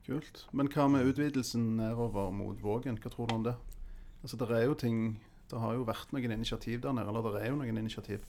Kult. 0.06 0.44
Men 0.52 0.68
hva 0.74 0.88
med 0.92 1.06
utvidelsen 1.08 1.76
nedover 1.78 2.32
mot 2.34 2.60
Vågen? 2.62 2.98
Hva 3.00 3.10
tror 3.14 3.28
du 3.30 3.34
om 3.36 3.44
det? 3.44 3.56
Altså, 4.24 4.38
det 4.42 4.50
er 4.52 4.66
jo 4.66 4.74
ting 4.74 5.20
Det 5.50 5.58
har 5.64 5.74
jo 5.74 5.86
vært 5.88 6.12
noen 6.14 6.32
initiativ 6.36 6.82
der 6.84 6.94
nede, 6.94 7.10
eller 7.10 7.32
det 7.36 7.42
er 7.46 7.50
jo 7.54 7.58
noen 7.62 7.78
initiativ. 7.82 8.26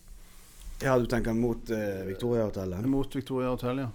Ja, 0.80 0.94
du 0.98 1.04
tenker 1.12 1.34
mot 1.36 1.68
eh, 1.76 2.06
Victoriahotellet? 2.08 2.86
Mot 2.88 3.16
Victoria 3.16 3.50
Hotel, 3.52 3.82
ja. 3.84 3.90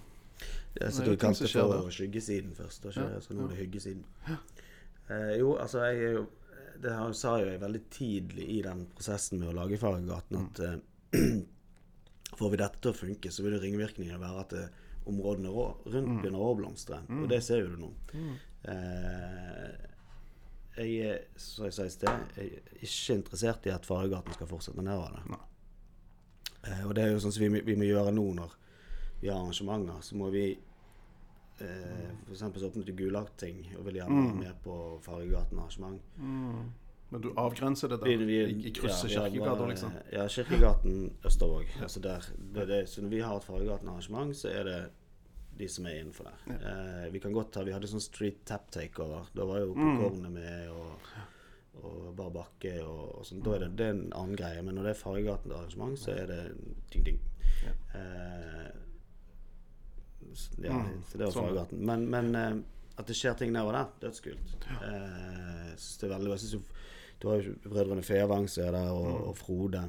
Det 0.76 0.90
som 0.94 1.06
du 1.08 1.16
kalte 1.16 1.48
for 1.50 1.88
skyggesiden 1.90 2.52
først, 2.54 2.84
og 2.86 2.92
ikke, 2.92 3.06
Ja, 3.16 3.20
så 3.24 3.34
nå 3.34 3.46
er 3.46 3.48
det 3.50 3.56
ja. 3.56 3.62
hyggesiden. 3.64 4.04
Eh, 5.08 5.32
jo, 5.40 5.54
altså 5.62 5.82
jeg 5.86 6.02
er 6.04 6.12
jo 6.18 6.26
Det 6.82 6.92
her 6.92 7.12
sa 7.16 7.38
jo 7.40 7.46
jeg 7.48 7.60
veldig 7.62 7.80
tidlig 7.90 8.46
i 8.52 8.62
den 8.62 8.82
prosessen 8.94 9.38
med 9.40 9.48
å 9.48 9.54
lage 9.56 9.78
Fargegaten 9.80 10.36
at 10.42 10.60
eh, 10.60 10.76
får 12.38 12.50
vi 12.52 12.58
dette 12.60 12.82
til 12.84 12.92
å 12.92 12.98
funke, 12.98 13.30
så 13.32 13.42
vil 13.46 13.56
det 13.56 13.62
ringvirkningene 13.64 14.20
være 14.20 14.42
at 14.44 14.52
det, 14.52 14.64
områdene 15.08 15.48
rå- 15.54 15.78
rundt 15.86 16.20
begynner 16.20 16.42
å 16.42 16.52
blomstre. 16.58 16.98
Og 17.16 17.28
det 17.30 17.38
ser 17.46 17.62
jo 17.62 17.72
du 17.72 17.78
nå. 17.86 17.90
Eh, 18.66 19.72
jeg 20.76 21.10
er, 21.10 21.18
som 21.36 21.64
jeg 21.64 21.72
sa 21.72 21.84
i 21.84 21.90
sted, 21.90 22.24
jeg 22.36 22.46
er 22.46 22.80
ikke 22.82 23.14
interessert 23.14 23.66
i 23.66 23.72
at 23.74 23.86
Fargegaten 23.86 24.32
skal 24.36 24.46
fortsette 24.50 24.82
nedover. 24.82 25.16
det. 25.16 25.38
Eh, 26.70 26.86
og 26.86 26.94
det 26.94 27.04
er 27.04 27.12
jo 27.14 27.20
sånn 27.22 27.32
som 27.32 27.42
vi, 27.46 27.60
vi 27.60 27.76
må 27.78 27.86
gjøre 27.88 28.12
nå 28.14 28.24
når 28.34 28.56
vi 29.22 29.28
har 29.30 29.38
arrangementer. 29.40 30.00
Så 30.02 30.16
må 30.20 30.30
vi 30.34 30.46
eh, 31.60 32.10
For 32.26 32.32
eksempel 32.34 32.66
til 32.74 32.96
Gulating 32.98 33.62
og 33.78 33.86
vil 33.86 33.94
gjerne 34.00 34.24
være 34.26 34.34
med 34.42 34.58
på 34.64 34.74
Fargegaten-arrangement. 35.06 36.02
Men 37.08 37.22
du 37.22 37.28
avgrenser 37.38 37.88
det 37.88 38.00
der 38.00 38.06
Vi- 38.06 38.24
vi- 38.26 38.66
i, 38.66 38.70
krysset 38.74 39.10
ja, 39.14 39.28
Kirkegata, 39.28 39.66
liksom? 39.70 39.92
Ja, 40.12 40.26
Kirkegaten 40.28 41.12
Østervåg. 41.24 41.66
Altså 41.82 42.00
der, 42.00 42.20
det, 42.54 42.68
det, 42.68 42.88
så 42.88 43.00
når 43.02 43.08
vi 43.08 43.20
har 43.20 43.36
et 43.36 43.44
Fargegaten-arrangement, 43.44 44.36
så 44.36 44.48
er 44.48 44.64
det 44.64 44.80
de 45.58 45.68
som 45.68 45.86
er 45.86 46.00
innenfor 46.02 46.24
der. 46.28 46.38
Eh, 46.56 47.10
vi 47.12 47.20
kan 47.20 47.32
godt 47.32 47.52
ta, 47.52 47.62
vi 47.64 47.72
hadde 47.72 47.88
sånn 47.88 48.00
Street 48.04 48.44
Tap 48.44 48.70
Takeover. 48.70 49.26
Da 49.34 49.44
var 49.48 49.58
jo 49.60 49.74
Mm. 49.74 49.98
popkornet 50.00 50.32
med 50.32 50.68
og, 50.70 50.98
og 51.84 52.16
Bar 52.16 52.30
Bakke 52.30 52.74
og, 52.84 53.18
og 53.18 53.24
sånn. 53.24 53.42
Da 53.42 53.54
er 53.54 53.58
det, 53.66 53.76
det 53.76 53.86
er 53.86 53.90
en 53.96 54.12
annen 54.12 54.36
greie. 54.36 54.62
Men 54.62 54.74
når 54.76 54.82
det 54.82 54.90
er 54.96 55.00
Fargegaten-arrangement, 55.02 55.98
så 55.98 56.12
er 56.16 56.26
det 56.26 56.40
ding, 56.92 57.04
ding. 57.04 57.20
Eh, 57.94 58.70
ja, 60.62 60.72
Mm. 60.72 61.02
så 61.08 61.18
det 61.18 61.24
var 61.26 61.32
Sånn. 61.32 61.46
Fargegaten. 61.48 61.78
Men, 61.86 62.08
men 62.10 62.34
eh, 62.34 62.56
at 62.98 63.06
det 63.06 63.16
skjer 63.16 63.36
ting 63.38 63.52
nedover 63.52 63.72
der, 63.72 63.92
dødskult. 64.08 64.56
Eh, 64.82 65.70
jeg 65.70 65.78
synes 65.78 65.98
det 66.00 66.10
er 66.10 66.14
veldig 66.18 66.30
jeg 66.34 66.38
synes 66.40 66.52
jo 66.54 66.62
du 67.20 67.28
har 67.30 67.40
jo 67.40 67.54
brødrene 67.64 68.02
Fevang 68.04 68.46
som 68.48 68.64
er 68.66 68.72
der, 68.76 68.90
og, 68.92 69.06
Mm. 69.06 69.28
og 69.30 69.36
Frode. 69.36 69.84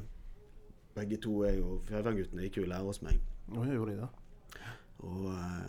Begge 0.95 1.17
to 1.21 1.41
er 1.43 1.57
jo 1.57 1.79
Fevang-guttene 1.85 2.41
gikk 2.47 2.57
jo 2.57 2.63
i 2.63 2.69
lære 2.71 2.83
hos 2.87 3.01
meg. 3.01 3.19
nå 3.49 3.63
gjorde 3.65 3.91
de 3.95 4.01
det? 4.01 4.09
Og 5.05 5.25
eh, 5.33 5.67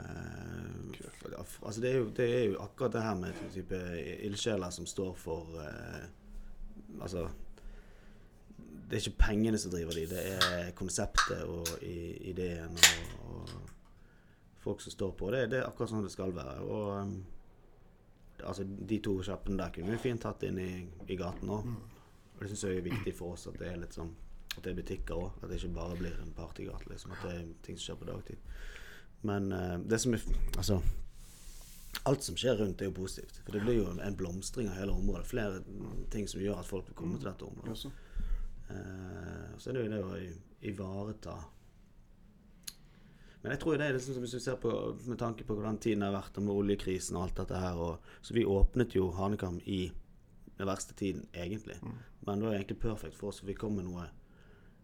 Altså, 1.62 1.80
det 1.80 1.90
er, 1.90 1.96
jo, 1.96 2.10
det 2.16 2.24
er 2.34 2.44
jo 2.44 2.60
akkurat 2.62 2.92
det 2.92 3.02
her 3.02 3.14
med 3.14 3.32
type 3.52 3.78
ildsjeler 4.24 4.70
som 4.70 4.86
står 4.86 5.14
for 5.14 5.58
eh, 5.62 6.06
Altså 7.00 7.28
Det 8.88 8.96
er 8.96 9.02
ikke 9.02 9.18
pengene 9.18 9.58
som 9.58 9.70
driver 9.70 9.92
de, 9.92 10.06
det 10.08 10.22
er 10.32 10.70
konseptet 10.74 11.42
og 11.44 11.66
i, 11.82 12.30
ideen 12.30 12.78
og, 12.78 13.26
og 13.28 13.50
folk 14.58 14.80
som 14.80 14.92
står 14.92 15.10
på. 15.10 15.30
Det, 15.30 15.50
det 15.50 15.58
er 15.58 15.66
akkurat 15.68 15.92
sånn 15.92 16.06
det 16.06 16.12
skal 16.12 16.32
være. 16.36 16.62
Og 16.64 16.88
um, 16.96 17.12
altså, 18.44 18.64
de 18.64 18.98
to 19.04 19.18
kjappene 19.24 19.60
der 19.60 19.74
kunne 19.74 19.94
vi 19.94 20.00
fint 20.02 20.26
hatt 20.28 20.46
inn 20.48 20.60
i, 20.62 20.72
i 21.08 21.18
gaten 21.20 21.52
òg. 21.52 21.68
Og 22.34 22.40
det 22.40 22.50
syns 22.52 22.64
jeg 22.64 22.80
er 22.80 22.88
viktig 22.88 23.14
for 23.18 23.36
oss 23.36 23.48
at 23.50 23.58
det 23.60 23.68
er 23.72 23.80
litt 23.82 23.96
sånn 23.96 24.14
At 24.56 24.64
det 24.64 24.72
er 24.72 24.80
butikker 24.80 25.20
òg. 25.20 25.38
At 25.42 25.50
det 25.50 25.60
ikke 25.60 25.74
bare 25.76 26.00
blir 26.00 26.18
en 26.22 26.34
partygate. 26.36 26.88
Liksom, 26.90 27.14
at 27.14 27.24
det 27.26 27.36
er 27.36 27.46
ting 27.66 27.78
som 27.78 27.84
skjer 27.90 28.00
på 28.00 28.10
dagtid. 28.10 28.52
Men 29.20 29.52
eh, 29.52 29.78
det 29.78 29.98
som 29.98 30.14
er 30.14 30.22
Altså 30.56 30.80
Alt 32.06 32.22
som 32.22 32.36
skjer 32.38 32.56
rundt, 32.56 32.80
er 32.80 32.88
jo 32.88 32.94
positivt. 33.00 33.40
For 33.44 33.52
det 33.52 33.64
blir 33.64 33.80
jo 33.80 33.88
en 33.90 34.16
blomstring 34.16 34.68
av 34.70 34.76
hele 34.78 34.92
området. 34.94 35.26
Flere 35.28 35.62
ting 36.12 36.28
som 36.28 36.40
gjør 36.40 36.60
at 36.60 36.68
folk 36.68 36.86
vil 36.88 36.96
komme 36.96 37.18
til 37.18 37.28
dette 37.28 37.44
området. 37.44 37.90
Eh, 38.70 39.48
så 39.58 39.70
er 39.70 39.76
det 39.76 39.82
jo 39.82 39.92
det 39.92 40.00
å 40.04 40.18
ivareta 40.68 41.36
Men 43.40 43.52
jeg 43.54 43.60
tror 43.62 43.78
det 43.78 43.86
er 43.86 43.94
liksom 43.96 44.16
som 44.16 44.24
hvis 44.24 44.34
du 44.34 44.42
ser 44.42 44.58
på 44.60 44.72
med 45.06 45.18
tanke 45.20 45.44
på 45.46 45.54
hvordan 45.54 45.78
tiden 45.78 46.02
har 46.02 46.12
vært, 46.12 46.36
og 46.36 46.44
med 46.44 46.58
oljekrisen 46.58 47.16
og 47.16 47.28
alt 47.28 47.38
dette 47.38 47.60
her 47.62 47.78
og, 47.80 48.10
Så 48.22 48.34
vi 48.34 48.44
åpnet 48.44 48.96
jo 48.96 49.10
Hanekam 49.16 49.60
i 49.64 49.86
den 50.58 50.66
verste 50.66 50.94
tiden, 50.94 51.22
egentlig. 51.32 51.78
Men 52.26 52.40
det 52.40 52.48
var 52.48 52.54
egentlig 52.56 52.80
perfekt 52.82 53.16
for 53.16 53.30
oss, 53.30 53.38
for 53.40 53.46
vi 53.46 53.54
kom 53.54 53.76
med 53.78 53.86
noe 53.88 54.08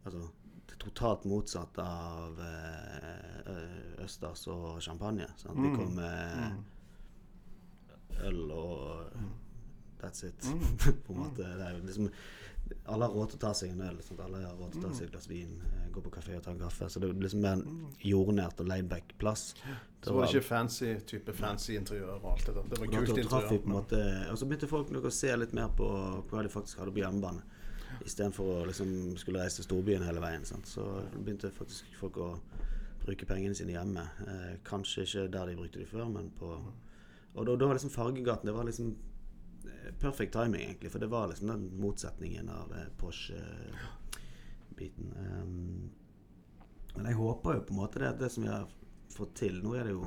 Altså 0.05 0.29
det 0.71 0.79
totalt 0.83 1.25
motsatt 1.29 1.79
av 1.83 2.41
eh, 2.41 3.51
eh, 3.53 4.05
østers 4.05 4.47
og 4.53 4.83
champagne. 4.85 5.29
Sant? 5.41 5.61
Vi 5.61 5.73
kom 5.77 5.95
med 5.99 6.65
øl 8.25 8.51
og 8.55 8.83
That's 10.05 10.25
it. 10.27 10.41
på 11.07 11.13
en 11.13 11.19
måte. 11.19 11.43
Det 11.43 11.65
er 11.65 11.79
jo 11.79 11.85
liksom 11.87 12.11
alle 12.85 13.05
har 13.05 13.13
råd 13.13 13.33
til 13.33 13.39
å 13.39 13.43
ta 13.43 13.51
seg 13.57 13.73
en 13.75 13.83
øl. 13.85 13.97
Sant? 14.05 14.21
Alle 14.25 14.41
har 14.45 14.57
råd 14.57 14.75
til 14.75 14.81
å 14.81 14.85
ta 14.87 14.93
seg 14.97 15.07
et 15.07 15.15
glass 15.15 15.29
vin, 15.29 15.55
eh, 15.69 15.89
gå 15.93 16.03
på 16.05 16.13
kafé 16.13 16.37
og 16.39 16.45
ta 16.45 16.53
en 16.53 16.61
kaffe. 16.61 16.89
Så 16.93 17.01
det 17.01 17.11
er 17.11 17.25
liksom 17.25 17.43
mer 17.45 17.61
en 17.61 17.83
jordnært 18.01 18.61
og 18.61 18.71
laidback 18.71 19.15
plass. 19.21 19.55
Så 20.05 20.15
var 20.15 20.27
det 20.27 20.35
ikke 20.35 20.49
fancy 20.49 20.95
type 21.09 21.33
fancy 21.37 21.77
interiør 21.79 22.19
og 22.19 22.31
alt 22.35 22.47
det 22.47 22.55
der. 22.57 22.71
Det 22.71 22.81
var 22.81 22.93
kult 22.93 23.19
interiør. 23.25 24.31
Og 24.33 24.39
så 24.41 24.49
begynte 24.49 24.71
folk 24.71 24.93
nok 24.93 25.09
å 25.09 25.13
se 25.13 25.37
litt 25.37 25.57
mer 25.57 25.73
på, 25.77 25.89
på 26.29 26.37
hva 26.37 26.45
de 26.45 26.53
faktisk 26.53 26.81
hadde 26.83 26.93
på 26.97 27.05
hjemmebane. 27.05 27.45
Istedenfor 28.05 28.45
å 28.51 28.67
liksom 28.69 28.91
skulle 29.21 29.43
reise 29.43 29.57
til 29.61 29.69
storbyen 29.69 30.07
hele 30.07 30.23
veien. 30.25 30.45
Sant? 30.49 30.67
Så 30.69 30.83
begynte 31.15 31.53
faktisk 31.55 31.85
folk 32.01 32.17
å 32.23 32.29
bruke 33.05 33.29
pengene 33.29 33.55
sine 33.55 33.77
hjemme. 33.77 34.05
Eh, 34.27 34.55
kanskje 34.67 35.03
ikke 35.05 35.33
der 35.33 35.47
de 35.51 35.59
brukte 35.59 35.83
de 35.83 35.89
før, 35.89 36.09
men 36.09 36.31
på 36.39 36.49
Og 37.35 37.47
da, 37.47 37.57
da 37.59 37.67
var 37.67 37.75
liksom 37.75 37.91
Fargegaten 37.91 38.47
Det 38.47 38.55
var 38.55 38.65
liksom 38.65 38.97
eh, 39.67 39.93
perfect 40.01 40.33
timing, 40.33 40.63
egentlig. 40.63 40.93
For 40.93 40.99
det 40.99 41.11
var 41.11 41.29
liksom 41.29 41.49
den 41.49 41.81
motsetningen 41.81 42.49
av 42.49 42.73
eh, 42.73 42.89
Porsche-biten. 43.01 45.13
Um, 45.19 45.91
men 46.95 47.07
jeg 47.11 47.19
håper 47.19 47.57
jo 47.57 47.65
på 47.67 47.75
en 47.75 47.81
måte 47.81 47.99
det, 47.99 48.13
det 48.21 48.31
som 48.31 48.45
vi 48.45 48.53
har 48.53 48.69
fått 49.15 49.35
til 49.39 49.61
Nå 49.63 49.75
er 49.79 49.89
det 49.89 49.95
jo 49.95 50.05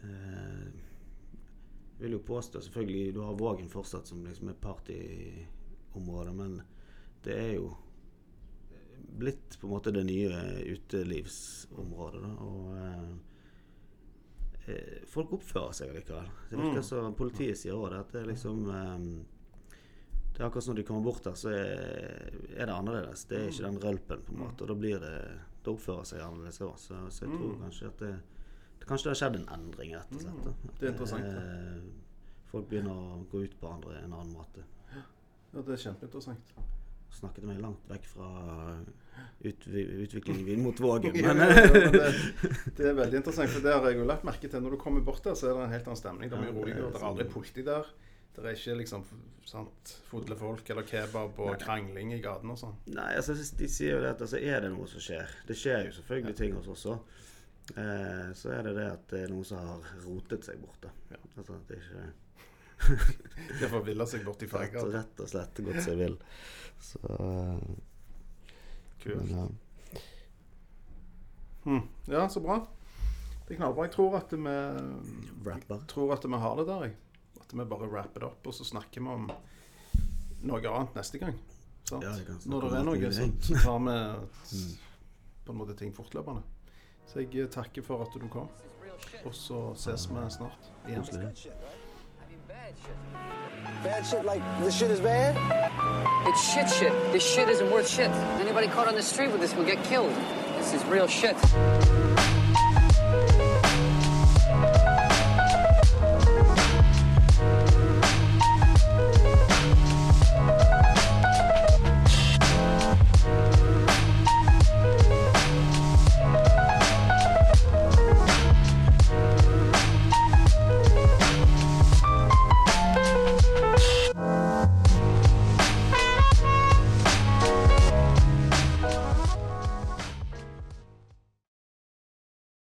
eh, 0.00 0.68
Jeg 1.98 2.04
vil 2.04 2.16
jo 2.16 2.22
påstå 2.26 2.62
selvfølgelig 2.64 3.16
Du 3.16 3.22
har 3.26 3.38
Vågen 3.38 3.70
fortsatt 3.72 4.08
som 4.08 4.24
liksom 4.26 4.52
et 4.52 4.60
partyområde, 5.92 6.32
men 6.34 6.62
det 7.24 7.36
er 7.38 7.52
jo 7.58 7.72
blitt 9.12 9.58
på 9.60 9.66
en 9.68 9.72
måte 9.74 9.92
det 9.92 10.04
nye 10.08 10.32
utelivsområdet. 10.72 12.22
Da, 12.22 12.30
og 12.40 12.72
eh, 12.80 13.12
eh, 14.72 15.02
folk 15.12 15.32
oppfører 15.36 15.72
seg 15.76 15.92
likevel. 15.94 16.30
Det 16.50 16.58
virker 16.58 16.82
som 16.86 17.14
politiet 17.18 17.58
sier 17.60 17.76
òg 17.76 17.90
det. 17.92 18.00
At 18.06 18.12
det 18.14 18.22
er 18.22 18.30
liksom 18.32 18.64
eh, 18.72 18.98
Det 20.32 20.40
er 20.40 20.46
akkurat 20.48 20.64
som 20.64 20.72
når 20.72 20.80
de 20.80 20.86
kommer 20.88 21.04
bort 21.04 21.24
der, 21.26 21.34
så 21.36 21.50
er, 21.52 22.32
er 22.56 22.66
det 22.66 22.74
annerledes. 22.74 23.26
Det 23.28 23.36
er 23.38 23.48
ikke 23.52 23.66
den 23.68 23.80
rølpen, 23.84 24.22
på 24.26 24.32
en 24.32 24.40
måte. 24.46 24.64
Og 24.64 24.68
da 24.72 24.74
blir 24.80 24.98
det 25.02 25.16
Det 25.62 25.70
oppfører 25.76 26.04
seg 26.08 26.22
annerledes 26.24 26.60
òg. 26.64 26.78
Så, 26.80 26.96
så 27.12 27.26
jeg 27.26 27.36
tror 27.36 27.58
kanskje 27.60 27.90
at 27.92 27.98
det, 28.02 28.14
det, 28.80 28.86
kanskje 28.88 29.04
det 29.04 29.12
har 29.12 29.20
skjedd 29.20 29.36
en 29.42 29.50
endring, 29.60 29.92
rett 29.94 30.16
og 30.16 30.24
slett. 30.24 30.40
da. 30.46 30.50
At, 30.50 30.64
Mm. 30.64 30.72
det 30.80 30.86
er 30.88 30.92
interessant, 30.92 31.26
eh, 31.26 31.82
folk 32.50 32.66
begynner 32.68 32.96
å 32.96 33.20
gå 33.30 33.44
ut 33.44 33.54
på 33.60 33.68
andre 33.70 34.00
en 34.02 34.12
annen 34.16 34.32
måte. 34.34 34.64
Ja, 35.52 35.60
det 35.62 35.74
er 35.76 35.82
kjempeinteressant. 35.86 36.52
Snakket 37.12 37.44
meg 37.44 37.58
langt 37.60 37.88
vekk 37.90 38.06
fra 38.08 38.28
utviklingen 39.44 40.48
i 40.48 40.56
mot 40.56 40.80
Vågen. 40.80 41.16
Ja, 41.22 41.34
Men, 41.34 41.48
ja, 41.48 41.66
det, 41.66 42.14
det 42.76 42.86
er 42.88 42.94
veldig 42.96 43.18
interessant, 43.20 43.50
for 43.52 43.64
det 43.64 43.74
har 43.74 43.84
jeg 43.90 43.98
jo 44.00 44.06
lagt 44.08 44.24
merke 44.26 44.48
til. 44.48 44.62
Når 44.64 44.76
du 44.76 44.80
kommer 44.80 45.04
bort 45.04 45.22
der, 45.26 45.36
så 45.38 45.50
er 45.50 45.58
det 45.58 45.66
en 45.66 45.74
helt 45.76 45.90
annen 45.90 46.00
stemning. 46.00 46.30
Det 46.32 46.38
er 46.38 46.42
mye 46.46 46.52
Ja, 46.52 46.56
roligere. 46.60 46.88
det 46.94 47.02
er 47.02 47.06
aldri 47.10 47.26
sånn- 47.26 47.34
politi 47.36 47.64
der. 47.66 47.90
Det 48.32 48.44
er 48.48 48.54
ikke 48.56 48.76
liksom 48.78 49.02
sant, 49.44 49.90
folk 50.08 50.70
eller 50.72 50.86
kebab 50.88 51.38
og 51.44 51.58
krangling 51.60 52.14
i 52.16 52.20
gaten 52.24 52.48
og 52.54 52.56
sånn. 52.56 52.78
Nei, 52.96 53.10
altså 53.18 53.34
de 53.36 53.68
sier 53.68 53.98
jo 53.98 54.00
det 54.00 54.14
at 54.14 54.22
altså, 54.24 54.38
er 54.40 54.62
det 54.64 54.70
noe 54.72 54.86
som 54.88 55.02
skjer 55.04 55.28
Det 55.48 55.56
skjer 55.58 55.84
jo 55.90 55.92
selvfølgelig 55.98 56.36
ting 56.38 56.54
hos 56.56 56.70
oss 56.72 56.86
også. 56.86 56.94
Eh, 57.76 58.30
så 58.38 58.54
er 58.56 58.62
det 58.70 58.72
det 58.78 58.86
at 58.94 59.04
det 59.12 59.20
er 59.26 59.34
noen 59.34 59.44
som 59.44 59.60
har 59.60 59.92
rotet 60.06 60.48
seg 60.48 60.62
borte. 60.64 60.88
Ja. 61.12 61.20
Altså 61.36 61.58
det 61.68 61.76
er 61.76 61.84
ikke 61.84 62.06
De 63.60 63.68
får 63.68 63.82
ville 63.86 64.06
seg 64.06 64.24
bort 64.26 64.42
i 64.42 64.46
rett, 64.46 64.52
farger. 64.52 64.92
rett 64.94 65.20
og 65.24 65.28
slett 65.30 65.60
gått 65.66 65.82
seg 65.84 65.98
vill. 66.00 66.16
Så 66.82 67.00
eh, 67.18 67.58
Kult. 69.02 69.30
men, 69.30 69.34
ja. 69.36 69.48
Hmm. 71.64 71.82
Ja, 72.10 72.28
så 72.28 72.40
bra. 72.42 72.58
Det 73.46 73.54
er 73.54 73.60
knallbra. 73.60 73.86
Jeg 73.86 73.94
tror 73.94 74.16
at 74.18 74.32
vi 74.34 74.54
Rapper. 75.46 75.82
tror 75.90 76.12
at 76.16 76.24
vi 76.26 76.40
har 76.44 76.56
det 76.58 76.66
der, 76.70 76.84
jeg. 76.88 76.96
At 77.42 77.52
vi 77.54 77.64
bare 77.74 77.90
rapper 77.92 78.20
det 78.24 78.28
opp, 78.30 78.46
og 78.46 78.54
så 78.54 78.64
snakker 78.66 79.02
vi 79.04 79.12
om 79.12 79.28
noe 80.42 80.72
annet 80.72 80.96
neste 80.98 81.20
gang. 81.22 81.36
Sant? 81.86 82.02
Ja, 82.06 82.14
Når 82.48 82.66
det 82.68 82.78
er 82.80 82.86
noe, 82.86 83.12
så, 83.12 83.28
så 83.42 83.58
tar 83.62 83.78
vi 83.86 83.96
på 85.46 85.52
en 85.54 85.58
måte 85.58 85.76
ting 85.78 85.94
fortløpende. 85.94 86.42
Så 87.10 87.22
jeg 87.22 87.34
eh, 87.44 87.50
takker 87.52 87.84
for 87.86 88.02
at 88.06 88.14
du 88.14 88.26
kom, 88.32 88.48
og 89.26 89.34
så 89.34 89.62
ses 89.78 90.06
vi 90.10 90.22
snart 90.30 90.70
igjen. 90.88 91.02
It's 91.02 91.46
bad 92.72 92.84
shit. 92.84 93.84
Bad 93.84 94.06
shit 94.06 94.24
like 94.24 94.42
this 94.60 94.76
shit 94.76 94.90
is 94.90 95.00
bad? 95.00 95.36
It's 96.28 96.52
shit 96.52 96.68
shit. 96.68 96.92
This 97.12 97.24
shit 97.24 97.48
isn't 97.48 97.70
worth 97.70 97.88
shit. 97.88 98.10
Anybody 98.40 98.68
caught 98.68 98.88
on 98.88 98.94
the 98.94 99.02
street 99.02 99.30
with 99.30 99.40
this 99.40 99.54
will 99.54 99.64
get 99.64 99.82
killed. 99.84 100.14
This 100.56 100.72
is 100.74 100.84
real 100.86 101.06
shit. 101.06 101.36